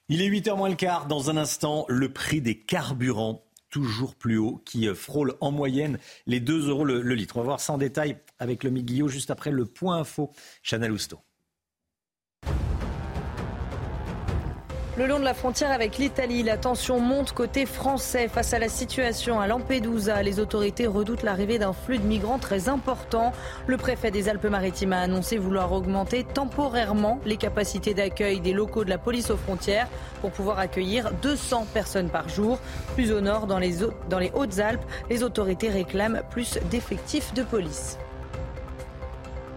[0.09, 1.05] Il est 8h moins le quart.
[1.05, 5.99] Dans un instant, le prix des carburants toujours plus haut, qui euh, frôle en moyenne
[6.25, 7.37] les 2 euros le, litre.
[7.37, 10.31] On va voir ça en détail avec le Guillot juste après le point info.
[10.63, 11.19] Chanel Housteau.
[14.99, 18.67] Le long de la frontière avec l'Italie, la tension monte côté français face à la
[18.67, 20.21] situation à Lampedusa.
[20.23, 23.31] Les autorités redoutent l'arrivée d'un flux de migrants très important.
[23.65, 28.89] Le préfet des Alpes-Maritimes a annoncé vouloir augmenter temporairement les capacités d'accueil des locaux de
[28.89, 29.87] la police aux frontières
[30.19, 32.59] pour pouvoir accueillir 200 personnes par jour.
[32.95, 33.75] Plus au nord, dans les,
[34.09, 37.97] dans les Hautes-Alpes, les autorités réclament plus d'effectifs de police.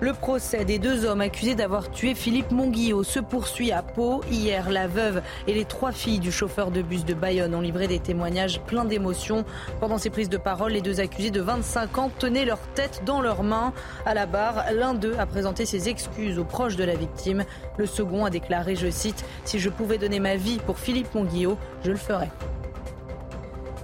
[0.03, 4.21] Le procès des deux hommes accusés d'avoir tué Philippe Monguillot se poursuit à Pau.
[4.33, 7.87] Hier, la veuve et les trois filles du chauffeur de bus de Bayonne ont livré
[7.87, 9.45] des témoignages pleins d'émotions.
[9.79, 13.21] Pendant ces prises de parole, les deux accusés de 25 ans tenaient leur tête dans
[13.21, 13.73] leurs mains.
[14.05, 17.45] À la barre, l'un d'eux a présenté ses excuses aux proches de la victime.
[17.79, 21.57] Le second a déclaré, je cite, Si je pouvais donner ma vie pour Philippe Monguillot,
[21.85, 22.33] je le ferais.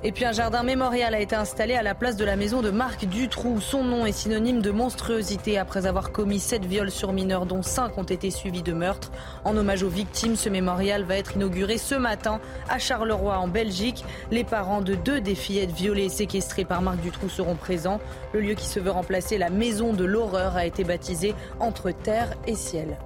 [0.04, 2.70] Et puis un jardin mémorial a été installé à la place de la maison de
[2.70, 3.60] Marc Dutroux.
[3.60, 7.98] Son nom est synonyme de monstruosité après avoir commis sept viols sur mineurs dont cinq
[7.98, 9.10] ont été suivis de meurtres.
[9.44, 14.04] En hommage aux victimes, ce mémorial va être inauguré ce matin à Charleroi en Belgique.
[14.30, 18.00] Les parents de deux des fillettes violées et séquestrées par Marc Dutroux seront présents.
[18.32, 22.34] Le lieu qui se veut remplacer la maison de l'horreur a été baptisé Entre terre
[22.46, 22.98] et ciel.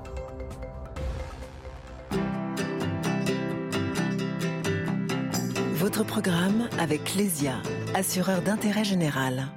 [5.92, 7.56] Votre programme avec Lesia,
[7.94, 9.48] assureur d'intérêt général.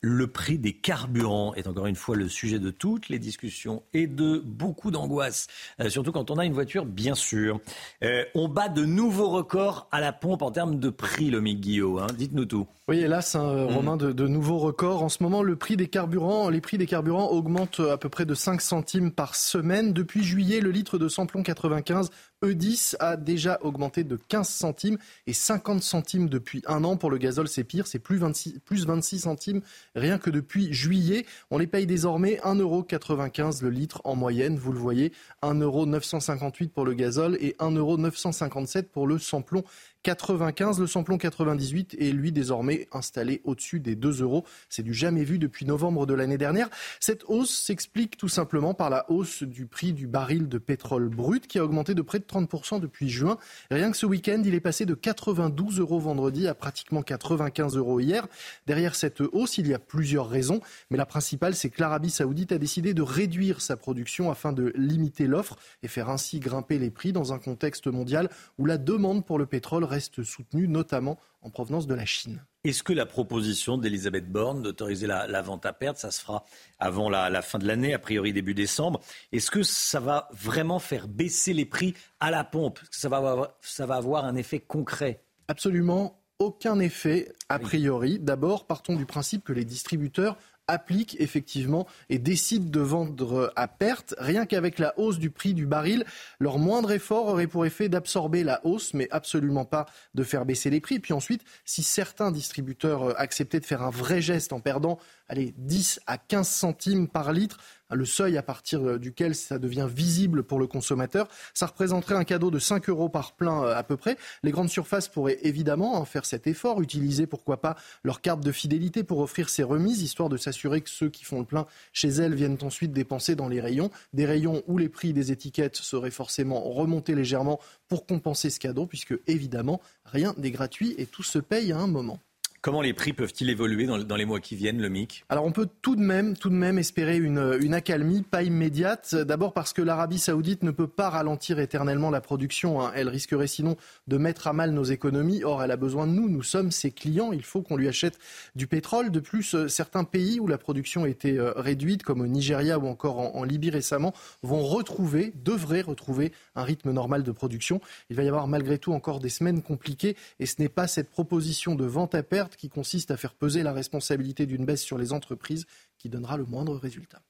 [0.00, 4.08] Le prix des carburants est encore une fois le sujet de toutes les discussions et
[4.08, 5.46] de beaucoup d'angoisse,
[5.80, 7.60] euh, surtout quand on a une voiture, bien sûr.
[8.02, 11.98] Euh, on bat de nouveaux records à la pompe en termes de prix, le Guillaume.
[11.98, 12.08] Hein.
[12.18, 12.66] Dites-nous tout.
[12.88, 13.74] Oui, hélas, un mmh.
[13.74, 15.02] Romain, de, de, nouveaux records.
[15.02, 18.24] En ce moment, le prix des carburants, les prix des carburants augmentent à peu près
[18.24, 19.92] de 5 centimes par semaine.
[19.92, 22.10] Depuis juillet, le litre de samplon 95
[22.44, 26.96] E10 a déjà augmenté de 15 centimes et 50 centimes depuis un an.
[26.96, 29.62] Pour le gazole, c'est pire, c'est plus 26, plus 26 centimes
[29.94, 31.24] rien que depuis juillet.
[31.50, 34.56] On les paye désormais 1,95€ le litre en moyenne.
[34.58, 39.64] Vous le voyez, 1,958€ pour le gazole et 1,957€ pour le samplon
[40.06, 40.78] 95.
[40.78, 44.44] Le samplon 98 est lui désormais installé au-dessus des 2 euros.
[44.68, 46.70] C'est du jamais vu depuis novembre de l'année dernière.
[47.00, 51.48] Cette hausse s'explique tout simplement par la hausse du prix du baril de pétrole brut
[51.48, 53.36] qui a augmenté de près de 30% depuis juin.
[53.68, 57.98] Rien que ce week-end, il est passé de 92 euros vendredi à pratiquement 95 euros
[57.98, 58.28] hier.
[58.68, 62.52] Derrière cette hausse, il y a plusieurs raisons, mais la principale, c'est que l'Arabie saoudite
[62.52, 66.90] a décidé de réduire sa production afin de limiter l'offre et faire ainsi grimper les
[66.90, 71.50] prix dans un contexte mondial où la demande pour le pétrole reste soutenue, notamment en
[71.50, 72.42] provenance de la Chine.
[72.64, 76.44] Est-ce que la proposition d'Elisabeth Borne d'autoriser la, vente à perte, ça se fera
[76.78, 79.00] avant la, fin de l'année, a priori début décembre,
[79.30, 82.80] est-ce que ça va vraiment faire baisser les prix à la pompe?
[82.82, 85.22] Est-ce que ça va avoir, ça va avoir un effet concret?
[85.48, 88.18] Absolument aucun effet a priori.
[88.18, 90.36] D'abord, partons du principe que les distributeurs
[90.68, 94.14] appliquent effectivement et décident de vendre à perte.
[94.18, 96.04] Rien qu'avec la hausse du prix du baril,
[96.40, 100.70] leur moindre effort aurait pour effet d'absorber la hausse, mais absolument pas de faire baisser
[100.70, 100.98] les prix.
[100.98, 104.98] Puis ensuite, si certains distributeurs acceptaient de faire un vrai geste en perdant
[105.28, 107.58] allez, 10 à 15 centimes par litre,
[107.94, 111.28] le seuil à partir euh, duquel ça devient visible pour le consommateur.
[111.54, 114.16] Ça représenterait un cadeau de 5 euros par plein euh, à peu près.
[114.42, 119.04] Les grandes surfaces pourraient évidemment faire cet effort, utiliser pourquoi pas leur carte de fidélité
[119.04, 122.34] pour offrir ces remises, histoire de s'assurer que ceux qui font le plein chez elles
[122.34, 123.90] viennent ensuite dépenser dans les rayons.
[124.12, 128.86] Des rayons où les prix des étiquettes seraient forcément remontés légèrement pour compenser ce cadeau,
[128.86, 132.18] puisque évidemment, rien n'est gratuit et tout se paye à un moment.
[132.66, 135.68] Comment les prix peuvent-ils évoluer dans, les mois qui viennent, le MIC Alors on peut
[135.82, 137.38] tout de même, tout de même espérer une,
[137.72, 139.14] accalmie, pas immédiate.
[139.14, 142.82] D'abord parce que l'Arabie saoudite ne peut pas ralentir éternellement la production.
[142.82, 142.90] Hein.
[142.96, 143.76] Elle risquerait sinon
[144.08, 145.44] de mettre à mal nos économies.
[145.44, 146.28] Or, elle a besoin de nous.
[146.28, 147.30] Nous sommes ses clients.
[147.30, 148.18] Il faut qu'on lui achète
[148.56, 149.12] du pétrole.
[149.12, 152.88] De plus, euh, certains pays où la production était euh, réduite, comme au Nigeria ou
[152.88, 154.12] encore en, en Libye récemment,
[154.42, 157.80] vont retrouver, devraient retrouver un rythme normal de production.
[158.10, 161.10] Il va y avoir malgré tout encore des semaines compliquées et ce n'est pas cette
[161.10, 164.98] proposition de vente à perte qui consiste à faire peser la responsabilité d'une baisse sur
[164.98, 165.66] les entreprises
[165.98, 167.22] qui donnera le moindre résultat.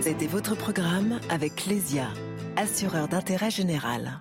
[0.00, 2.08] C'était votre programme avec Lesia,
[2.56, 4.20] assureur d'intérêt général.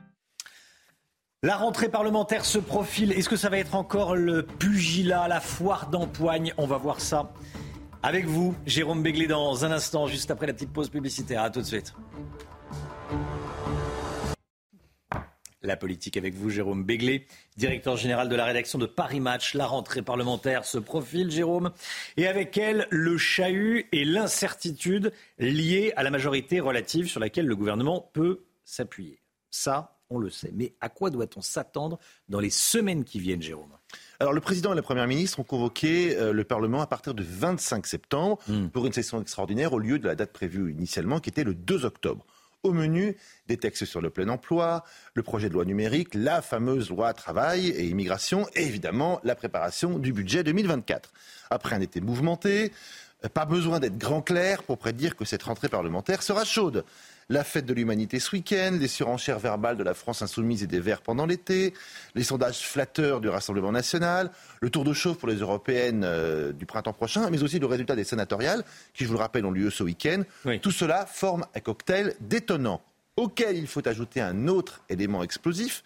[1.43, 3.11] La rentrée parlementaire se profile.
[3.11, 6.53] Est-ce que ça va être encore le pugilat, la foire d'empoigne?
[6.57, 7.33] On va voir ça
[8.01, 11.43] avec vous, Jérôme Béglé, dans un instant, juste après la petite pause publicitaire.
[11.43, 11.93] A tout de suite.
[15.63, 17.25] La politique avec vous, Jérôme Béglé,
[17.55, 19.53] directeur général de la rédaction de Paris Match.
[19.53, 21.71] La rentrée parlementaire se profile, Jérôme.
[22.17, 27.55] Et avec elle, le chahut et l'incertitude liées à la majorité relative sur laquelle le
[27.55, 29.21] gouvernement peut s'appuyer.
[29.51, 30.51] Ça, on le sait.
[30.53, 33.71] Mais à quoi doit-on s'attendre dans les semaines qui viennent, Jérôme?
[34.19, 37.23] Alors, le président et la première ministre ont convoqué euh, le Parlement à partir du
[37.23, 38.67] 25 septembre hmm.
[38.67, 41.85] pour une session extraordinaire au lieu de la date prévue initialement, qui était le 2
[41.85, 42.25] octobre.
[42.63, 43.17] Au menu,
[43.49, 44.85] des textes sur le plein emploi,
[45.15, 49.99] le projet de loi numérique, la fameuse loi travail et immigration et évidemment la préparation
[49.99, 51.11] du budget 2024.
[51.49, 52.71] Après un été mouvementé,
[53.33, 56.85] pas besoin d'être grand clair pour prédire que cette rentrée parlementaire sera chaude
[57.29, 60.79] la fête de l'humanité ce week-end, les surenchères verbales de la France insoumise et des
[60.79, 61.73] Verts pendant l'été,
[62.15, 64.31] les sondages flatteurs du Rassemblement national,
[64.61, 67.95] le tour de chauffe pour les européennes euh, du printemps prochain, mais aussi le résultat
[67.95, 68.63] des sénatoriales,
[68.93, 70.23] qui, je vous le rappelle, ont lieu ce week-end.
[70.61, 72.81] Tout cela forme un cocktail détonnant,
[73.15, 75.83] auquel il faut ajouter un autre élément explosif.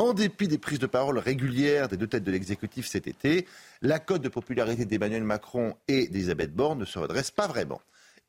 [0.00, 3.46] En dépit des prises de parole régulières des deux têtes de l'exécutif cet été,
[3.82, 7.80] la cote de popularité d'Emmanuel Macron et d'Elisabeth Borne ne se redresse pas vraiment.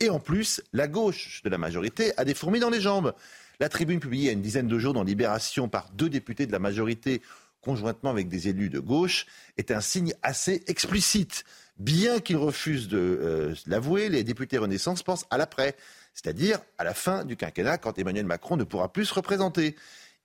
[0.01, 3.13] Et en plus, la gauche de la majorité a des fourmis dans les jambes.
[3.59, 6.59] La tribune publiée il une dizaine de jours dans Libération par deux députés de la
[6.59, 7.21] majorité,
[7.59, 9.25] conjointement avec des élus de gauche,
[9.57, 11.43] est un signe assez explicite.
[11.77, 15.75] Bien qu'ils refusent de euh, l'avouer, les députés Renaissance pensent à l'après,
[16.13, 19.75] c'est-à-dire à la fin du quinquennat, quand Emmanuel Macron ne pourra plus se représenter.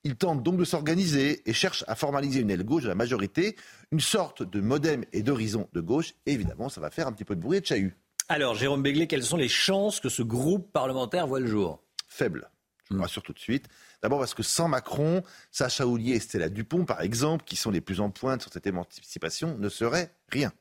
[0.05, 3.57] Ils tentent donc de s'organiser et cherchent à formaliser une aile gauche de la majorité,
[3.91, 6.15] une sorte de modem et d'horizon de gauche.
[6.27, 7.97] évidemment, ça va faire un petit peu de bruit et de chahut.
[8.29, 11.83] Alors, Jérôme Béglé, quelles sont les chances que ce groupe parlementaire voit le jour?
[12.09, 12.49] Faible.
[12.89, 13.67] Je vous rassure tout de suite.
[14.03, 17.83] D'abord parce que sans Macron, Sacha Houlier et Stella Dupont, par exemple, qui sont les
[17.83, 20.53] plus en pointe sur cette émancipation, ne seraient rien.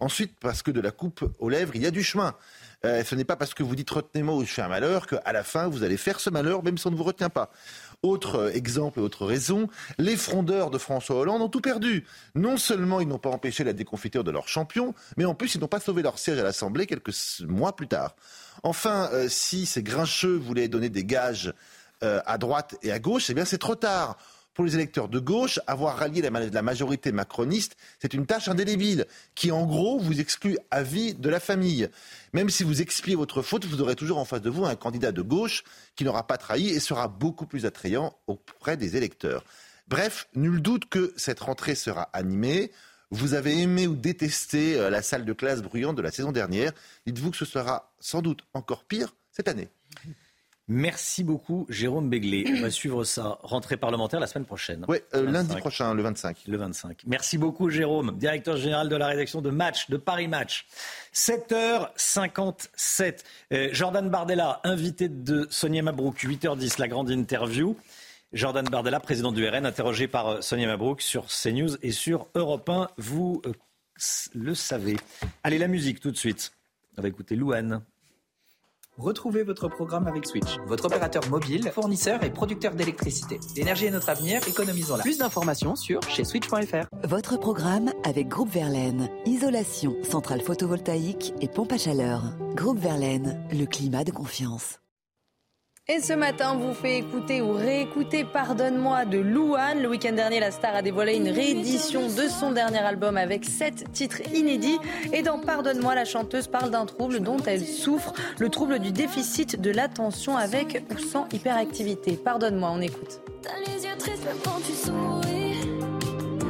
[0.00, 2.34] Ensuite, parce que de la coupe aux lèvres, il y a du chemin.
[2.84, 5.32] Euh, ce n'est pas parce que vous dites retenez-moi ou je fais un malheur qu'à
[5.32, 7.50] la fin, vous allez faire ce malheur, même si on ne vous retient pas.
[8.02, 9.68] Autre euh, exemple et autre raison,
[9.98, 12.04] les frondeurs de François Hollande ont tout perdu.
[12.34, 15.60] Non seulement ils n'ont pas empêché la déconfiture de leur champion, mais en plus ils
[15.60, 18.16] n'ont pas sauvé leur siège à l'Assemblée quelques mois plus tard.
[18.62, 21.52] Enfin, euh, si ces grincheux voulaient donner des gages
[22.02, 24.18] à droite et à gauche, eh bien c'est trop tard
[24.56, 29.04] pour les électeurs de gauche, avoir rallié la, majorité macroniste, c'est une tâche indélébile
[29.34, 31.90] qui, en gros, vous exclut à vie de la famille.
[32.32, 35.12] Même si vous expiez votre faute, vous aurez toujours en face de vous un candidat
[35.12, 35.62] de gauche
[35.94, 39.44] qui n'aura pas trahi et sera beaucoup plus attrayant auprès des électeurs.
[39.88, 42.72] Bref, nul doute que cette rentrée sera animée.
[43.10, 46.72] Vous avez aimé ou détesté euh, la salle de classe bruyante de la saison dernière.
[47.06, 49.68] Dites-vous que ce sera sans doute encore pire cette année.
[50.68, 52.44] Merci beaucoup, Jérôme Béglé.
[52.58, 53.38] On va suivre ça.
[53.42, 54.84] Rentrée parlementaire la semaine prochaine.
[54.88, 56.38] Oui, euh, lundi prochain, le 25.
[56.48, 57.02] Le 25.
[57.06, 60.66] Merci beaucoup, Jérôme, directeur général de la rédaction de Match, de Paris Match.
[61.14, 63.22] 7h57.
[63.52, 66.24] Euh, Jordan Bardella, invité de Sonia Mabrouk.
[66.24, 67.76] 8h10, la grande interview.
[68.32, 72.68] Jordan Bardella, président du RN, interrogé par euh, Sonia Mabrouk sur CNews et sur Europe
[72.68, 72.88] 1.
[72.98, 73.40] Vous
[74.34, 74.96] le savez.
[75.44, 76.50] Allez, la musique tout de suite.
[76.98, 77.82] On va écouter Louane.
[78.98, 83.38] Retrouvez votre programme avec Switch, votre opérateur mobile, fournisseur et producteur d'électricité.
[83.54, 85.02] L'énergie est notre avenir, économisons-la.
[85.02, 86.86] Plus d'informations sur chez switch.fr.
[87.04, 89.10] Votre programme avec Groupe Verlaine.
[89.26, 92.22] Isolation, centrale photovoltaïque et pompe à chaleur.
[92.54, 94.80] Groupe Verlaine, le climat de confiance.
[95.88, 99.80] Et ce matin, on vous fait écouter ou réécouter Pardonne-moi de Louane.
[99.80, 103.92] Le week-end dernier, la star a dévoilé une réédition de son dernier album avec sept
[103.92, 104.80] titres inédits.
[105.12, 109.60] Et dans Pardonne-moi, la chanteuse parle d'un trouble dont elle souffre, le trouble du déficit
[109.60, 112.16] de l'attention avec ou sans hyperactivité.
[112.16, 113.20] Pardonne-moi, on écoute.
[113.42, 115.54] T'as les yeux tristes quand tu souris.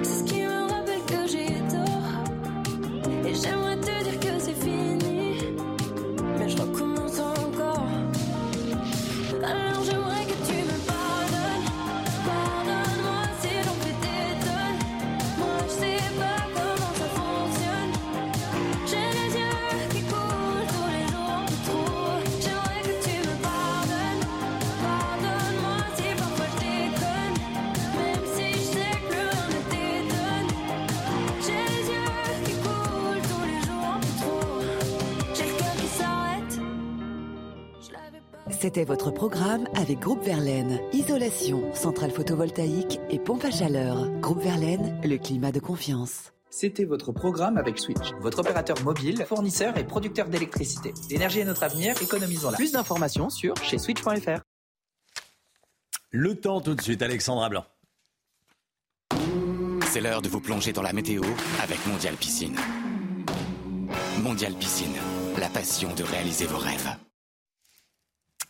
[0.03, 3.29] ce qui me rappelle que j'ai tort.
[3.29, 3.76] Et j'aimerais
[38.59, 40.81] C'était votre programme avec Groupe Verlaine.
[40.95, 44.09] Isolation, centrale photovoltaïque et pompe à chaleur.
[44.21, 46.33] Groupe Verlaine, le climat de confiance.
[46.49, 50.95] C'était votre programme avec Switch, votre opérateur mobile, fournisseur et producteur d'électricité.
[51.11, 52.57] L'énergie est notre avenir, économisons-la.
[52.57, 54.41] Plus d'informations sur chez switch.fr.
[56.11, 57.67] Le temps tout de suite, Alexandra Blanc.
[59.87, 61.23] C'est l'heure de vous plonger dans la météo
[61.63, 62.57] avec Mondial Piscine.
[64.23, 64.97] Mondial Piscine,
[65.39, 66.97] la passion de réaliser vos rêves.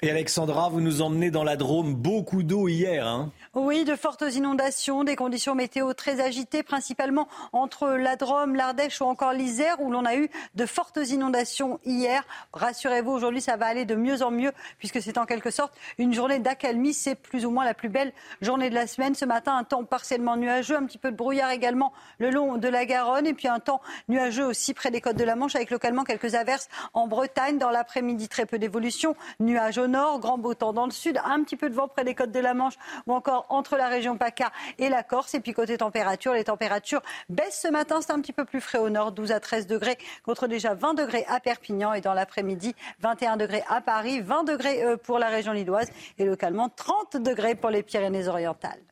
[0.02, 1.94] Et Alexandra, vous nous emmenez dans la Drôme.
[1.94, 3.06] Beaucoup d'eau hier.
[3.06, 9.01] Hein Oui, de fortes inondations, des conditions météo très agitées, principalement entre la Drôme, l'Ardèche
[9.01, 12.27] ou encore l'Isère, où l'on a eu de fortes inondations hier.
[12.52, 16.12] Rassurez-vous, aujourd'hui, ça va aller de mieux en mieux, puisque c'est en quelque sorte une
[16.12, 16.93] journée d'accalmie.
[16.93, 18.12] C'est plus ou moins la plus belle
[18.43, 19.14] journée de la semaine.
[19.14, 22.68] Ce matin, un temps partiellement nuageux, un petit peu de brouillard également le long de
[22.68, 25.70] la Garonne, et puis un temps nuageux aussi près des côtes de la Manche, avec
[25.70, 27.56] localement quelques averses en Bretagne.
[27.56, 29.16] Dans l'après-midi, très peu d'évolution.
[29.40, 32.14] Nuages nord, grand beau temps dans le sud, un petit peu de vent près des
[32.14, 32.74] côtes de la Manche,
[33.06, 35.34] ou encore entre la région PACA et la Corse.
[35.34, 38.00] Et puis côté température, les températures baissent ce matin.
[38.00, 40.94] C'est un petit peu plus frais au nord, 12 à 13 degrés, contre déjà 20
[40.94, 41.92] degrés à Perpignan.
[41.92, 45.88] Et dans l'après-midi, 21 degrés à Paris, 20 degrés euh, pour la région lilloise
[46.18, 48.82] et localement 30 degrés pour les Pyrénées-Orientales.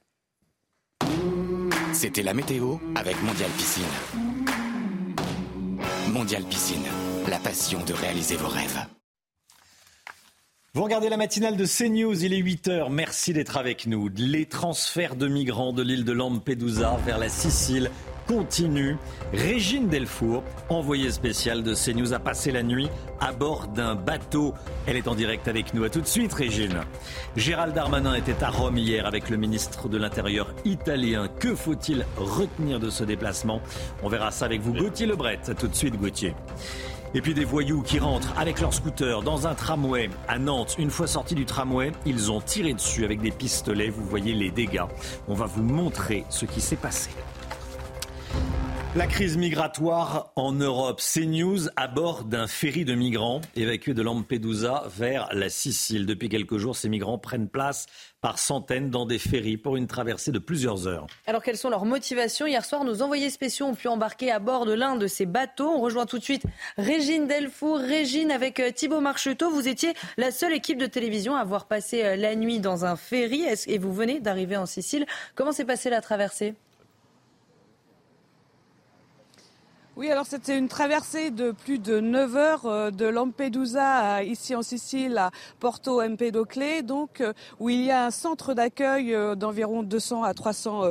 [1.92, 3.84] C'était la météo avec Mondial Piscine.
[6.12, 6.84] Mondial Piscine,
[7.28, 8.84] la passion de réaliser vos rêves.
[10.76, 12.90] Vous regardez la matinale de CNews, il est 8h.
[12.90, 14.10] Merci d'être avec nous.
[14.16, 17.92] Les transferts de migrants de l'île de Lampedusa vers la Sicile
[18.26, 18.96] continuent.
[19.32, 22.88] Régine Delfour, envoyée spéciale de CNews, a passé la nuit
[23.20, 24.52] à bord d'un bateau.
[24.88, 25.84] Elle est en direct avec nous.
[25.84, 26.80] À tout de suite, Régine.
[27.36, 31.28] Gérald Darmanin était à Rome hier avec le ministre de l'Intérieur italien.
[31.38, 33.60] Que faut-il retenir de ce déplacement?
[34.02, 35.38] On verra ça avec vous, Gauthier Lebret.
[35.46, 36.34] À tout de suite, Gauthier.
[37.16, 40.74] Et puis des voyous qui rentrent avec leur scooter dans un tramway à Nantes.
[40.78, 43.88] Une fois sortis du tramway, ils ont tiré dessus avec des pistolets.
[43.88, 44.82] Vous voyez les dégâts.
[45.28, 47.10] On va vous montrer ce qui s'est passé.
[48.96, 51.00] La crise migratoire en Europe.
[51.00, 56.06] CNews à bord d'un ferry de migrants évacués de Lampedusa vers la Sicile.
[56.06, 57.86] Depuis quelques jours, ces migrants prennent place
[58.24, 61.06] par centaines dans des ferries pour une traversée de plusieurs heures.
[61.26, 64.64] Alors quelles sont leurs motivations Hier soir, nos envoyés spéciaux ont pu embarquer à bord
[64.64, 65.68] de l'un de ces bateaux.
[65.68, 66.44] On rejoint tout de suite
[66.78, 67.76] Régine Delfour.
[67.76, 72.02] Régine, avec euh, Thibault Marcheteau, vous étiez la seule équipe de télévision à avoir passé
[72.02, 75.04] euh, la nuit dans un ferry et vous venez d'arriver en Sicile.
[75.34, 76.54] Comment s'est passée la traversée?
[79.96, 84.62] Oui, alors c'était une traversée de plus de 9 heures euh, de Lampedusa ici en
[84.62, 85.30] Sicile à
[85.60, 90.34] Porto Empedocle, donc euh, où il y a un centre d'accueil euh, d'environ 200 à
[90.34, 90.90] 300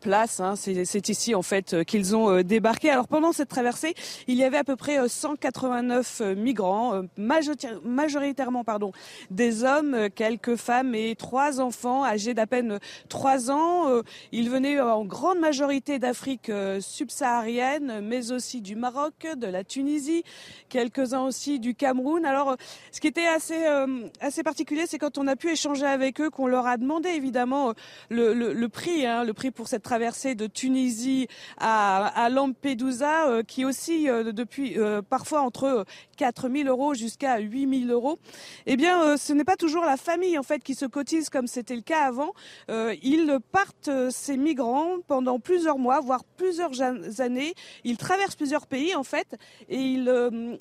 [0.00, 0.38] places.
[0.38, 0.54] Hein.
[0.54, 2.90] C'est ici en fait qu'ils ont débarqué.
[2.90, 3.94] Alors pendant cette traversée,
[4.28, 8.92] il y avait à peu près 189 migrants, majoritairement pardon,
[9.30, 12.78] des hommes, quelques femmes et trois enfants âgés d'à peine
[13.08, 14.02] 3 ans.
[14.32, 16.50] Ils venaient en grande majorité d'Afrique
[16.80, 20.22] subsaharienne, mais aussi du Maroc, de la Tunisie,
[20.68, 22.24] quelques-uns aussi du Cameroun.
[22.24, 22.56] Alors,
[22.92, 26.30] ce qui était assez, euh, assez particulier, c'est quand on a pu échanger avec eux,
[26.30, 27.72] qu'on leur a demandé évidemment
[28.10, 31.28] le, le, le prix, hein, le prix pour cette traversée de Tunisie
[31.58, 34.76] à, à Lampedusa, euh, qui aussi euh, depuis
[35.08, 35.84] parfois entre
[36.16, 38.18] 4 000 euros jusqu'à 8 000 euros.
[38.66, 41.74] Eh bien, ce n'est pas toujours la famille en fait qui se cotise comme c'était
[41.74, 42.32] le cas avant.
[42.68, 46.80] ils partent ces migrants pendant plusieurs mois, voire plusieurs
[47.20, 47.54] années.
[47.84, 49.36] Ils traversent plusieurs pays en fait
[49.68, 50.58] et ils,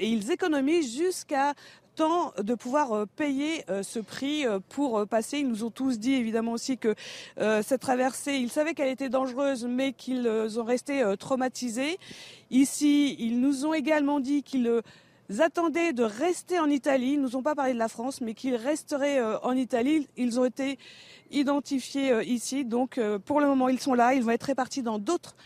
[0.00, 1.54] ils économisent jusqu'à
[1.94, 5.38] temps de pouvoir payer ce prix pour passer.
[5.38, 6.96] Ils nous ont tous dit évidemment aussi que
[7.62, 11.98] cette traversée, ils savaient qu'elle était dangereuse, mais qu'ils ont resté traumatisés.
[12.50, 14.82] Ici, ils nous ont également dit qu'ils
[15.38, 17.12] attendaient de rester en Italie.
[17.12, 20.08] Ils nous ont pas parlé de la France, mais qu'ils resteraient en Italie.
[20.16, 20.78] Ils ont été
[21.30, 22.64] identifiés ici.
[22.64, 24.14] Donc, pour le moment, ils sont là.
[24.14, 25.36] Ils vont être répartis dans d'autres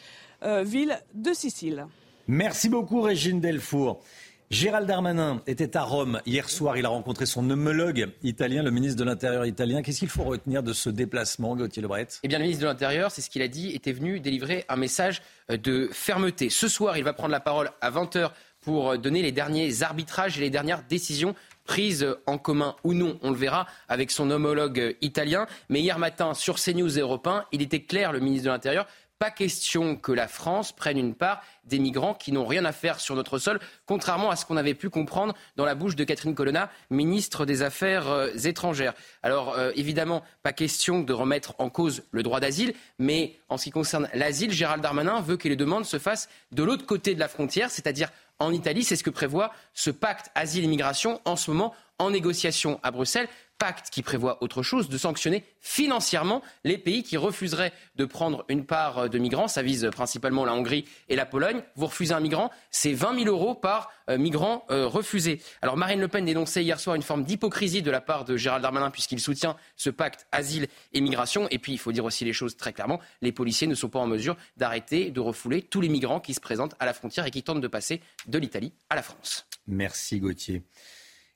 [0.65, 1.87] villes de Sicile.
[2.29, 4.03] Merci beaucoup, Régine Delfour.
[4.51, 6.77] Gérald Darmanin était à Rome hier soir.
[6.77, 9.81] Il a rencontré son homologue italien, le ministre de l'Intérieur italien.
[9.81, 12.09] Qu'est-ce qu'il faut retenir de ce déplacement, Gauthier Lebret?
[12.23, 14.77] Eh bien, le ministre de l'Intérieur, c'est ce qu'il a dit, était venu délivrer un
[14.77, 16.51] message de fermeté.
[16.51, 20.43] Ce soir, il va prendre la parole à 20h pour donner les derniers arbitrages et
[20.43, 25.47] les dernières décisions prises en commun ou non, on le verra, avec son homologue italien.
[25.69, 28.87] Mais hier matin, sur CNews et Europe 1, il était clair, le ministre de l'Intérieur,
[29.23, 32.99] pas question que la France prenne une part des migrants qui n'ont rien à faire
[32.99, 36.35] sur notre sol, contrairement à ce qu'on avait pu comprendre dans la bouche de Catherine
[36.35, 38.95] Colonna, ministre des Affaires euh, étrangères.
[39.23, 43.63] Alors euh, évidemment, pas question de remettre en cause le droit d'asile, mais en ce
[43.67, 47.21] qui concerne l'asile, Gérald Darmanin veut que les demandes se fassent de l'autre côté de
[47.21, 48.09] la frontière, c'est-à-dire
[48.41, 48.83] en Italie.
[48.83, 53.29] C'est ce que prévoit ce pacte asile-immigration en ce moment en négociation à Bruxelles
[53.63, 58.67] pacte qui prévoit autre chose, de sanctionner financièrement les pays qui refuseraient de prendre une
[58.67, 59.47] part de migrants.
[59.47, 61.63] Ça vise principalement la Hongrie et la Pologne.
[61.77, 65.41] Vous refusez un migrant, c'est 20 000 euros par euh, migrant euh, refusé.
[65.61, 68.63] Alors Marine Le Pen dénonçait hier soir une forme d'hypocrisie de la part de Gérald
[68.63, 71.47] Darmanin puisqu'il soutient ce pacte asile et migration.
[71.53, 74.01] Et puis il faut dire aussi les choses très clairement, les policiers ne sont pas
[74.01, 77.31] en mesure d'arrêter, de refouler tous les migrants qui se présentent à la frontière et
[77.31, 79.47] qui tentent de passer de l'Italie à la France.
[79.69, 80.65] Merci Gauthier.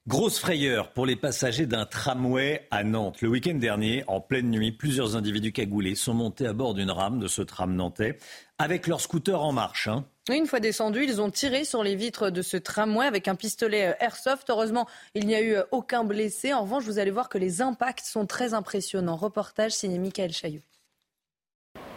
[0.09, 3.21] Grosse frayeur pour les passagers d'un tramway à Nantes.
[3.23, 7.19] Le week-end dernier, en pleine nuit, plusieurs individus cagoulés sont montés à bord d'une rame
[7.19, 8.17] de ce tram nantais
[8.57, 9.89] avec leur scooter en marche.
[9.89, 10.05] Hein.
[10.31, 13.89] Une fois descendus, ils ont tiré sur les vitres de ce tramway avec un pistolet
[13.89, 14.49] euh, airsoft.
[14.49, 16.55] Heureusement, il n'y a eu euh, aucun blessé.
[16.55, 19.17] En revanche, vous allez voir que les impacts sont très impressionnants.
[19.17, 20.63] Reportage signé Michael Chaillot.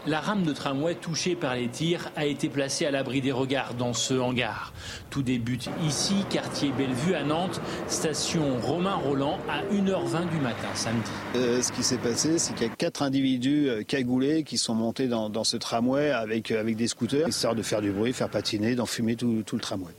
[0.08, 3.74] La rame de tramway touchée par les tirs a été placée à l'abri des regards
[3.74, 4.72] dans ce hangar.
[5.10, 7.60] Tout débute ici, quartier Bellevue à Nantes,
[7.90, 11.12] station Romain Roland à 1h20 du matin samedi.
[11.36, 14.74] Euh, ce qui s'est passé, c'est qu'il y a quatre individus euh, cagoulés qui sont
[14.74, 18.14] montés dans, dans ce tramway avec, euh, avec des scooters, histoire de faire du bruit,
[18.14, 19.92] faire patiner, d'enfumer tout, tout le tramway.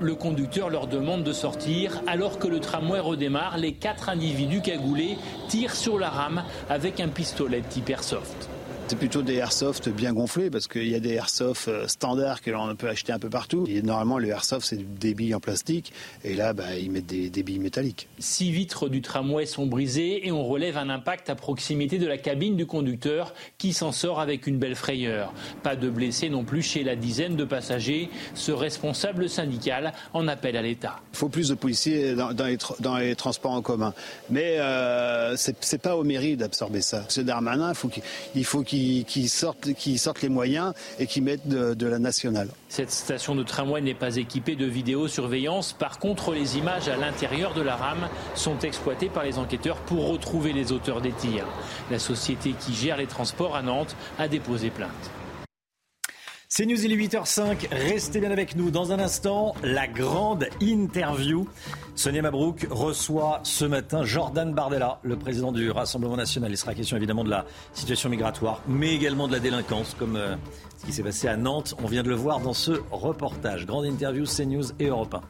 [0.00, 2.02] Le conducteur leur demande de sortir.
[2.08, 5.16] Alors que le tramway redémarre, les quatre individus cagoulés
[5.48, 8.50] tirent sur la rame avec un pistolet type airsoft.
[8.88, 12.52] C'est plutôt des airsoft bien gonflés parce qu'il y a des airsoft euh, standards que
[12.52, 13.66] l'on peut acheter un peu partout.
[13.68, 15.92] Et normalement, le airsoft, c'est des billes en plastique.
[16.22, 18.06] Et là, bah, ils mettent des, des, billes métalliques.
[18.20, 22.16] Six vitres du tramway sont brisées et on relève un impact à proximité de la
[22.16, 25.34] cabine du conducteur qui s'en sort avec une belle frayeur.
[25.64, 28.08] Pas de blessés non plus chez la dizaine de passagers.
[28.34, 31.00] Ce responsable syndical en appelle à l'État.
[31.12, 33.94] Il faut plus de policiers dans, dans, les, dans les, transports en commun.
[34.30, 37.04] Mais euh, c'est pas aux mairies d'absorber ça.
[37.08, 37.72] Ce Darmanin,
[38.36, 38.75] il faut qu'il
[39.06, 42.48] qui, sortent, les moyens et qui mettent de la nationale.
[42.68, 45.72] Cette station de tramway n'est pas équipée de vidéosurveillance.
[45.72, 50.08] Par contre, les images à l'intérieur de la rame sont exploitées par les enquêteurs pour
[50.08, 51.46] retrouver les auteurs des tirs.
[51.90, 54.90] La société qui gère les transports à Nantes a déposé plainte.
[56.56, 57.68] C'est News, il est 8h05.
[57.70, 58.70] Restez bien avec nous.
[58.70, 61.46] Dans un instant, la grande interview.
[61.94, 66.50] Sonia Mabrouk reçoit ce matin Jordan Bardella, le président du Rassemblement national.
[66.50, 70.34] Il sera question évidemment de la situation migratoire, mais également de la délinquance, comme euh,
[70.78, 71.74] ce qui s'est passé à Nantes.
[71.84, 73.66] On vient de le voir dans ce reportage.
[73.66, 75.20] Grande interview, CNews et Europe 1.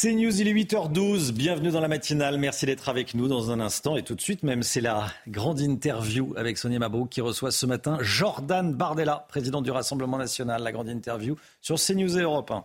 [0.00, 1.32] C'est News, il est 8h12.
[1.32, 2.38] Bienvenue dans la matinale.
[2.38, 3.96] Merci d'être avec nous dans un instant.
[3.96, 7.66] Et tout de suite, même, c'est la grande interview avec Sonia Mabrouk qui reçoit ce
[7.66, 10.62] matin Jordan Bardella, président du Rassemblement national.
[10.62, 12.64] La grande interview sur CNews et Europe 1.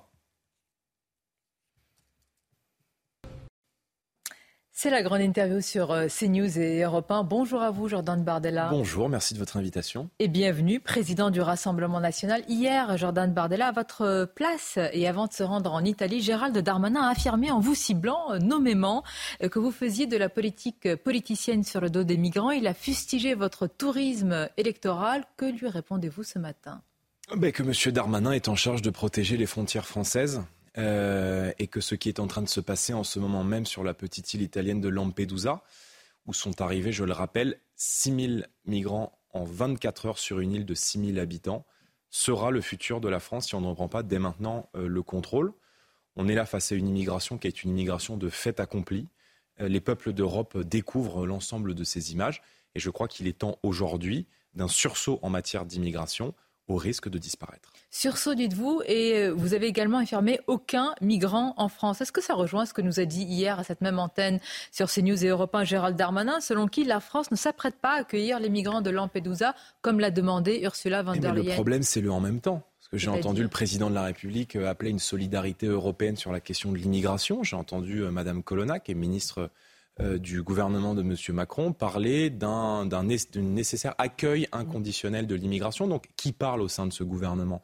[4.83, 7.23] C'est la grande interview sur euh, CNews et Europe 1.
[7.23, 8.67] Bonjour à vous, Jordan Bardella.
[8.69, 10.09] Bonjour, merci de votre invitation.
[10.19, 12.43] Et bienvenue, président du Rassemblement national.
[12.49, 16.99] Hier, Jordan Bardella, à votre place et avant de se rendre en Italie, Gérald Darmanin
[16.99, 19.05] a affirmé en vous ciblant euh, nommément
[19.41, 22.51] euh, que vous faisiez de la politique politicienne sur le dos des migrants.
[22.51, 25.23] Il a fustigé votre tourisme électoral.
[25.37, 26.81] Que lui répondez-vous ce matin?
[27.33, 27.93] Ben, Que M.
[27.93, 30.43] Darmanin est en charge de protéger les frontières françaises
[30.77, 33.65] euh, et que ce qui est en train de se passer en ce moment même
[33.65, 35.63] sur la petite île italienne de Lampedusa,
[36.25, 40.73] où sont arrivés, je le rappelle, 6000 migrants en 24 heures sur une île de
[40.73, 41.65] 6000 habitants,
[42.09, 45.01] sera le futur de la France si on ne reprend pas dès maintenant euh, le
[45.01, 45.53] contrôle.
[46.15, 49.09] On est là face à une immigration qui est une immigration de fait accompli.
[49.59, 52.41] Euh, les peuples d'Europe découvrent l'ensemble de ces images
[52.75, 56.33] et je crois qu'il est temps aujourd'hui d'un sursaut en matière d'immigration
[56.67, 57.71] au risque de disparaître.
[57.91, 62.01] Sursaut, dites-vous, et euh, vous avez également affirmé aucun migrant en France.
[62.01, 64.39] Est-ce que ça rejoint ce que nous a dit hier à cette même antenne
[64.71, 67.99] sur CNews et Europe 1 Gérald Darmanin, selon qui la France ne s'apprête pas à
[67.99, 71.83] accueillir les migrants de Lampedusa, comme l'a demandé Ursula von Eh, der Leyen le problème,
[71.83, 72.63] c'est le en même temps.
[72.79, 76.31] Parce que j'ai entendu le président de la République euh, appeler une solidarité européenne sur
[76.31, 77.43] la question de l'immigration.
[77.43, 79.49] J'ai entendu euh, Madame Colonna, qui est ministre
[79.99, 81.15] euh, du gouvernement de M.
[81.35, 85.87] Macron, parler d'un d'un né- d'un nécessaire accueil inconditionnel de l'immigration.
[85.87, 87.61] Donc, qui parle au sein de ce gouvernement?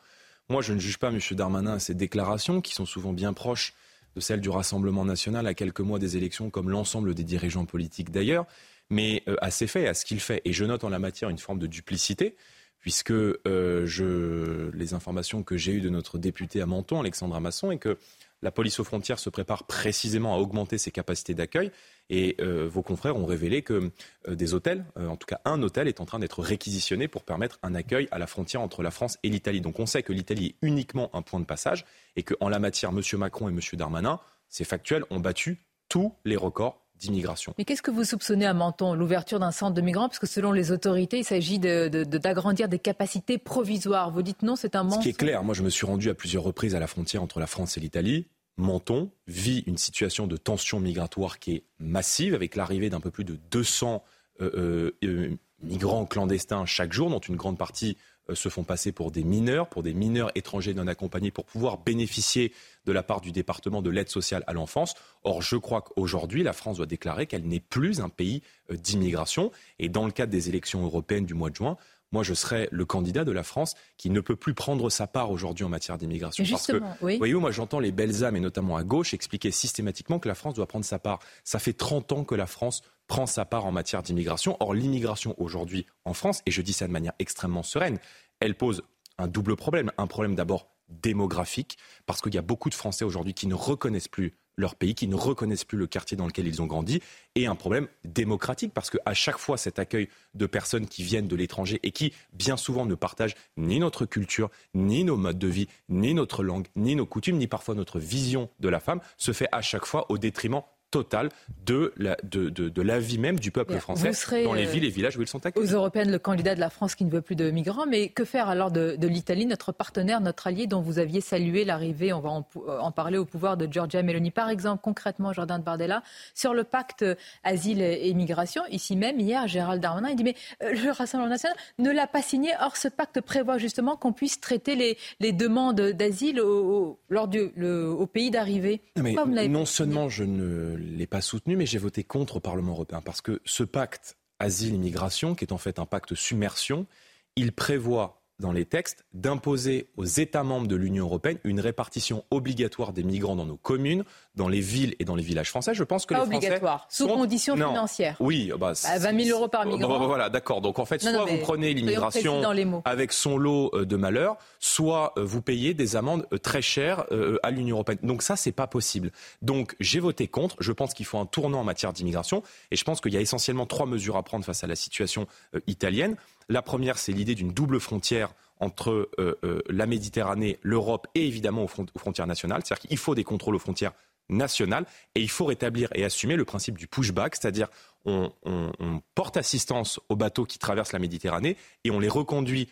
[0.47, 1.19] Moi, je ne juge pas M.
[1.31, 3.73] Darmanin à ses déclarations, qui sont souvent bien proches
[4.15, 8.11] de celles du Rassemblement national à quelques mois des élections, comme l'ensemble des dirigeants politiques
[8.11, 8.45] d'ailleurs,
[8.89, 10.41] mais euh, à ses faits, à ce qu'il fait.
[10.45, 12.35] Et je note en la matière une forme de duplicité
[12.79, 17.77] puisque euh, les informations que j'ai eues de notre député à Menton, Alexandra Masson, est
[17.77, 17.97] que
[18.41, 21.71] la police aux frontières se prépare précisément à augmenter ses capacités d'accueil.
[22.09, 23.91] Et euh, vos confrères ont révélé que
[24.27, 27.23] euh, des hôtels, euh, en tout cas un hôtel, est en train d'être réquisitionné pour
[27.23, 29.61] permettre un accueil à la frontière entre la France et l'Italie.
[29.61, 32.89] Donc on sait que l'Italie est uniquement un point de passage et qu'en la matière,
[32.91, 33.01] M.
[33.19, 33.59] Macron et M.
[33.73, 37.53] Darmanin, c'est factuel, ont battu tous les records d'immigration.
[37.57, 40.09] Mais qu'est-ce que vous soupçonnez à Menton L'ouverture d'un centre de migrants?
[40.09, 44.11] Parce que selon les autorités, il s'agit de- de- de- d'agrandir des capacités provisoires.
[44.11, 45.03] Vous dites non, c'est un Ce mensonge.
[45.03, 47.39] qui est clair, moi je me suis rendu à plusieurs reprises à la frontière entre
[47.39, 48.27] la France et l'Italie.
[48.59, 53.23] Menton vit une situation de tension migratoire qui est massive, avec l'arrivée d'un peu plus
[53.23, 54.03] de 200
[54.41, 57.97] euh, euh, euh, migrants clandestins chaque jour, dont une grande partie
[58.31, 62.53] se font passer pour des mineurs, pour des mineurs étrangers non accompagnés, pour pouvoir bénéficier
[62.85, 64.93] de la part du département de l'aide sociale à l'enfance.
[65.23, 69.51] Or, je crois qu'aujourd'hui, la France doit déclarer qu'elle n'est plus un pays d'immigration.
[69.79, 71.75] Et dans le cadre des élections européennes du mois de juin,
[72.11, 75.31] moi, je serai le candidat de la France qui ne peut plus prendre sa part
[75.31, 76.43] aujourd'hui en matière d'immigration.
[76.49, 77.17] Parce que, oui.
[77.17, 80.55] voyez-vous, moi, j'entends les belles âmes, et notamment à gauche, expliquer systématiquement que la France
[80.55, 81.19] doit prendre sa part.
[81.43, 84.57] Ça fait 30 ans que la France prend sa part en matière d'immigration.
[84.59, 87.99] Or, l'immigration aujourd'hui en France, et je dis ça de manière extrêmement sereine,
[88.39, 88.81] elle pose
[89.17, 89.91] un double problème.
[89.97, 91.77] Un problème d'abord démographique,
[92.07, 95.07] parce qu'il y a beaucoup de Français aujourd'hui qui ne reconnaissent plus leur pays, qui
[95.07, 97.01] ne reconnaissent plus le quartier dans lequel ils ont grandi,
[97.35, 101.35] et un problème démocratique, parce qu'à chaque fois cet accueil de personnes qui viennent de
[101.35, 105.67] l'étranger et qui, bien souvent, ne partagent ni notre culture, ni nos modes de vie,
[105.87, 109.47] ni notre langue, ni nos coutumes, ni parfois notre vision de la femme, se fait
[109.51, 110.61] à chaque fois au détriment
[110.91, 111.29] total
[111.65, 113.79] de la, de, de- de la vie même du peuple Bien.
[113.79, 114.11] français
[114.43, 115.65] dans les euh, villes et villages où ils sont accueillis.
[115.67, 117.85] Aux européennes, le candidat de la France qui ne veut plus de migrants.
[117.87, 121.65] Mais que faire alors de, de l'Italie, notre partenaire, notre allié, dont vous aviez salué
[121.65, 124.31] l'arrivée, on va en, parler au pouvoir de Giorgia Meloni.
[124.31, 126.03] Par exemple, concrètement, Jordan Bardella,
[126.33, 130.35] sur le pacte euh, asile et immigration, ici même, hier, Gérald Darmanin, il dit mais
[130.63, 132.51] euh, le Rassemblement national ne l'a pas signé.
[132.61, 137.27] Or, ce pacte prévoit justement qu'on puisse traiter les, les demandes d'asile au, au- lors
[137.27, 138.81] du, le- au pays d'arrivée.
[138.97, 143.01] Non, seulement je ne l'ai pas soutenu, mais j'ai voté contre au Parlement européen.
[143.01, 146.87] Parce que ce pacte asile-immigration, qui est en fait un pacte submersion,
[147.35, 152.93] il prévoit dans les textes d'imposer aux États membres de l'Union européenne une répartition obligatoire
[152.93, 154.03] des migrants dans nos communes,
[154.35, 155.73] dans les villes et dans les villages français.
[155.73, 157.69] Je pense que Pas les Français obligatoire, sous sont- conditions Non.
[157.69, 158.15] financières.
[158.19, 159.99] Oui, bah, Bah, 20 000 euros par Bon, migrant.
[159.99, 160.61] bah, voilà, d'accord.
[160.61, 162.41] Donc en fait, Non, soit non, vous prenez l'immigration
[162.85, 167.05] avec son lot euh, de malheurs, soit euh, vous payez des amendes euh, très chères
[167.43, 167.99] à l'Union européenne.
[168.03, 169.11] Donc ça, c'est pas possible.
[169.41, 170.55] Donc j'ai voté contre.
[170.59, 172.41] Je pense qu'il faut un tournant en matière d'immigration,
[172.71, 175.27] et je pense qu'il y a essentiellement trois mesures à prendre face à la situation
[175.67, 176.15] italienne.
[176.49, 181.63] La première, c'est l'idée d'une double frontière entre euh, euh, la Méditerranée, l'Europe et évidemment
[181.63, 182.61] aux, front- aux frontières nationales.
[182.65, 183.93] C'est-à-dire qu'il faut des contrôles aux frontières
[184.29, 184.85] nationales
[185.15, 187.67] et il faut rétablir et assumer le principe du pushback, c'est-à-dire
[188.05, 192.69] on- on porte assistance aux bateaux qui traversent la Méditerranée et on les reconduit.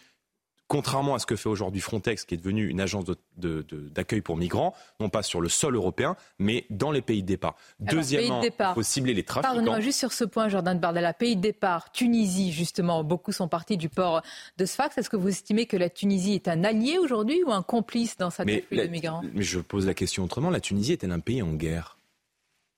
[0.67, 3.05] Contrairement à ce que fait aujourd'hui Frontex, qui est devenu une agence
[3.37, 7.55] d'accueil pour migrants, non pas sur le sol européen, mais dans les pays de départ.
[7.79, 8.71] Deuxièmement, pays de départ.
[8.73, 9.53] il faut cibler les trafiquants.
[9.53, 11.13] Pardonnez-moi juste sur ce point, Jordan Bardella.
[11.13, 13.03] Pays de départ, Tunisie, justement.
[13.05, 14.21] Beaucoup sont partis du port
[14.57, 14.97] de Sfax.
[14.97, 18.27] Est-ce que vous estimez que la Tunisie est un allié aujourd'hui ou un complice dans
[18.27, 20.49] afflux la- de migrants mais je pose la question autrement.
[20.49, 21.97] La Tunisie est-elle un pays en guerre?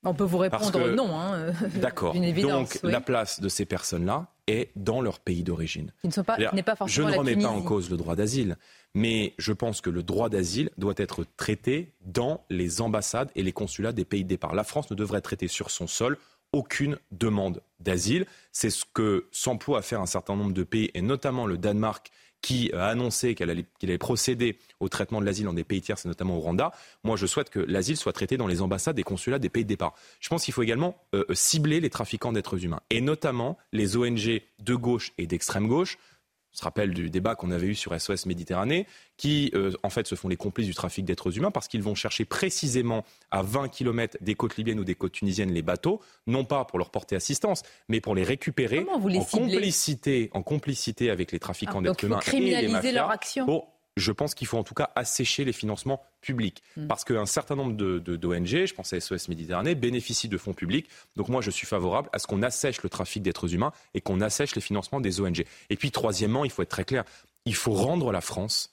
[0.06, 1.20] On peut vous répondre que- non.
[1.20, 2.14] Hein, D'accord.
[2.14, 2.52] D'une évidence.
[2.52, 2.92] Donc oui.
[2.92, 5.94] la place de ces personnes-là est dans leur pays d'origine.
[6.02, 8.58] Qui ne sont pas, Je ne remets pas en cause le droit d'asile,
[8.94, 13.52] mais je pense que le droit d'asile doit être traité dans les ambassades et les
[13.52, 14.56] consulats des pays de départ.
[14.56, 16.18] La France ne devrait traiter sur son sol
[16.52, 18.26] aucune demande d'asile.
[18.52, 22.12] C'est ce que s'emploie à faire un certain nombre de pays, et notamment le Danemark,
[22.42, 26.08] qui a annoncé qu'il allait procéder au traitement de l'asile dans des pays tiers, et
[26.08, 26.72] notamment au Rwanda.
[27.04, 29.70] Moi, je souhaite que l'asile soit traité dans les ambassades et consulats des pays de
[29.70, 29.94] départ.
[30.20, 34.42] Je pense qu'il faut également euh, cibler les trafiquants d'êtres humains, et notamment les ONG
[34.60, 35.98] de gauche et d'extrême gauche
[36.54, 40.08] On se rappelle du débat qu'on avait eu sur SOS Méditerranée, qui euh, en fait
[40.08, 43.70] se font les complices du trafic d'êtres humains parce qu'ils vont chercher précisément à 20
[43.70, 47.16] km des côtes libyennes ou des côtes tunisiennes les bateaux, non pas pour leur porter
[47.16, 51.80] assistance, mais pour les récupérer Comment vous les en complicité, en complicité avec les trafiquants
[51.80, 52.92] Ah, d'êtres humains et les criminaliser mafias.
[52.94, 53.46] leur action?
[53.46, 56.64] pour- je pense qu'il faut en tout cas assécher les financements publics.
[56.78, 56.88] Mm.
[56.88, 60.54] Parce qu'un certain nombre de- de- d'ONG, je pense à SOS Méditerranée, bénéficient de fonds
[60.54, 60.88] publics.
[61.18, 64.22] Donc moi, je suis favorable à ce qu'on assèche le trafic d'êtres humains et qu'on
[64.22, 65.44] assèche les financements des ONG.
[65.70, 67.04] Et puis, troisièmement, il faut être très clair,
[67.46, 68.72] il faut rendre la France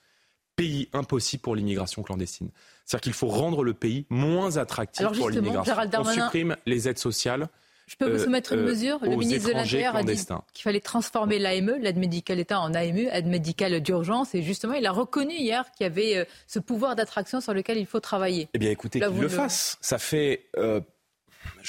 [0.55, 2.49] pays impossible pour l'immigration clandestine.
[2.85, 5.73] C'est-à-dire qu'il faut rendre le pays moins attractif Alors pour l'immigration.
[5.99, 7.47] On supprime les aides sociales.
[7.87, 8.99] Je peux vous euh, soumettre une euh, mesure?
[9.01, 10.15] Le ministre de l'Intérieur a dit
[10.53, 14.35] qu'il fallait transformer l'AME, l'aide médicale d'État, en AME, aide médicale d'urgence.
[14.35, 17.77] Et justement, il a reconnu hier qu'il y avait euh, ce pouvoir d'attraction sur lequel
[17.77, 18.49] il faut travailler.
[18.53, 19.77] Eh bien, écoutez, vous le le- fassent.
[19.81, 20.79] Ça fait, je ne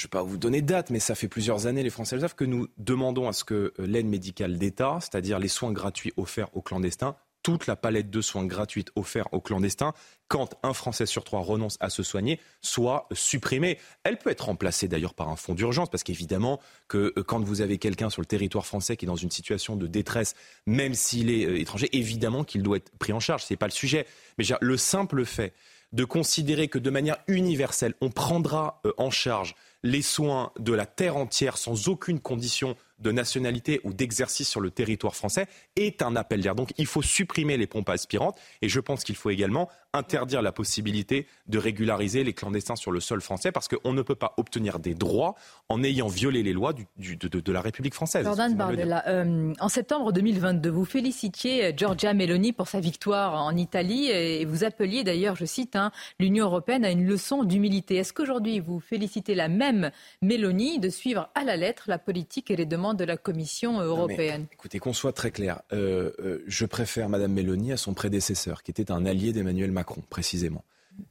[0.03, 2.35] vais pas vous donner de date, mais ça fait plusieurs années, les Français le savent,
[2.35, 6.61] que nous demandons à ce que l'aide médicale d'État, c'est-à-dire les soins gratuits offerts aux
[6.61, 7.15] clandestins,
[7.49, 9.93] toute la palette de soins gratuits offerts aux clandestins,
[10.27, 13.79] quand un Français sur trois renonce à se soigner, soit supprimée.
[14.03, 17.61] Elle peut être remplacée d'ailleurs par un fonds d'urgence, parce qu'évidemment que euh, quand vous
[17.61, 20.35] avez quelqu'un sur le territoire français qui est dans une situation de détresse,
[20.67, 23.45] même s'il est euh, étranger, évidemment qu'il doit être pris en charge.
[23.45, 24.05] Ce n'est pas le sujet.
[24.37, 25.53] Mais le simple fait
[25.91, 30.85] de considérer que de manière universelle, on prendra euh, en charge les soins de la
[30.85, 36.15] terre entière sans aucune condition de nationalité ou d'exercice sur le territoire français est un
[36.15, 36.55] appel d'air.
[36.55, 40.51] Donc il faut supprimer les pompes aspirantes et je pense qu'il faut également interdire la
[40.51, 44.79] possibilité de régulariser les clandestins sur le sol français parce qu'on ne peut pas obtenir
[44.79, 45.35] des droits
[45.69, 48.25] en ayant violé les lois du- du- de, la République française.
[48.25, 48.53] Jordan.
[48.55, 54.09] Bardella, euh, en septembre 2022, vous félicitiez euh, Giorgia Meloni pour sa victoire en Italie
[54.09, 57.95] et vous appeliez d'ailleurs, je cite, hein, l'Union européenne à une leçon d'humilité.
[57.95, 62.55] Est-ce qu'aujourd'hui vous félicitez la même Meloni de suivre à la lettre la politique et
[62.55, 66.65] les demandes de la Commission mais européenne écoutez, qu'on soit très clair, euh, euh, je
[66.65, 70.63] préfère Madame Mélanie à son prédécesseur, qui était un allié d'Emmanuel Macron, précisément.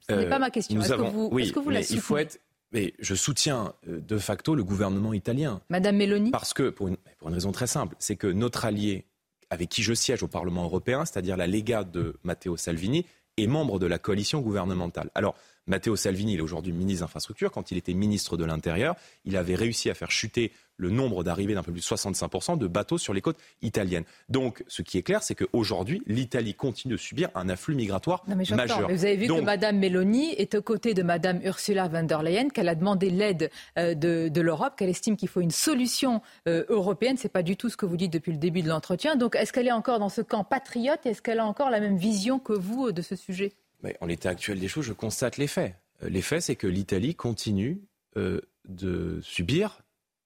[0.09, 0.75] Ce n'est pas ma question.
[0.77, 2.39] nous Est-ce que avons- vous- oui, est-ce que vous la il faut être.
[2.73, 5.63] Mais je soutiens euh, de facto le gouvernement italien.
[5.71, 9.07] Madame Meloni Parce que, pour une, pour une raison très simple, c'est que notre allié
[9.51, 13.07] avec qui je siège au Parlement européen, c'est-à-dire la Lega de Matteo Salvini,
[13.39, 15.11] est membre de la coalition gouvernementale.
[15.15, 15.35] Alors,
[15.67, 17.51] Matteo Salvini, il est aujourd'hui ministre d'infrastructure.
[17.51, 21.55] Quand il était ministre de l'Intérieur, il avait réussi à faire chuter le nombre d'arrivées
[21.55, 24.05] d'un peu plus de 65% de bateaux sur les côtes italiennes.
[24.29, 28.37] Donc, ce qui est clair, c'est qu'aujourd'hui, l'Italie continue de subir un afflux migratoire Non,
[28.37, 28.89] mais majeur.
[28.89, 32.05] Mais vous avez vu Donc, que Madame Meloni est aux côtés de Madame Ursula von
[32.05, 35.51] der Leyen, qu'elle a demandé l'aide euh, de, de l'Europe, qu'elle estime qu'il faut une
[35.51, 37.17] solution euh, européenne.
[37.19, 39.17] C'est pas du tout ce que vous dites depuis le début de l'entretien.
[39.17, 41.81] Donc, est-ce qu'elle est encore dans ce camp patriote et est-ce qu'elle a encore la
[41.81, 43.53] même vision que vous euh, de ce sujet?
[43.83, 45.75] Mais en l'état actuel des choses, je constate les faits.
[46.03, 47.81] Les faits, c'est que l'Italie continue
[48.17, 49.81] de subir,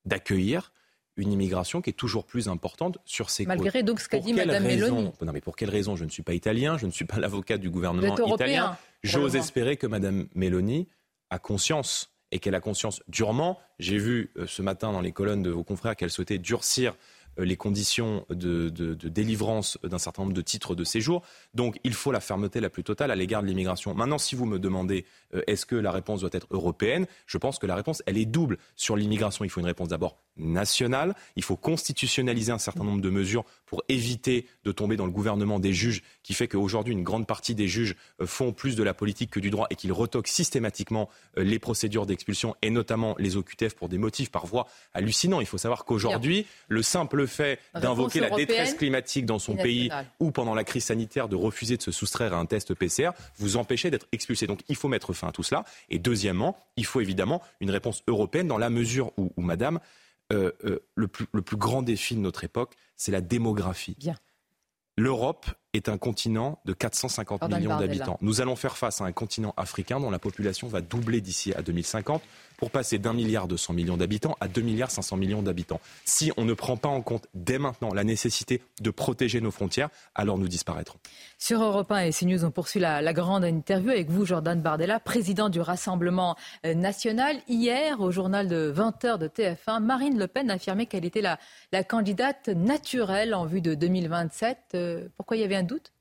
[0.05, 0.73] d'accueillir
[1.17, 3.85] une immigration qui est toujours plus importante sur ses Malgré côtes.
[3.87, 5.11] donc ce qu'a dit raison Meloni.
[5.21, 7.59] Non, mais pour quelle raison Je ne suis pas italien, je ne suis pas l'avocat
[7.59, 8.77] du gouvernement italien.
[9.03, 10.89] J'ose espérer que Madame Meloni
[11.31, 13.59] a conscience et qu'elle a conscience durement.
[13.79, 16.95] J'ai vu euh, ce matin dans les colonnes de vos confrères qu'elle souhaitait durcir
[17.39, 21.23] les conditions de, délivrance d'un certain nombre de titres de séjour.
[21.55, 23.95] Donc il faut la fermeté la plus totale à l'égard de l'immigration.
[23.95, 25.05] Maintenant, si vous me demandez
[25.35, 28.27] euh, est-ce que la réponse doit être européenne, je pense que la réponse, elle est
[28.27, 28.59] double.
[28.77, 31.15] Sur l'immigration, il faut une réponse d'abord nationale.
[31.37, 35.61] Il faut constitutionnaliser un certain nombre de mesures pour éviter de tomber dans le gouvernement
[35.61, 38.95] des juges, qui fait qu'aujourd'hui, une grande partie des juges euh, font plus de la
[38.95, 43.37] politique que du droit et qu'ils retoquent systématiquement euh, les procédures d'expulsion et notamment les
[43.37, 45.41] OQTF pour des motifs par voie hallucinants.
[45.41, 49.91] Il faut savoir qu'aujourd'hui, le simple fait Réponse d'invoquer la détresse climatique dans son pays
[50.21, 53.57] ou pendant la crise sanitaire de refuser de se soustraire à un test PCR, vous
[53.57, 54.47] empêchez d'être expulsé.
[54.47, 55.65] Donc il faut mettre fin à tout cela.
[55.89, 59.81] Et deuxièmement, il faut évidemment une réponse européenne dans la mesure où, où madame,
[60.33, 63.97] euh, euh, le, plus, le plus grand défi de notre époque, c'est la démographie.
[63.99, 64.17] Bien.
[64.97, 68.19] L'Europe est un continent de 450 Jordan millions d'habitants.
[68.21, 71.63] Nous allons faire face à un continent africain dont la population va doubler d'ici à
[71.63, 72.23] 2050
[72.63, 75.81] pour passer d'un milliard 200 millions d'habitants à 2 milliards 500 millions d'habitants.
[76.05, 79.89] Si on ne prend pas en compte dès maintenant la nécessité de protéger nos frontières,
[80.15, 80.99] alors nous disparaîtrons.
[81.39, 85.01] Sur Europe 1 et CNews, on poursuit la, la grande interview avec vous, Jordan Bardella,
[85.01, 87.37] président du Rassemblement euh, national.
[87.49, 91.41] Hier, au journal de 20h de TF1, Marine Le Pen a affirmé qu'elle était la,
[91.73, 94.59] la candidate naturelle en vue de 2027.
[94.75, 95.93] Euh, pourquoi il y avait un doute?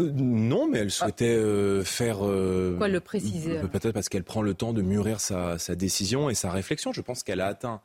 [0.00, 2.18] Euh, Non, mais elle souhaitait euh, faire.
[2.26, 5.74] euh, Pourquoi le préciser euh, Peut-être parce qu'elle prend le temps de mûrir sa, sa
[5.76, 6.92] décision et sa réflexion.
[6.92, 7.80] Je pense qu'elle a atteint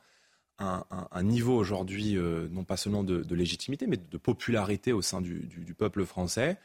[0.58, 2.16] un, un- un niveau aujourd'hui,
[2.50, 6.04] non pas seulement de, de légitimité, mais de popularité au sein du, du- du peuple
[6.04, 6.58] français,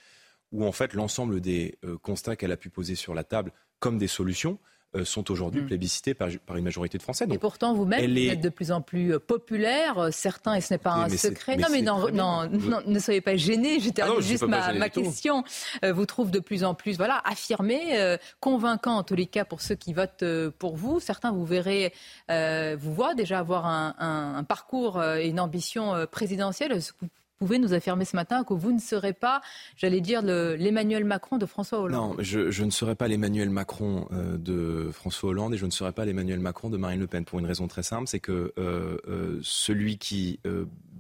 [0.52, 4.07] où en fait l'ensemble des constats qu'elle a pu poser sur la table comme des
[4.07, 4.57] solutions
[5.03, 5.65] sont aujourd'hui Mm.
[5.67, 7.26] plébiscités par, par une majorité de Français.
[7.30, 9.97] Et pourtant, vous-même, vous est- êtes de plus en plus euh, populaire.
[9.97, 11.57] Euh, Certains, et ce n'est pas un mais secret.
[11.57, 13.80] mais non, mais non, non, non, ne soyez pas gênés.
[13.80, 15.01] Je Ah juste ma, tout.
[15.01, 15.43] question.
[15.84, 19.43] Euh, vous trouve de plus en plus, voilà, affirmé, euh, convaincant en tous les cas
[19.45, 20.99] pour ceux qui votent euh, pour vous.
[20.99, 21.91] Certains, vous verrez,
[22.31, 26.72] euh, vous voient déjà avoir un, un- un parcours euh, et une ambition euh, présidentielle.
[26.72, 27.07] Est-ce que Vous
[27.38, 29.41] pouvez nous affirmer ce matin que vous ne serez pas,
[29.78, 32.18] j'allais dire, le- l'Emmanuel Macron de François Hollande.
[32.18, 35.72] Non, je, je ne serai pas l'Emmanuel Macron euh, de François Hollande et je ne
[35.72, 38.53] serai pas l'Emmanuel Macron de Marine Le Pen pour une raison très simple, c'est que
[38.57, 40.40] euh, euh, celui qui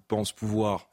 [0.07, 0.89] pense pouvoir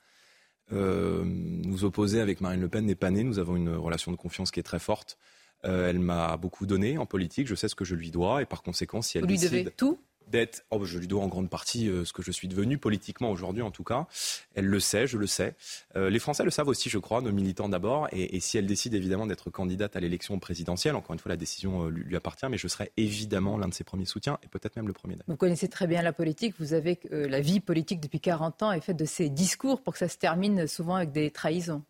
[0.71, 3.25] nous opposer avec Marine Le Pen n'est pas né.
[3.25, 5.19] Nous avons une relation de confiance qui est très forte.
[5.63, 7.47] Elle m'a beaucoup donné en politique.
[7.47, 9.51] Je sais ce que je lui dois et par conséquent, si elle Vous lui décide
[9.67, 12.49] devez tout d'être, oh, je lui dois en grande partie euh, ce que je suis
[12.49, 14.07] devenu politiquement aujourd'hui en tout cas.
[14.55, 15.55] Elle le sait, je le sais.
[15.97, 18.09] Euh, les Français le savent aussi, je crois, nos militants d'abord.
[18.13, 21.37] Et, et si elle décide évidemment d'être candidate à l'élection présidentielle, encore une fois, la
[21.37, 24.49] décision euh, lui, lui appartient, mais je serai évidemment l'un de ses premiers soutiens et
[24.49, 25.17] peut-être même le premier.
[25.27, 28.81] Vous connaissez très bien la politique, vous avez la vie politique depuis 40 ans et
[28.81, 31.83] fait de ces discours pour que ça se termine souvent avec des trahisons.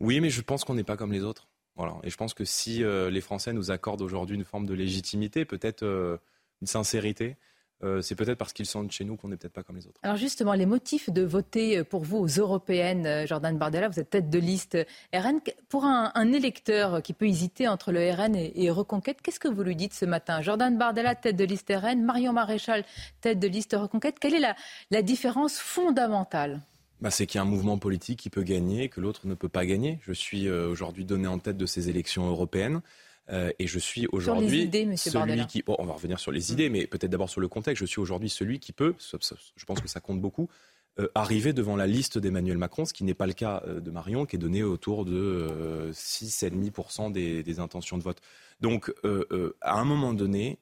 [0.00, 1.48] Oui, mais je pense qu'on n'est pas comme les autres.
[1.76, 1.96] Voilà.
[2.02, 5.84] Et je pense que si les Français nous accordent aujourd'hui une forme de légitimité, peut-être
[6.60, 7.36] une sincérité,
[7.82, 9.98] euh, c'est peut-être parce qu'ils sentent chez nous qu'on n'est peut-être pas comme les autres.
[10.02, 14.10] Alors justement, les motifs de voter pour vous aux européennes, euh, Jordan Bardella, vous êtes
[14.10, 14.76] tête de liste
[15.14, 15.40] RN.
[15.68, 19.48] Pour un, un électeur qui peut hésiter entre le RN et, et Reconquête, qu'est-ce que
[19.48, 20.42] vous lui dites ce matin?
[20.42, 22.84] Jordan Bardella, tête de liste RN, Marion Maréchal,
[23.20, 24.18] tête de liste Reconquête.
[24.18, 24.54] Quelle est la,
[24.90, 26.60] la différence fondamentale?
[27.00, 29.34] Bah, c'est qu'il y a un mouvement politique qui peut gagner et que l'autre ne
[29.34, 29.98] peut pas gagner.
[30.02, 32.82] Je suis euh, aujourd'hui donné en tête de ces élections européennes.
[33.30, 35.62] Euh, et je suis aujourd'hui celui qui.
[35.62, 37.80] Bon, on va revenir sur les idées, mais peut-être d'abord sur le contexte.
[37.80, 40.48] Je suis aujourd'hui celui qui peut, je pense que ça compte beaucoup,
[40.98, 43.90] euh, arriver devant la liste d'Emmanuel Macron, ce qui n'est pas le cas euh, de
[43.90, 48.18] Marion, qui est donné autour de euh, 6,5% des, des intentions de vote.
[48.60, 48.92] Donc,
[49.62, 50.58] à un moment donné,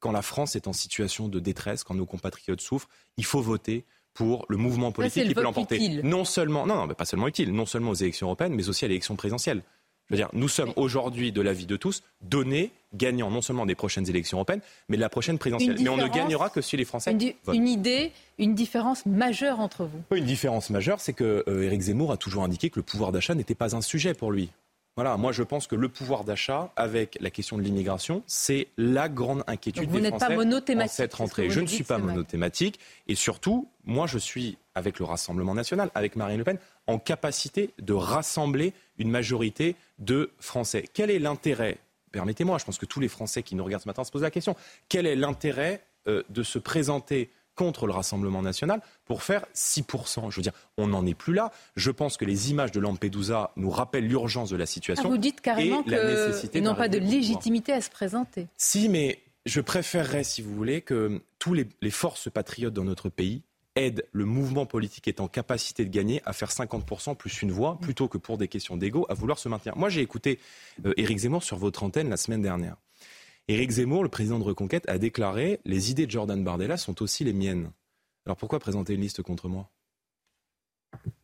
[0.00, 3.84] quand la France est en situation de détresse, quand nos compatriotes souffrent, il faut voter
[4.14, 6.02] pour le mouvement politique le qui peut l'emporter.
[6.02, 8.84] Non seulement, non, non, mais pas seulement utile, non seulement aux élections européennes, mais aussi
[8.84, 9.62] à l'élection présidentielle.
[10.10, 14.38] Dire, nous sommes aujourd'hui, de l'avis de tous, donnés gagnants non seulement des prochaines élections
[14.38, 15.76] européennes, mais de la prochaine présidentielle.
[15.80, 17.54] Mais on ne gagnera que si les Français une, votent.
[17.54, 22.12] une idée, une différence majeure entre vous Une différence majeure, c'est que euh, Éric Zemmour
[22.12, 24.50] a toujours indiqué que le pouvoir d'achat n'était pas un sujet pour lui.
[24.96, 29.08] Voilà, moi je pense que le pouvoir d'achat, avec la question de l'immigration, c'est la
[29.08, 31.50] grande inquiétude Donc vous des n'êtes pas monothématique, en cette rentrée.
[31.50, 36.16] Je ne suis pas monothématique et surtout, moi je suis avec le Rassemblement national, avec
[36.16, 40.84] Marine Le Pen, en capacité de rassembler une majorité de Français.
[40.92, 41.78] Quel est l'intérêt
[42.12, 44.30] Permettez-moi, je pense que tous les Français qui nous regardent ce matin se posent la
[44.30, 44.56] question.
[44.88, 47.30] Quel est l'intérêt euh, de se présenter
[47.60, 50.30] contre le Rassemblement national pour faire 6%.
[50.30, 51.52] Je veux dire, on n'en est plus là.
[51.76, 55.10] Je pense que les images de Lampedusa nous rappellent l'urgence de la Ah, situation.
[55.10, 58.48] Vous dites carrément qu'ils n'ont pas de légitimité à se présenter.
[58.56, 63.42] Si, mais je préférerais, si vous voulez, que tous les, forces patriotes dans notre pays
[63.76, 67.78] aident le mouvement politique est en capacité de gagner à faire 50% plus une voix,
[67.78, 69.76] plutôt que pour des questions d'ego, à vouloir se maintenir.
[69.76, 70.38] Moi, j'ai écouté
[70.86, 72.76] euh, Éric Zemmour sur votre antenne la semaine dernière.
[73.50, 77.24] Éric Zemmour, le président de Reconquête, a déclaré Les idées de Jordan Bardella sont aussi
[77.24, 77.72] les miennes.
[78.24, 79.68] Alors pourquoi présenter une liste contre moi?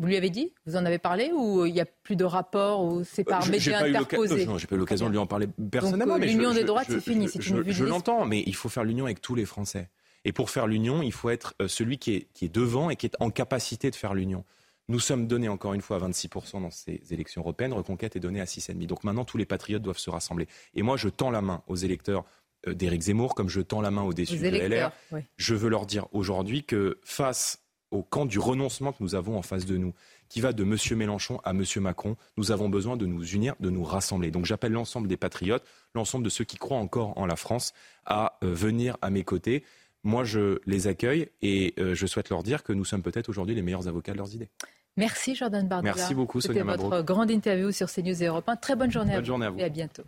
[0.01, 0.53] Vous lui avez dit?
[0.65, 3.53] Vous en avez parlé Ou il n'y a plus de rapport Ou c'est par Euh,
[3.53, 4.45] l'oca- interposés?
[4.47, 6.19] Non, j'ai pas eu l'occasion de lui en parler personnellement.
[6.19, 7.43] mais l'union je- des droites, c'est fini, je- c'est
[7.73, 9.91] je- l'entends, mais il faut faire l'union avec tous les Français.
[10.25, 12.97] Et pour faire l'union, il faut être euh, celui qui est, qui est devant et
[12.97, 14.45] qui est en capacité de faire l'union.
[14.89, 17.73] Nous sommes donnés encore une fois à 26% dans ces élections européennes.
[17.73, 18.87] Reconquête est donnée à 6,5%.
[18.87, 20.47] Donc maintenant, tous les patriotes doivent se rassembler.
[20.75, 22.25] Et moi, je tends la main aux électeurs
[22.69, 24.93] euh, d'Éric Zemmour, comme je tends la main aux déçus de LR.
[25.11, 25.21] oui.
[25.37, 29.43] Je veux leur dire aujourd'hui que face au camp du renoncement que nous avons en
[29.43, 29.95] face de nous,
[30.29, 30.77] qui va de M.
[30.99, 31.65] Mélenchon à M.
[31.77, 34.31] Macron, nous avons besoin de nous unir, de nous rassembler.
[34.31, 35.65] Donc j'appelle l'ensemble des patriotes,
[35.95, 37.73] l'ensemble de ceux qui croient encore en la France,
[38.05, 39.65] à euh, venir à mes côtés.
[40.07, 43.57] Moi, je les accueille et euh, je souhaite leur dire que nous sommes peut-être aujourd'hui
[43.57, 44.49] les meilleurs avocats de leurs idées.
[44.97, 45.95] Merci Jordan Bardella.
[45.97, 48.55] Merci beaucoup, Sonia C'était votre grande interview sur CNews et Europe 1.
[48.55, 49.27] Très bonne journée, à, Bonne vous.
[49.27, 49.59] journée à vous.
[49.59, 50.05] et à bientôt.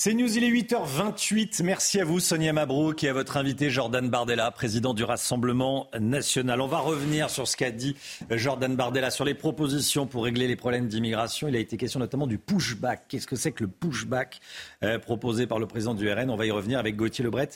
[0.00, 1.60] C'est News, il est 8h28.
[1.64, 6.60] Merci à vous, Sonia Mabrouk, et à votre invité, Jordan Bardella, président du Rassemblement national.
[6.60, 7.96] On va revenir sur ce qu'a dit
[8.30, 11.48] Jordan Bardella, sur les propositions pour régler les problèmes d'immigration.
[11.48, 13.06] Il a été question notamment du pushback.
[13.08, 14.38] Qu'est-ce que c'est que le pushback
[14.84, 17.50] euh, proposé par le président du RN On va y revenir avec Gauthier Lebret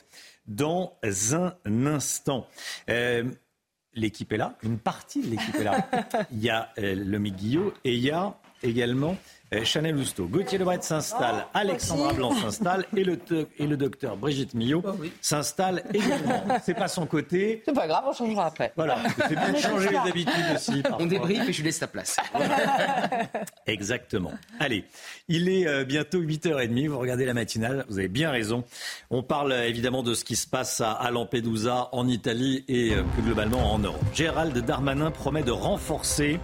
[0.48, 2.48] dans un instant.
[2.90, 3.22] Euh,
[3.94, 5.86] L'équipe est là, une partie de l'équipe est là.
[6.32, 10.26] Il y a euh, Lomi Guillot et il y a également euh, Chanel Lousteau.
[10.26, 13.18] Gauthier Lebret s'installe, Alexandra Blanc s'installe et le,
[13.58, 14.82] et le docteur Brigitte Millot
[15.20, 16.44] s'installe également.
[16.62, 17.62] C'est pas son côté.
[17.64, 18.72] C'est pas grave, on changera après.
[18.76, 18.98] Voilà,
[19.28, 20.82] c'est bien de changer les habitudes aussi.
[20.82, 21.02] parfois.
[21.02, 22.16] On débriefe et je lui laisse ta place.
[23.66, 24.32] Exactement.
[24.58, 24.84] Allez,
[25.28, 28.64] il est euh, bientôt 8h30, vous regardez la matinale, vous avez bien raison.
[29.10, 32.94] On parle euh, évidemment de ce qui se passe à, à Lampedusa, en Italie et
[32.94, 34.02] euh, plus globalement en Europe.
[34.14, 36.40] Gérald Darmanin promet de renforcer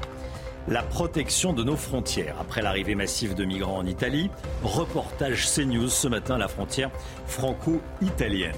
[0.69, 2.37] la protection de nos frontières.
[2.41, 4.31] Après l'arrivée massive de migrants en Italie,
[4.63, 6.91] reportage CNews ce matin à la frontière
[7.27, 8.57] franco-italienne.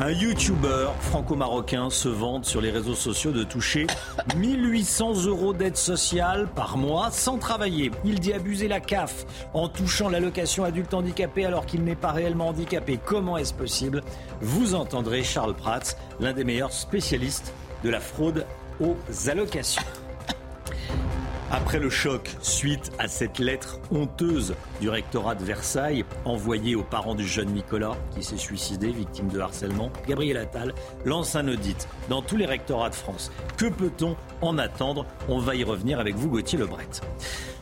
[0.00, 3.86] Un YouTuber franco-marocain se vante sur les réseaux sociaux de toucher
[4.36, 7.90] 1800 euros d'aide sociale par mois sans travailler.
[8.04, 12.48] Il dit abuser la CAF en touchant l'allocation adulte handicapé alors qu'il n'est pas réellement
[12.48, 12.98] handicapé.
[13.04, 14.02] Comment est-ce possible?
[14.40, 17.52] Vous entendrez Charles Prats, l'un des meilleurs spécialistes
[17.84, 18.46] de la fraude
[18.80, 18.96] aux
[19.28, 19.82] allocations.
[21.50, 27.14] Après le choc, suite à cette lettre honteuse du rectorat de Versailles envoyée aux parents
[27.14, 32.22] du jeune Nicolas qui s'est suicidé, victime de harcèlement, Gabriel Attal lance un audit dans
[32.22, 33.30] tous les rectorats de France.
[33.56, 35.06] Que peut-on en attendre?
[35.28, 36.88] On va y revenir avec vous, Gauthier Lebret.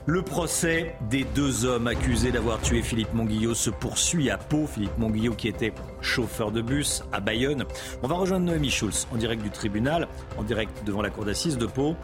[0.06, 4.66] Le procès des deux hommes accusés d'avoir tué Philippe Monguillot se poursuit à Pau.
[4.66, 7.64] Philippe Monguillot qui était chauffeur de bus à Bayonne.
[8.02, 11.56] On va rejoindre Noémie Schulz en direct du tribunal, en direct devant la cour d'assises
[11.56, 11.94] de Pau.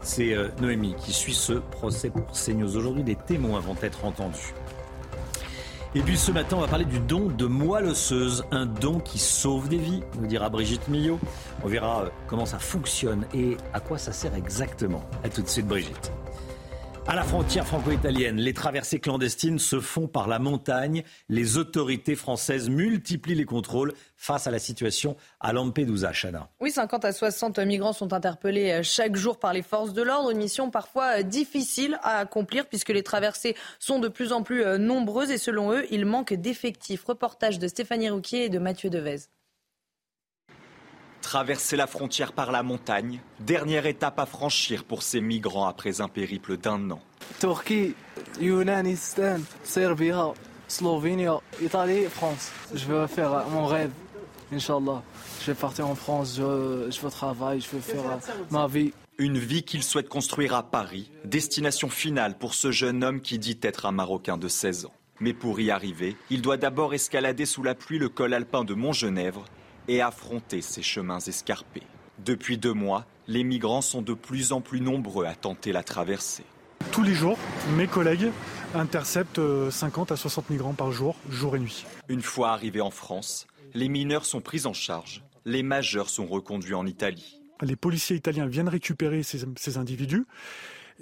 [0.00, 2.76] C'est euh, Noémie qui suit ce procès pour CNews.
[2.76, 4.54] Aujourd'hui, des témoins vont être entendus.
[5.94, 9.18] Et puis ce matin, on va parler du don de moelle osseuse, un don qui
[9.18, 11.18] sauve des vies, nous dira Brigitte Millot.
[11.64, 15.02] On verra euh, comment ça fonctionne et à quoi ça sert exactement.
[15.24, 16.12] A tout de suite, Brigitte.
[17.08, 21.04] À la frontière franco-italienne, les traversées clandestines se font par la montagne.
[21.28, 26.48] Les autorités françaises multiplient les contrôles face à la situation à Lampedusa, Chana.
[26.58, 30.32] Oui, 50 à 60 migrants sont interpellés euh, chaque jour par les forces de l'ordre.
[30.32, 34.64] Une mission parfois euh, difficile à accomplir puisque les traversées sont de plus en plus
[34.64, 37.04] euh, nombreuses et selon eux, il manque d'effectifs.
[37.04, 39.28] Reportage de Stéphanie Rouquier et de Mathieu Devez.
[41.26, 46.06] Traverser la frontière par la montagne, dernière étape à franchir pour ces migrants après un
[46.06, 47.00] périple d'un an.
[47.40, 47.96] Turquie,
[48.40, 50.12] Yunanistan, Serbie,
[50.68, 51.26] Slovénie,
[51.60, 52.52] Italie, France.
[52.72, 53.90] Je veux faire euh, mon rêve,
[54.52, 55.02] Inch'Allah.
[55.40, 58.92] Je vais partir en France, je, je veux travailler, je veux faire euh, ma vie.
[59.18, 63.58] Une vie qu'il souhaite construire à Paris, destination finale pour ce jeune homme qui dit
[63.62, 64.94] être un Marocain de 16 ans.
[65.18, 68.74] Mais pour y arriver, il doit d'abord escalader sous la pluie le col alpin de
[68.74, 69.44] Montgenèvre
[69.88, 71.82] et affronter ces chemins escarpés.
[72.24, 76.44] Depuis deux mois, les migrants sont de plus en plus nombreux à tenter la traversée.
[76.92, 77.38] Tous les jours,
[77.76, 78.30] mes collègues
[78.74, 81.84] interceptent euh, 50 à 60 migrants par jour, jour et nuit.
[82.08, 86.74] Une fois arrivés en France, les mineurs sont pris en charge, les majeurs sont reconduits
[86.74, 87.40] en Italie.
[87.62, 90.26] Les policiers italiens viennent récupérer ces, ces individus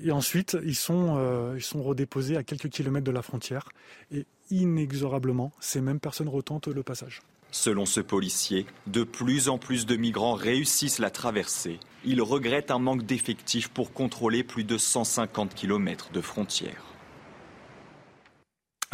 [0.02, 3.69] et ensuite ils sont, euh, ils sont redéposés à quelques kilomètres de la frontière
[4.11, 7.23] et inexorablement, ces mêmes personnes retentent le passage.
[7.55, 11.78] Selon ce policier, de plus en plus de migrants réussissent la traversée.
[12.05, 16.94] Il regrette un manque d'effectifs pour contrôler plus de 150 km de frontières.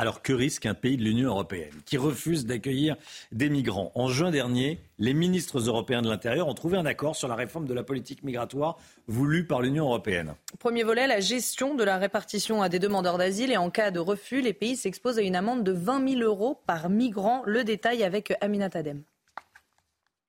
[0.00, 2.96] Alors que risque un pays de l'Union européenne qui refuse d'accueillir
[3.32, 3.92] des migrants?
[3.94, 7.66] En juin dernier, les ministres européens de l'Intérieur ont trouvé un accord sur la réforme
[7.66, 8.78] de la politique migratoire
[9.08, 10.36] voulue par l'Union européenne.
[10.58, 13.98] Premier volet, la gestion de la répartition à des demandeurs d'asile et en cas de
[13.98, 17.42] refus, les pays s'exposent à une amende de 20 000 euros par migrant.
[17.44, 19.02] Le détail avec Aminat Adem.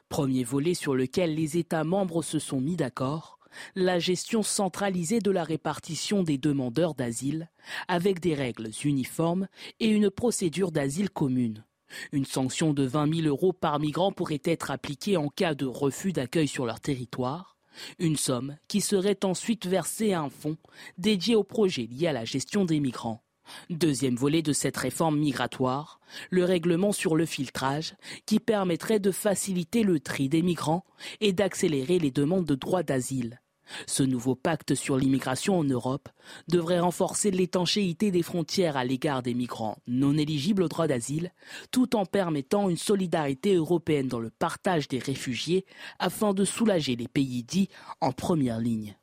[0.10, 3.40] Premier volet sur lequel les États membres se sont mis d'accord,
[3.76, 7.50] la gestion centralisée de la répartition des demandeurs d'asile,
[7.88, 9.48] avec des règles uniformes
[9.80, 11.64] et une procédure d'asile commune.
[12.12, 16.14] Une sanction de 20 000 euros par migrant pourrait être appliquée en cas de refus
[16.14, 17.58] d'accueil sur leur territoire,
[18.00, 20.58] une somme qui serait ensuite versée à un fonds
[20.98, 23.24] dédié aux projets liés à la gestion des migrants.
[23.70, 26.00] Deuxième volet de cette réforme migratoire,
[26.30, 27.96] le règlement sur le filtrage
[28.26, 30.84] qui permettrait de faciliter le tri des migrants
[31.20, 33.42] et d'accélérer les demandes de droit d'asile.
[33.88, 36.10] Ce nouveau pacte sur l'immigration en Europe
[36.48, 41.32] devrait renforcer l'étanchéité des frontières à l'égard des migrants non éligibles au droit d'asile,
[41.72, 45.66] tout en permettant une solidarité européenne dans le partage des réfugiés
[46.00, 47.70] afin de soulager les pays dits
[48.02, 48.96] en première ligne.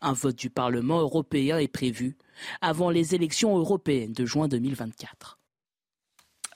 [0.00, 2.16] Un vote du Parlement européen est prévu
[2.60, 5.38] avant les élections européennes de juin 2024.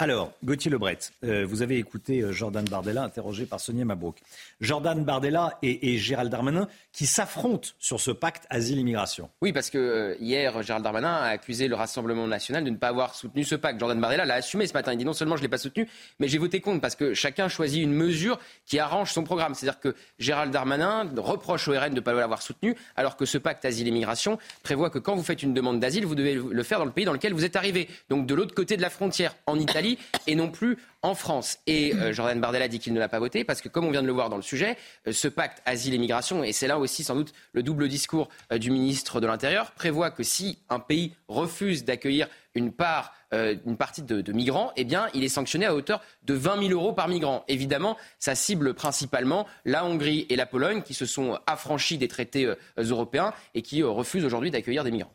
[0.02, 4.16] Alors, Gauthier Lebret, euh, vous avez écouté euh, Jordan Bardella interrogé par Sonia Mabrouk.
[4.62, 9.28] Jordan Bardella et, Gérald Darmanin qui s'affrontent sur ce pacte asile-immigration.
[9.43, 12.89] Oui, parce que euh, hier, Gérald Darmanin a accusé le Rassemblement national de ne pas
[12.89, 13.78] avoir soutenu ce pacte.
[13.78, 14.94] Jordan Bardella l'a assumé ce matin.
[14.94, 15.86] Il dit non seulement je ne l'ai pas soutenu,
[16.18, 19.55] mais j'ai voté contre parce que chacun choisit une mesure qui arrange son programme.
[19.55, 23.36] C'est-à-dire que Gérald Darmanin reproche au RN de ne pas l'avoir soutenu, alors que ce
[23.36, 26.86] pacte asile-immigration prévoit que quand vous faites une demande d'asile, vous devez le faire dans
[26.86, 27.86] le pays dans lequel vous êtes arrivé.
[28.09, 29.90] Donc de l'autre côté de la frontière, en Italie,
[30.27, 31.59] et non plus en France.
[31.67, 34.03] Et euh, Jordan Bardella dit qu'il ne l'a pas voté parce que, comme on vient
[34.03, 34.77] de le voir dans le sujet,
[35.07, 38.29] euh, ce pacte asile et migration, et c'est là aussi sans doute le double discours
[38.53, 43.77] euh, du ministre de l'Intérieur, prévoit que si un pays refuse d'accueillir une part, une
[43.77, 47.07] partie de, migrants, eh bien, il est sanctionné à hauteur de 20 000 euros par
[47.07, 47.45] migrant.
[47.47, 52.53] Évidemment, ça cible principalement la Hongrie et la Pologne qui se sont affranchis des traités
[52.77, 55.15] européens et qui refusent aujourd'hui d'accueillir des migrants.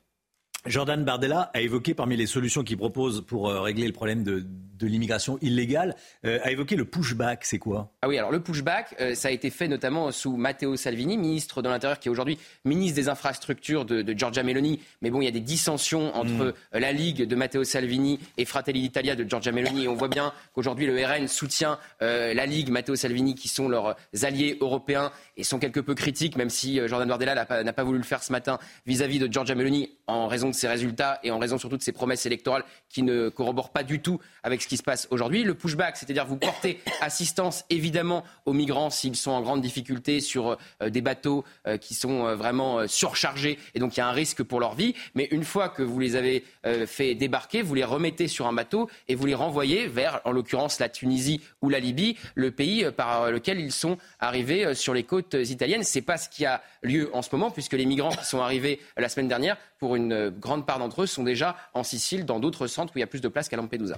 [0.65, 4.43] Jordan Bardella a évoqué parmi les solutions qu'il propose pour euh, régler le problème de,
[4.79, 7.45] de l'immigration illégale, euh, a évoqué le pushback.
[7.45, 7.91] C'est quoi?
[8.01, 11.61] Ah oui, alors le pushback, euh, ça a été fait notamment sous Matteo Salvini, ministre
[11.61, 14.79] de l'Intérieur, qui est aujourd'hui ministre des Infrastructures de, de, Giorgia Meloni.
[15.01, 16.79] Mais bon, il y a des dissensions entre mm.
[16.79, 19.83] la Ligue de Matteo Salvini et Fratelli d'Italia de Giorgia Meloni.
[19.83, 23.95] Et on voit bien qu'aujourd'hui le RN soutient la Ligue, Matteo Salvini, qui sont leurs
[24.23, 27.97] alliés européens et sont quelque peu critiques, même si Jordan Bardella n'a pas, pas, voulu
[27.97, 31.31] le faire ce matin vis-à-vis -vis de Giorgia Meloni en raison de ses résultats et
[31.31, 34.67] en raison surtout de ses promesses électorales qui ne corroborent pas du tout avec ce
[34.67, 35.43] qui se passe aujourd'hui.
[35.43, 40.57] Le pushback, c'est-à-dire vous portez assistance évidemment aux migrants s'ils sont en grande difficulté sur
[40.81, 44.11] euh, des bateaux euh, qui sont euh, vraiment surchargés et donc il y a un
[44.11, 44.95] risque pour leur vie.
[45.13, 46.43] Mais une fois que vous les avez
[46.87, 50.79] fait débarquer, vous les remettez sur un bateau et vous les renvoyez vers, en l'occurrence,
[50.79, 55.33] la Tunisie ou la Libye, le pays par lequel ils sont arrivés sur les côtes
[55.33, 55.83] italiennes.
[55.83, 58.79] C'est pas ce qui a lieu en ce moment puisque les migrants qui sont arrivés
[58.97, 60.29] la semaine dernière, pour une
[60.65, 63.21] part d'entre eux, sont déjà en Sicile, dans d'autres centres où il y a plus
[63.21, 63.97] de place qu'à Lampedusa.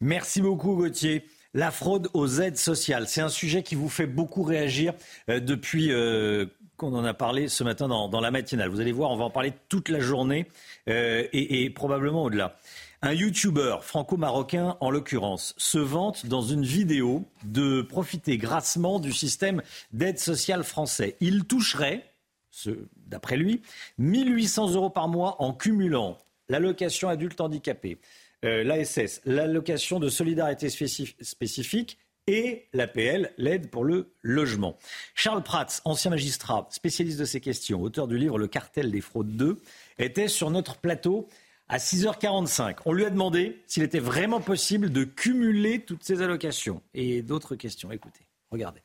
[0.00, 1.24] Merci beaucoup Gauthier.
[1.54, 4.92] La fraude aux aides sociales, c'est un sujet qui vous fait beaucoup réagir
[5.30, 6.46] euh, depuis euh,
[6.76, 8.68] qu'on en a parlé ce matin dans, la matinale.
[8.68, 10.48] Vous allez voir, on va en parler toute la journée
[10.88, 12.56] euh, et, probablement au-delà.
[13.02, 19.62] Un YouTuber franco-marocain, en l'occurrence, se vante dans une vidéo de profiter grassement du système
[19.92, 21.16] d'aide sociale français.
[21.20, 22.10] Il toucherait,
[23.06, 23.62] d'après lui,
[23.98, 26.18] 1800 euros par mois en cumulant
[26.48, 27.98] l'allocation adulte handicapé,
[28.44, 34.78] euh, l'ASS, l'allocation de solidarité spécifique et l'APL, l'aide pour le logement.
[35.14, 39.36] Charles Prats, ancien magistrat, spécialiste de ces questions, auteur du livre Le cartel des fraudes
[39.36, 39.60] 2,
[39.98, 41.28] était sur notre plateau
[41.68, 42.78] à 6h45.
[42.86, 47.56] On lui a demandé s'il était vraiment possible de cumuler toutes ces allocations et d'autres
[47.56, 47.92] questions.
[47.92, 48.80] Écoutez, regardez.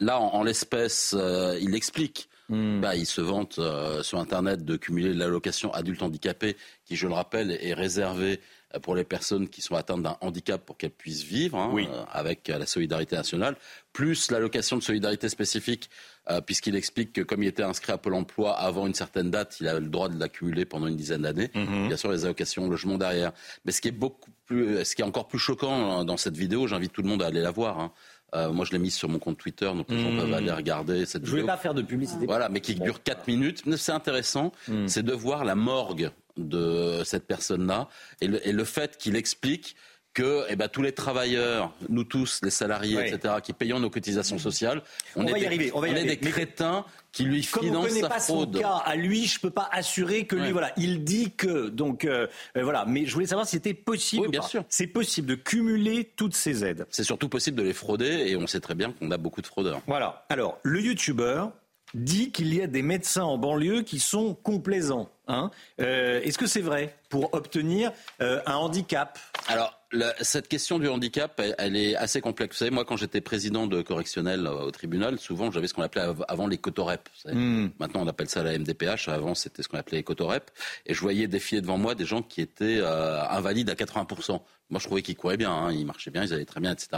[0.00, 2.80] Là, en, l'espèce, euh, il explique Mmh.
[2.80, 7.14] Bah, il se vante euh, sur Internet de cumuler l'allocation adulte handicapé, qui, je le
[7.14, 8.40] rappelle, est réservée
[8.74, 11.88] euh, pour les personnes qui sont atteintes d'un handicap pour qu'elles puissent vivre hein, oui.
[11.90, 13.56] euh, avec la solidarité nationale,
[13.92, 15.88] plus l'allocation de solidarité spécifique,
[16.30, 19.56] euh, puisqu'il explique que comme il était inscrit à Pôle emploi avant une certaine date,
[19.60, 21.50] il a le droit de l'accumuler pendant une dizaine d'années.
[21.54, 21.88] Mmh.
[21.88, 23.32] Bien sûr, les allocations logement derrière.
[23.64, 26.66] Mais ce qui est beaucoup plus, ce qui est encore plus choquant dans cette vidéo,
[26.66, 27.80] j'invite tout le monde à aller la voir.
[27.80, 27.92] Hein,
[28.34, 31.06] euh, moi, je l'ai mise sur mon compte Twitter, donc les gens peuvent aller regarder
[31.06, 31.42] cette Je vidéo.
[31.42, 32.26] voulais pas faire de publicité.
[32.26, 33.62] Voilà, mais qui dure 4 minutes.
[33.66, 34.88] Mais C'est intéressant, Mmh.
[34.88, 37.88] c'est de voir la morgue de cette personne-là
[38.20, 39.76] et le, et le fait qu'il explique
[40.14, 44.38] que eh ben, tous les travailleurs, nous tous, les salariés, etc., qui payons nos cotisations
[44.38, 44.82] sociales,
[45.16, 46.16] On est va y des, arriver, on va y est arriver.
[46.16, 46.84] des crétins
[47.14, 48.58] qui lui Comme on connaît sa pas son fraude.
[48.60, 50.52] cas à lui, je peux pas assurer que lui, Ouais.
[50.52, 52.26] voilà, il dit que, donc euh,
[52.56, 52.84] euh, voilà.
[52.86, 54.22] Mais je voulais savoir si c'était possible.
[54.22, 54.48] Oui, ou bien pas.
[54.48, 54.64] sûr.
[54.68, 56.86] C'est possible de cumuler toutes ces aides.
[56.90, 59.46] C'est surtout possible de les frauder et on sait très bien qu'on a beaucoup de
[59.46, 59.80] fraudeurs.
[59.86, 60.26] Voilà.
[60.28, 61.52] Alors, le youtubeur
[61.94, 65.08] dit qu'il y a des médecins en banlieue qui sont complaisants.
[65.26, 65.50] Hein
[65.80, 69.18] Euh, Est-ce que c'est vrai pour obtenir euh, un handicap?
[69.48, 72.56] Alors, la- cette question du handicap, elle, elle est assez complexe.
[72.56, 75.82] Vous savez, moi, quand j'étais président de correctionnel euh, au tribunal, souvent, j'avais ce qu'on
[75.82, 77.08] appelait av- avant les cotorep.
[77.14, 77.34] vous savez.
[77.36, 77.70] Mm.
[77.78, 79.08] Maintenant, on appelle ça la MDPH.
[79.08, 80.50] Avant, c'était ce qu'on appelait les cotorep.
[80.84, 84.42] Et je voyais défiler devant moi des gens qui étaient euh, invalides à 80%.
[84.70, 86.88] Moi, je trouvais qu'ils couraient bien, hein, ils marchaient bien, ils allaient très bien, etc.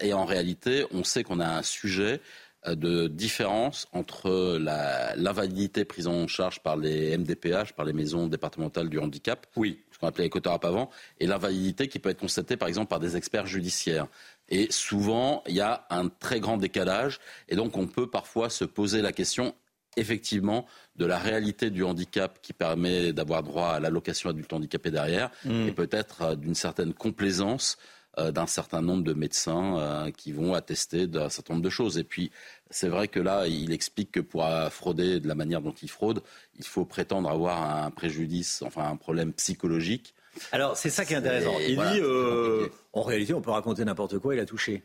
[0.00, 2.20] Et en réalité, on sait qu'on a un sujet
[2.66, 8.88] de différence entre la- l'invalidité prise en charge par les MDPH, par les maisons départementales
[8.88, 9.80] du handicap, oui.
[9.90, 13.00] ce qu'on appelait les cotorap avant, et l'invalidité qui peut être constatée par exemple par
[13.00, 14.06] des experts judiciaires.
[14.48, 17.18] Et souvent, il y a un très grand décalage,
[17.48, 19.54] et donc on peut parfois se poser la question
[19.96, 20.64] effectivement
[20.96, 25.68] de la réalité du handicap qui permet d'avoir droit à l'allocation adulte handicapé derrière, Mm.
[25.68, 27.82] et peut-être euh, d'une certaine complaisance euh,
[28.18, 31.96] d'un certain nombre de médecins euh, qui vont attester d'un certain nombre de choses.
[31.98, 32.30] Et puis,
[32.70, 35.88] c'est vrai que là, il explique que pour euh, frauder de la manière dont il
[35.88, 36.22] fraude,
[36.58, 40.14] il faut prétendre avoir un préjudice, enfin un problème psychologique.
[40.50, 41.54] Alors, c'est ça qui est intéressant.
[41.66, 44.82] Il voilà, dit, euh, en réalité, on peut raconter n'importe quoi, il a touché.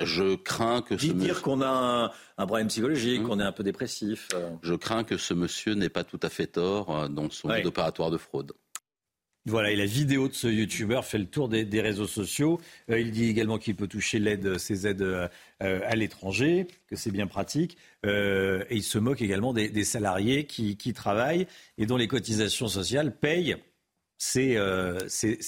[0.00, 2.04] Je crains que ce dire monsieur- qu'on a un,
[2.38, 4.28] un problème psychologique, qu'on est un peu dépressif.
[4.34, 4.50] euh.
[4.62, 7.64] je crains que ce monsieur n'ait pas tout à fait tort euh, dans son Ouais.
[7.64, 8.52] opératoire de fraude.
[9.46, 12.58] Voilà, et la vidéo de ce youtubeur fait le tour des, réseaux sociaux.
[12.90, 15.28] Euh, il dit également qu'il peut toucher l'aide, ses aides euh,
[15.62, 17.76] euh, à l'étranger, que c'est bien pratique.
[18.04, 21.46] Et il se moque également des, des salariés qui, qui travaillent
[21.76, 23.56] et dont les cotisations sociales payent
[24.24, 24.98] ces, euh,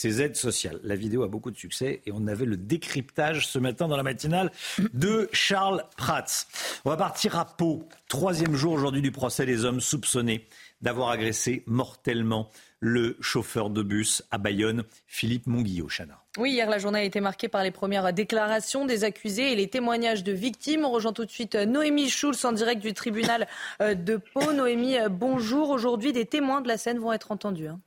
[0.03, 0.79] aides sociales.
[0.83, 4.03] La vidéo a beaucoup de succès et on avait le décryptage ce matin dans la
[4.03, 4.53] matinale
[4.93, 6.45] de Charles Prats.
[6.85, 7.89] On va partir à Pau.
[8.09, 10.47] Troisième jour aujourd'hui du procès des hommes soupçonnés
[10.83, 12.51] d'avoir agressé mortellement
[12.81, 15.89] le chauffeur de bus à Bayonne, Philippe Monguillot.
[15.89, 16.23] Chana.
[16.37, 19.69] Oui, hier, la journée a été marquée par les premières déclarations des accusés et les
[19.69, 20.85] témoignages de victimes.
[20.85, 23.49] On rejoint tout de suite euh, Noémie Schulz en direct du tribunal
[23.81, 24.53] euh, de Pau.
[24.53, 25.71] Noémie, euh, bonjour.
[25.71, 27.69] Aujourd'hui, des témoins de la scène vont être entendus.
[27.69, 27.81] hein.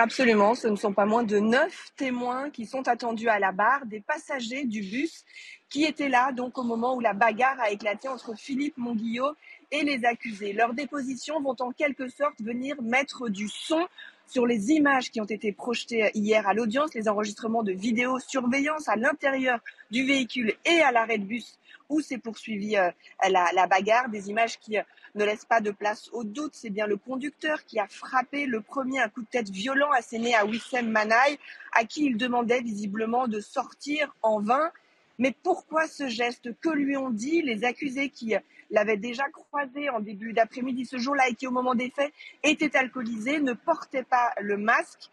[0.00, 3.84] Absolument, ce ne sont pas moins de neuf témoins qui sont attendus à la barre,
[3.84, 5.24] des passagers du bus
[5.68, 9.34] qui étaient là donc au moment où la bagarre a éclaté entre Philippe Monguillot
[9.72, 10.52] et les accusés.
[10.52, 13.88] Leurs dépositions vont en quelque sorte venir mettre du son
[14.28, 18.94] sur les images qui ont été projetées hier à l'audience, les enregistrements de vidéosurveillance à
[18.94, 19.58] l'intérieur
[19.90, 21.57] du véhicule et à l'arrêt de bus
[21.88, 22.90] où s'est poursuivie euh,
[23.28, 24.82] la, bagarre, des images qui euh,
[25.14, 26.52] ne laissent pas de place au doute.
[26.54, 30.34] C'est bien le conducteur qui a frappé le premier un coup de tête violent asséné
[30.34, 31.38] à Wissem Manaï,
[31.72, 34.70] à qui il demandait visiblement de sortir en vain.
[35.18, 36.50] Mais pourquoi ce geste?
[36.60, 38.40] Que lui ont dit les accusés qui euh,
[38.70, 42.12] l'avaient déjà croisé en début d'après-midi ce jour-là et qui, au moment des faits,
[42.42, 45.10] étaient alcoolisés, ne portaient pas le masque?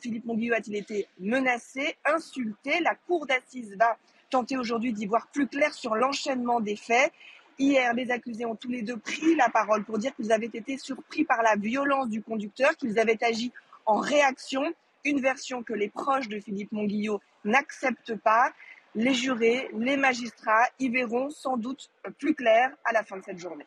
[0.00, 2.78] Philippe Monguillot a-t-il été menacé, insulté?
[2.78, 3.98] La cour d'assises va
[4.32, 7.12] tenter aujourd'hui d'y voir plus clair sur l'enchaînement des faits.
[7.58, 10.78] Hier, les accusés ont tous les deux pris la parole pour dire qu'ils avaient été
[10.78, 13.52] surpris par la violence du conducteur, qu'ils avaient agi
[13.84, 14.62] en réaction,
[15.04, 18.52] une version que les proches de Philippe Monguillot n'acceptent pas.
[18.94, 23.38] Les jurés, les magistrats y verront sans doute plus clair à la fin de cette
[23.38, 23.64] journée.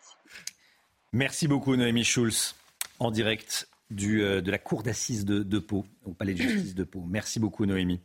[1.13, 2.55] Merci beaucoup, Noémie Schulz,
[2.99, 6.83] en direct euh, de la cour d'assises de, de Pau, au palais de justice de
[6.83, 7.03] Pau.
[7.07, 8.01] Merci beaucoup, Noémie.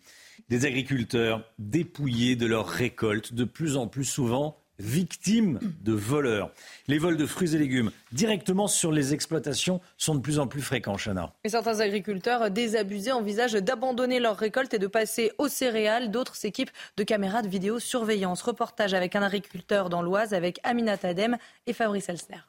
[0.51, 6.51] Des agriculteurs dépouillés de leurs récoltes, de plus en plus souvent victimes de voleurs.
[6.89, 10.61] Les vols de fruits et légumes directement sur les exploitations sont de plus en plus
[10.61, 11.33] fréquents, Chana.
[11.45, 16.11] Et certains agriculteurs désabusés envisagent d'abandonner leur récolte et de passer aux céréales.
[16.11, 18.43] D'autres s'équipent de caméras de vidéosurveillance.
[18.43, 21.37] Reportage avec un agriculteur dans l'Oise avec Amina Tadem
[21.69, 22.41] et Fabrice Elsner.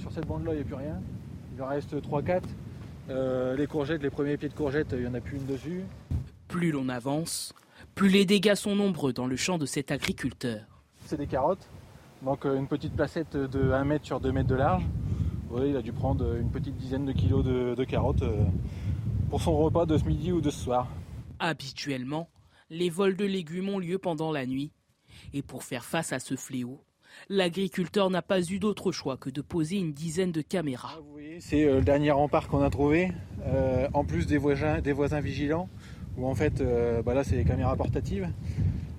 [0.00, 1.02] Sur cette bande-là, il n'y a plus rien.
[1.54, 2.40] Il en reste 3-4.
[3.10, 5.82] Euh, les courgettes, les premiers pieds de courgettes, il n'y en a plus une dessus.
[6.54, 7.52] Plus l'on avance,
[7.96, 10.60] plus les dégâts sont nombreux dans le champ de cet agriculteur.
[11.04, 11.66] C'est des carottes.
[12.22, 14.84] Donc euh, une petite placette de 1 mètre sur 2 mètres de large.
[15.50, 18.44] Oui, il a dû prendre une petite dizaine de kilos de, de carottes euh,
[19.30, 20.86] pour son repas de ce midi ou de ce soir.
[21.40, 22.28] Habituellement,
[22.70, 24.70] les vols de légumes ont lieu pendant la nuit.
[25.32, 26.84] Et pour faire face à ce fléau,
[27.28, 31.00] l'agriculteur n'a pas eu d'autre choix que de poser une dizaine de caméras.
[31.40, 33.10] C'est euh, le dernier rempart qu'on a trouvé,
[33.44, 35.68] euh, en plus des voisins, des voisins vigilants,
[36.16, 38.28] où en fait, euh, bah là c'est les caméras portatives,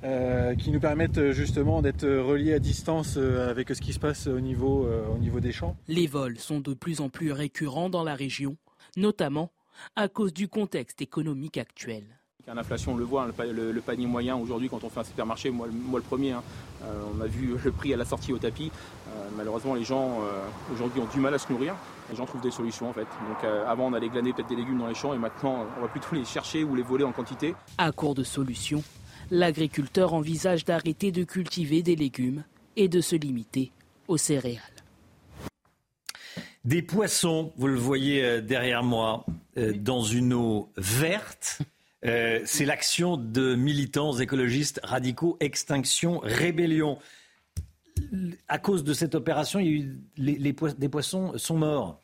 [0.04, 4.28] euh, qui nous permettent euh, justement d'être reliés à distance avec ce qui se passe
[4.28, 4.88] au niveau
[5.42, 5.76] des champs.
[5.88, 8.58] Les vols sont de plus en plus récurrents dans la région,
[8.98, 9.52] notamment
[9.96, 12.04] à cause du contexte économique actuel.
[12.54, 15.00] L'inflation, on le voit, hein, le, pa- le- le panier moyen aujourd'hui, quand on fait
[15.00, 16.44] un supermarché, moi, le- moi le premier, hein,
[16.84, 18.72] euh, on a vu le prix à la sortie au tapis.
[19.10, 21.76] Euh, malheureusement, les gens euh, aujourd'hui ont du mal à se nourrir.
[22.12, 23.08] Les gens trouvent des solutions en fait.
[23.28, 25.82] Donc euh, avant, on allait glaner peut-être des légumes dans les champs et maintenant, on
[25.82, 27.56] va plutôt les chercher ou les voler en quantité.
[27.80, 28.84] À court de solutions,
[29.32, 32.44] l'agriculteur envisage d'arrêter de cultiver des légumes
[32.76, 33.72] et de se limiter
[34.08, 34.62] aux céréales.
[36.64, 41.60] Des poissons, vous le voyez derrière moi, dans une eau verte.
[42.06, 47.00] Euh, c'est l'action de militants écologistes radicaux Extinction Rébellion.
[48.48, 49.88] À cause de cette opération, les,
[50.18, 52.00] les poi- des poissons sont morts.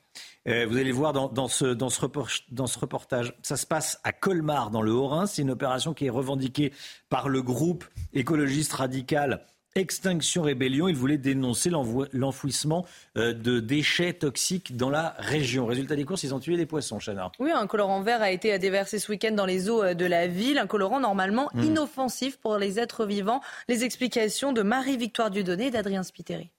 [0.47, 3.33] Euh, vous allez voir dans ce reportage.
[3.43, 5.27] Ça se passe à Colmar, dans le Haut-Rhin.
[5.27, 6.73] C'est une opération qui est revendiquée
[7.09, 9.45] par le groupe écologiste radical
[9.76, 10.88] Extinction Rébellion.
[10.88, 11.69] Il voulait dénoncer
[12.14, 12.85] l'enfouissement
[13.18, 15.65] euh, de déchets toxiques dans la région.
[15.65, 17.31] Résultat des courses, ils ont tué des poissons, Chana.
[17.39, 20.27] Oui, un colorant vert a été déversé ce week-end dans les eaux euh, de la
[20.27, 20.57] ville.
[20.57, 21.64] Un colorant normalement Mm.
[21.64, 23.41] inoffensif pour les êtres vivants.
[23.68, 26.49] Les explications de Marie-Victoire Dieudonné et d'Adrien Spiteri.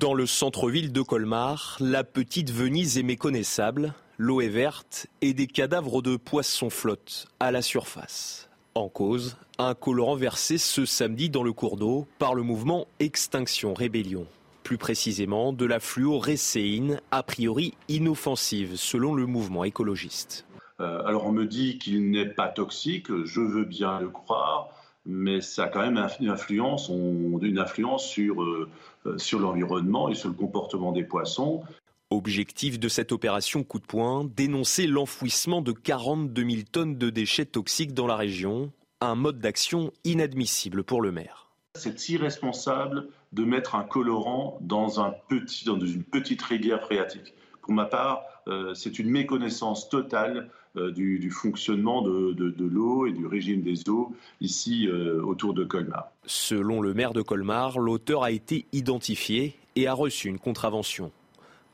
[0.00, 5.46] Dans le centre-ville de Colmar, la petite Venise est méconnaissable, l'eau est verte et des
[5.46, 8.48] cadavres de poissons flottent à la surface.
[8.76, 13.72] En cause, un colorant versé ce samedi dans le cours d'eau par le mouvement Extinction
[13.72, 14.26] Rébellion.
[14.64, 20.44] Plus précisément, de la fluorécéine, a priori inoffensive, selon le mouvement écologiste.
[20.80, 24.70] Euh, alors on me dit qu'il n'est pas toxique, je veux bien le croire,
[25.06, 28.68] mais ça a quand même une influence, euh,
[29.06, 31.62] euh, sur l'environnement et sur le comportement des poissons.
[32.10, 37.46] Objectif de cette opération coup de poing, dénoncer l'enfouissement de 42 000 tonnes de déchets
[37.46, 41.48] toxiques dans la région, un mode d'action inadmissible pour le maire.
[41.76, 47.34] C'est irresponsable de mettre un colorant dans, un petit, dans une petite rivière phréatique.
[47.62, 53.26] Pour ma part, euh, c'est une méconnaissance totale euh, du, fonctionnement de, l'eau et du
[53.26, 56.10] régime des eaux ici euh, autour de Colmar.
[56.26, 61.10] Selon le maire de Colmar, l'auteur a été identifié et a reçu une contravention.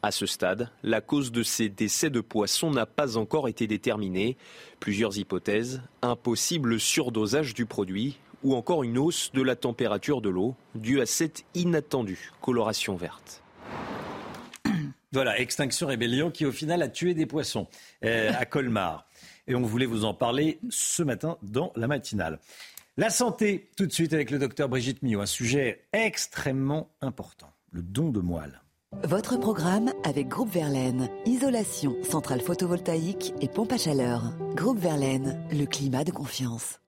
[0.03, 4.39] À ce stade, la cause de ces décès de poissons n'a pas encore été déterminée.
[4.81, 10.31] Plusieurs hypothèses, un possible surdosage du produit ou encore une hausse de la température de
[10.31, 13.43] l'eau due à cette inattendue coloration verte.
[15.13, 17.67] Voilà, Extinction Rébellion qui au final a tué des poissons
[18.05, 19.07] euh, à Colmar.
[19.49, 22.39] Et on voulait vous en parler ce matin dans la matinale.
[22.97, 27.83] La santé, tout de suite avec le docteur Brigitte Millot, un sujet extrêmement important, le
[27.83, 28.60] don de moelle.
[29.05, 31.09] Votre programme avec Groupe Verlaine.
[31.25, 34.35] Isolation, centrale photovoltaïque et pompe à chaleur.
[34.57, 36.81] Groupe Verlaine, le climat de confiance.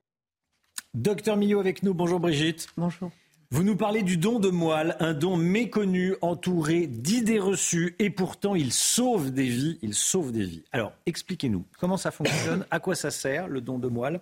[0.94, 1.94] Docteur Millot avec nous.
[1.94, 2.66] Bonjour Brigitte.
[2.76, 3.12] Bonjour.
[3.50, 8.56] Vous nous parlez du don de moelle, un don méconnu, entouré d'idées reçues, et pourtant
[8.56, 9.78] il sauve des vies.
[9.80, 10.64] Il sauve des vies.
[10.72, 14.20] Alors, expliquez-nous comment ça fonctionne, à quoi ça sert le don de moelle,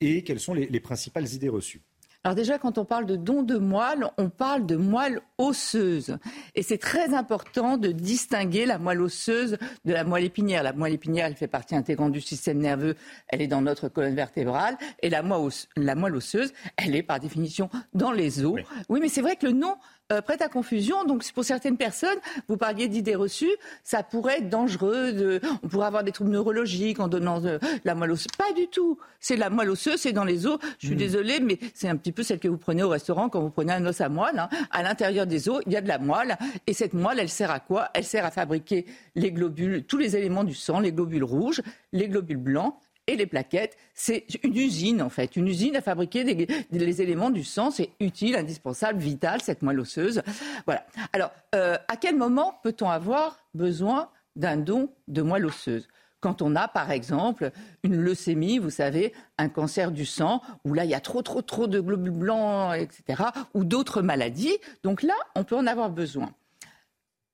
[0.00, 1.80] et quelles sont les principales idées reçues?
[2.22, 6.18] Alors déjà, quand on parle de don de moelle, on parle de moelle osseuse.
[6.54, 9.56] Et c'est très important de distinguer la moelle osseuse
[9.86, 10.62] de la moelle épinière.
[10.62, 12.94] La moelle épinière, elle fait partie intégrante du système nerveux,
[13.28, 14.76] elle est dans notre colonne vertébrale.
[15.00, 18.60] Et la moelle, osseuse, elle est par définition dans les os.
[18.90, 19.76] oui mais c'est vrai que le nom
[20.12, 21.04] euh, prête à confusion.
[21.04, 22.18] Donc, pour certaines personnes,
[22.48, 23.50] vous parliez d'idées reçues,
[23.84, 25.12] ça pourrait être dangereux.
[25.12, 28.28] De, on pourrait avoir des troubles neurologiques en donnant de, la moelle osseuse.
[28.36, 28.98] Pas du tout.
[29.20, 30.58] C'est la moelle osseuse, c'est dans les os.
[30.78, 30.98] Je suis hmm.
[30.98, 33.72] désolée, mais c'est un petit peu celle que vous prenez au restaurant quand vous prenez
[33.72, 34.38] un os à moelle.
[34.38, 34.48] Hein.
[34.70, 36.36] À l'intérieur des os, il y a de la moelle.
[36.66, 37.90] Et cette moelle, elle sert à quoi?
[37.94, 41.62] Elle sert à fabriquer les globules, tous les éléments du sang, les globules rouges,
[41.92, 42.74] les globules blancs
[43.16, 43.76] les plaquettes.
[43.94, 47.70] C'est une usine, en fait, une usine à fabriquer les éléments du sang.
[47.70, 50.22] C'est utile, indispensable, vital, cette moelle osseuse.
[50.66, 50.86] Voilà.
[51.12, 55.88] Alors, euh, à quel moment peut-on avoir besoin d'un don de moelle osseuse?
[56.20, 57.50] Quand on a, par exemple,
[57.82, 61.40] une leucémie, vous savez, un cancer du sang, où là, il y a trop, trop,
[61.40, 63.22] trop de globules blancs, etc.,
[63.54, 64.58] ou d'autres maladies.
[64.82, 66.34] Donc là, on peut en avoir besoin.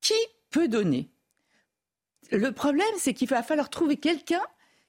[0.00, 0.14] Qui
[0.50, 1.10] peut donner?
[2.30, 4.42] Le problème, c'est qu'il va falloir trouver quelqu'un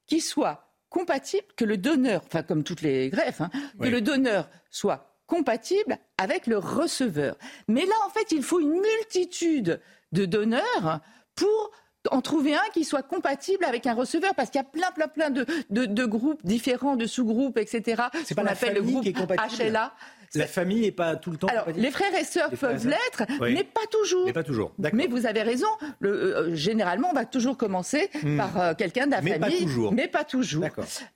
[0.05, 0.66] qui soit
[0.97, 5.99] compatible, que le donneur, enfin comme toutes les greffes, hein, que le donneur soit compatible
[6.17, 7.37] avec le receveur.
[7.67, 9.79] Mais là, en fait, il faut une multitude
[10.11, 11.01] de donneurs
[11.35, 11.71] pour
[12.11, 15.07] en trouver un qui soit compatible avec un receveur, parce qu'il y a plein, plein,
[15.07, 18.03] plein de, de, groupes différents, de sous-groupes, etc.
[18.25, 19.93] C'est pas la appelle le groupe HLA.
[20.35, 21.47] La famille n'est pas tout le temps.
[21.47, 24.25] Alors, les frères et sœurs peuvent l'être, mais pas toujours.
[24.25, 24.73] Mais pas toujours.
[24.93, 25.67] Mais vous avez raison.
[25.99, 28.37] Le, euh, généralement, on va toujours commencer hmm.
[28.37, 29.93] par euh, quelqu'un de la mais famille, pas toujours.
[29.93, 30.65] mais pas toujours.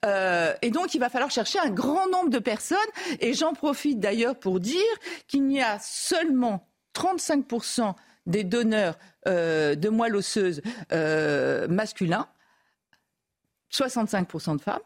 [0.06, 2.78] Euh, et donc, il va falloir chercher un grand nombre de personnes.
[3.20, 4.82] Et j'en profite d'ailleurs pour dire
[5.28, 7.46] qu'il n'y a seulement 35
[8.26, 10.62] des donneurs de moelle osseuse
[11.70, 12.28] masculins,
[13.72, 14.80] 65% de femmes.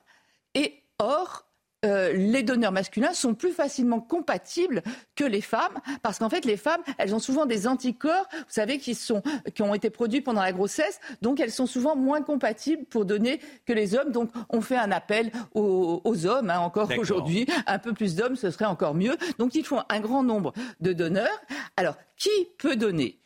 [0.53, 1.45] Et or,
[1.85, 4.81] euh, les donneurs masculins sont plus facilement compatibles
[5.15, 8.79] que les femmes, parce qu'en fait, les femmes, elles ont souvent des anticorps, vous savez,
[8.79, 9.21] qui, sont,
[9.53, 13.39] qui ont été produits pendant la grossesse, donc elles sont souvent moins compatibles pour donner
[13.65, 14.11] que les hommes.
[14.11, 17.45] Donc, on fait un appel aux, hommes, hein, encore aujourd'hui.
[17.67, 19.17] Un peu plus d'hommes, ce serait encore mieux.
[19.37, 21.41] Donc, il faut un grand nombre de donneurs.
[21.77, 23.19] Alors, qui peut donner?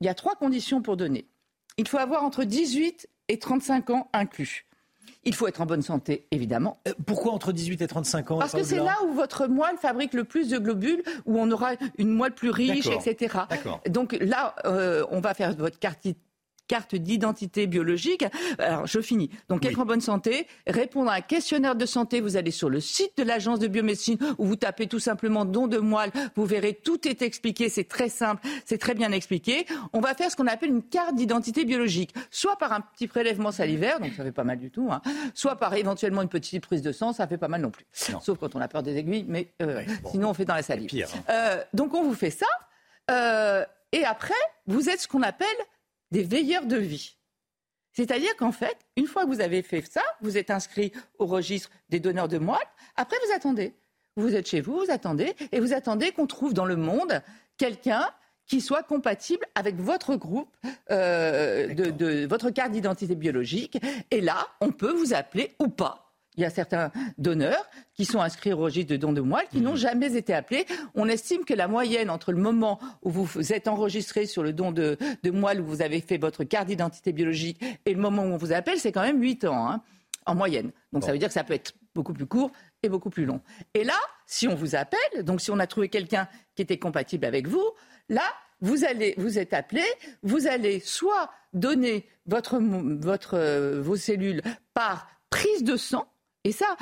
[0.00, 1.26] Il y a trois conditions pour donner.
[1.78, 4.66] Il faut avoir entre 18 et 35 ans inclus.
[5.24, 6.78] Il faut être en bonne santé, évidemment.
[6.86, 10.14] Euh, pourquoi entre 18 et 35 ans Parce que c'est là où votre moelle fabrique
[10.14, 13.38] le plus de globules, où on aura une moelle plus riche, etc.
[13.88, 16.06] Donc là, euh, on va faire votre carte
[16.66, 18.24] carte d'identité biologique.
[18.58, 19.30] Alors, je finis.
[19.48, 22.20] Donc, être en bonne santé, répondre à un questionnaire de santé.
[22.20, 25.66] Vous allez sur le site de l'agence de biomédecine où vous tapez tout simplement don
[25.66, 26.10] de moelle.
[26.34, 27.68] Vous verrez, tout est expliqué.
[27.68, 28.46] C'est très simple.
[28.64, 29.66] C'est très bien expliqué.
[29.92, 32.14] On va faire ce qu'on appelle une carte d'identité biologique.
[32.30, 34.88] Soit par un petit prélèvement salivaire, donc ça fait pas mal du tout.
[34.90, 35.02] Hein.
[35.34, 37.86] Soit par éventuellement une petite prise de sang, ça fait pas mal non plus.
[37.92, 40.90] Sauf quand on a peur des aiguilles, mais euh, sinon on fait dans la salive.
[41.04, 41.18] Hein.
[41.30, 42.46] Euh, donc on vous fait ça.
[43.10, 44.34] Euh, et après,
[44.66, 45.46] vous êtes ce qu'on appelle
[46.10, 47.16] des veilleurs de vie.
[47.92, 51.70] C'est-à-dire qu'en fait, une fois que vous avez fait ça, vous êtes inscrit au registre
[51.88, 52.58] des donneurs de moelle,
[52.96, 53.74] après vous attendez.
[54.16, 57.22] Vous êtes chez vous, vous attendez, et vous attendez qu'on trouve dans le monde
[57.58, 58.08] quelqu'un
[58.46, 60.54] qui soit compatible avec votre groupe,
[60.90, 63.78] euh, de, de votre carte d'identité biologique.
[64.10, 66.05] Et là, on peut vous appeler ou pas.
[66.36, 69.60] Il y a certains donneurs qui sont inscrits au registre de dons de moelle qui
[69.60, 70.66] n'ont jamais été appelés.
[70.94, 74.70] On estime que la moyenne entre le moment où vous êtes enregistré sur le don
[74.72, 78.26] de, de moelle, où vous avez fait votre carte d'identité biologique, et le moment où
[78.26, 79.82] on vous appelle, c'est quand même 8 ans, hein,
[80.26, 80.72] en moyenne.
[80.92, 82.50] Donc ça veut dire que ça peut être beaucoup plus court
[82.82, 83.40] et beaucoup plus long.
[83.74, 87.24] Et là, si on vous appelle, donc si on a trouvé quelqu'un qui était compatible
[87.24, 87.64] avec vous,
[88.08, 88.22] là,
[88.60, 89.82] vous allez, vous êtes appelé,
[90.22, 94.42] vous allez soit donner votre, votre, euh, vos cellules
[94.74, 96.06] par prise de sang,
[96.46, 96.76] et ça,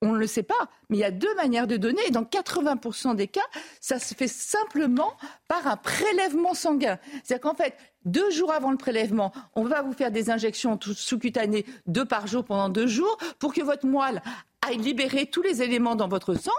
[0.00, 2.08] on ne le sait pas, mais il y a deux manières de donner.
[2.10, 3.44] Dans 80% des cas,
[3.82, 5.12] ça se fait simplement
[5.46, 6.98] par un prélèvement sanguin.
[7.22, 7.76] C'est-à-dire qu'en fait,
[8.06, 12.46] deux jours avant le prélèvement, on va vous faire des injections sous-cutanées deux par jour
[12.46, 14.22] pendant deux jours pour que votre moelle
[14.66, 16.50] aille libérer tous les éléments dans votre sang.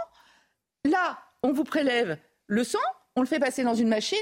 [0.85, 2.77] Là, on vous prélève le sang,
[3.15, 4.19] on le fait passer dans une machine,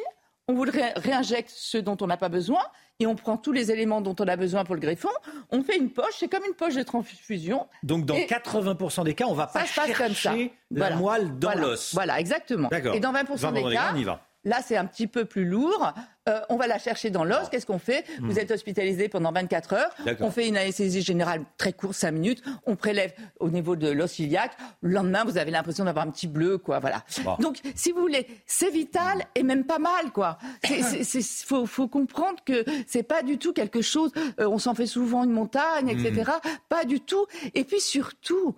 [0.48, 2.62] on vous réinjecte ce dont on n'a pas besoin
[3.00, 5.10] et on prend tous les éléments dont on a besoin pour le greffon.
[5.52, 7.68] On fait une poche, c'est comme une poche de transfusion.
[7.82, 11.94] Donc dans 80% des cas, on va pas chercher la moelle dans l'os.
[11.94, 12.70] Voilà, exactement.
[12.94, 14.22] Et dans 20%, des cas, on y va.
[14.46, 15.94] Là, c'est un petit peu plus lourd.
[16.30, 17.50] Euh, on va la chercher dans l'os.
[17.50, 18.40] Qu'est-ce qu'on fait Vous hmm.
[18.40, 19.96] êtes hospitalisé pendant 24 heures.
[20.22, 22.44] On fait une anesthésie générale très courte, 5 minutes.
[22.66, 24.56] On prélève au niveau de l'os iliaque.
[24.82, 26.80] Le lendemain, vous avez l'impression d'avoir un petit bleu, quoi.
[26.80, 27.04] Voilà.
[27.40, 30.38] Donc, si vous voulez, c'est vital et même pas mal, quoi.
[30.70, 31.24] Il
[31.68, 34.12] faut, comprendre que c'est pas du tout quelque chose.
[34.40, 36.32] Euh, on s'en fait souvent une montagne, etc.
[36.44, 36.50] Hmm.
[36.70, 37.26] Pas du tout.
[37.56, 38.56] Et puis surtout,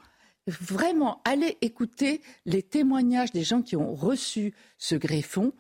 [0.47, 5.53] vraiment, allez écouter les témoignages des gens qui ont reçu ce greffon.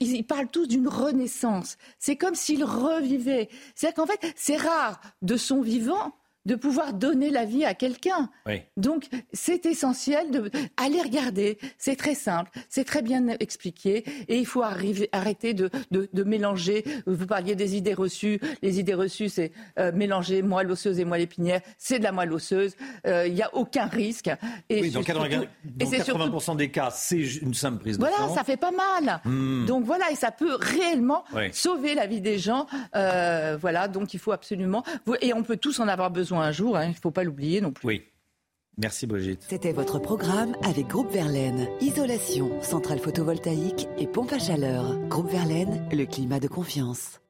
[0.00, 1.78] Ils parlent tous d'une renaissance.
[1.98, 3.48] C'est comme s'ils revivaient.
[3.74, 8.30] C'est-à-dire qu'en fait, c'est rare de son vivant de pouvoir donner la vie à quelqu'un.
[8.76, 11.58] Donc, c'est essentiel de aller regarder.
[11.78, 16.84] C'est très simple, c'est très bien expliqué, et il faut arriver, arrêter de, de, mélanger.
[17.06, 18.40] Vous parliez des idées reçues.
[18.62, 21.60] Les idées reçues, c'est euh, mélanger moelle osseuse et moelle épinière.
[21.78, 22.76] C'est de la moelle osseuse.
[23.06, 24.30] Euh, il n'y a aucun risque.
[24.68, 28.70] Et oui, dans 80%, des cas, c'est une simple prise de Voilà, ça fait pas
[28.70, 29.20] mal.
[29.24, 29.66] Hmm.
[29.66, 32.66] Donc voilà, et ça peut réellement sauver la vie des gens.
[32.94, 34.84] Euh, voilà, donc il faut absolument.
[35.20, 37.60] Et on peut tous en avoir besoin un jour, hein, il ne faut pas l'oublier
[37.60, 37.86] non plus.
[37.86, 38.02] Oui.
[38.78, 39.44] Merci Brigitte.
[39.48, 41.68] C'était votre programme avec Groupe Verlaine.
[41.80, 44.98] Isolation, centrale photovoltaïque et pompe à chaleur.
[45.08, 47.21] Groupe Verlaine, le climat de confiance.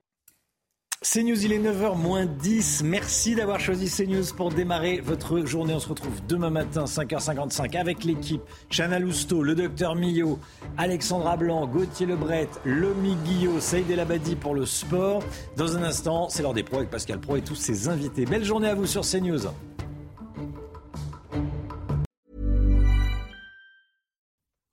[1.03, 2.85] CNews, il est 9h moins 10.
[2.85, 5.75] Merci d'avoir choisi CNews pour démarrer votre journée.
[5.75, 8.41] On se retrouve demain matin, 5h55, avec l'équipe.
[8.71, 10.39] Chana Lousteau, le docteur Millot,
[10.79, 15.25] Alexandra Blanc, Gauthier Lebret, Lomi Guillot, Saïd El Abadi pour le sport.
[15.57, 18.25] Dans un instant, c'est l'heure des pros avec Pascal Pro et tous ses invités.
[18.25, 19.49] Belle journée à vous sur CNews.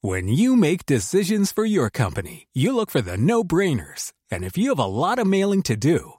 [0.01, 4.13] When you make decisions for your company, you look for the no-brainers.
[4.31, 6.18] And if you have a lot of mailing to do,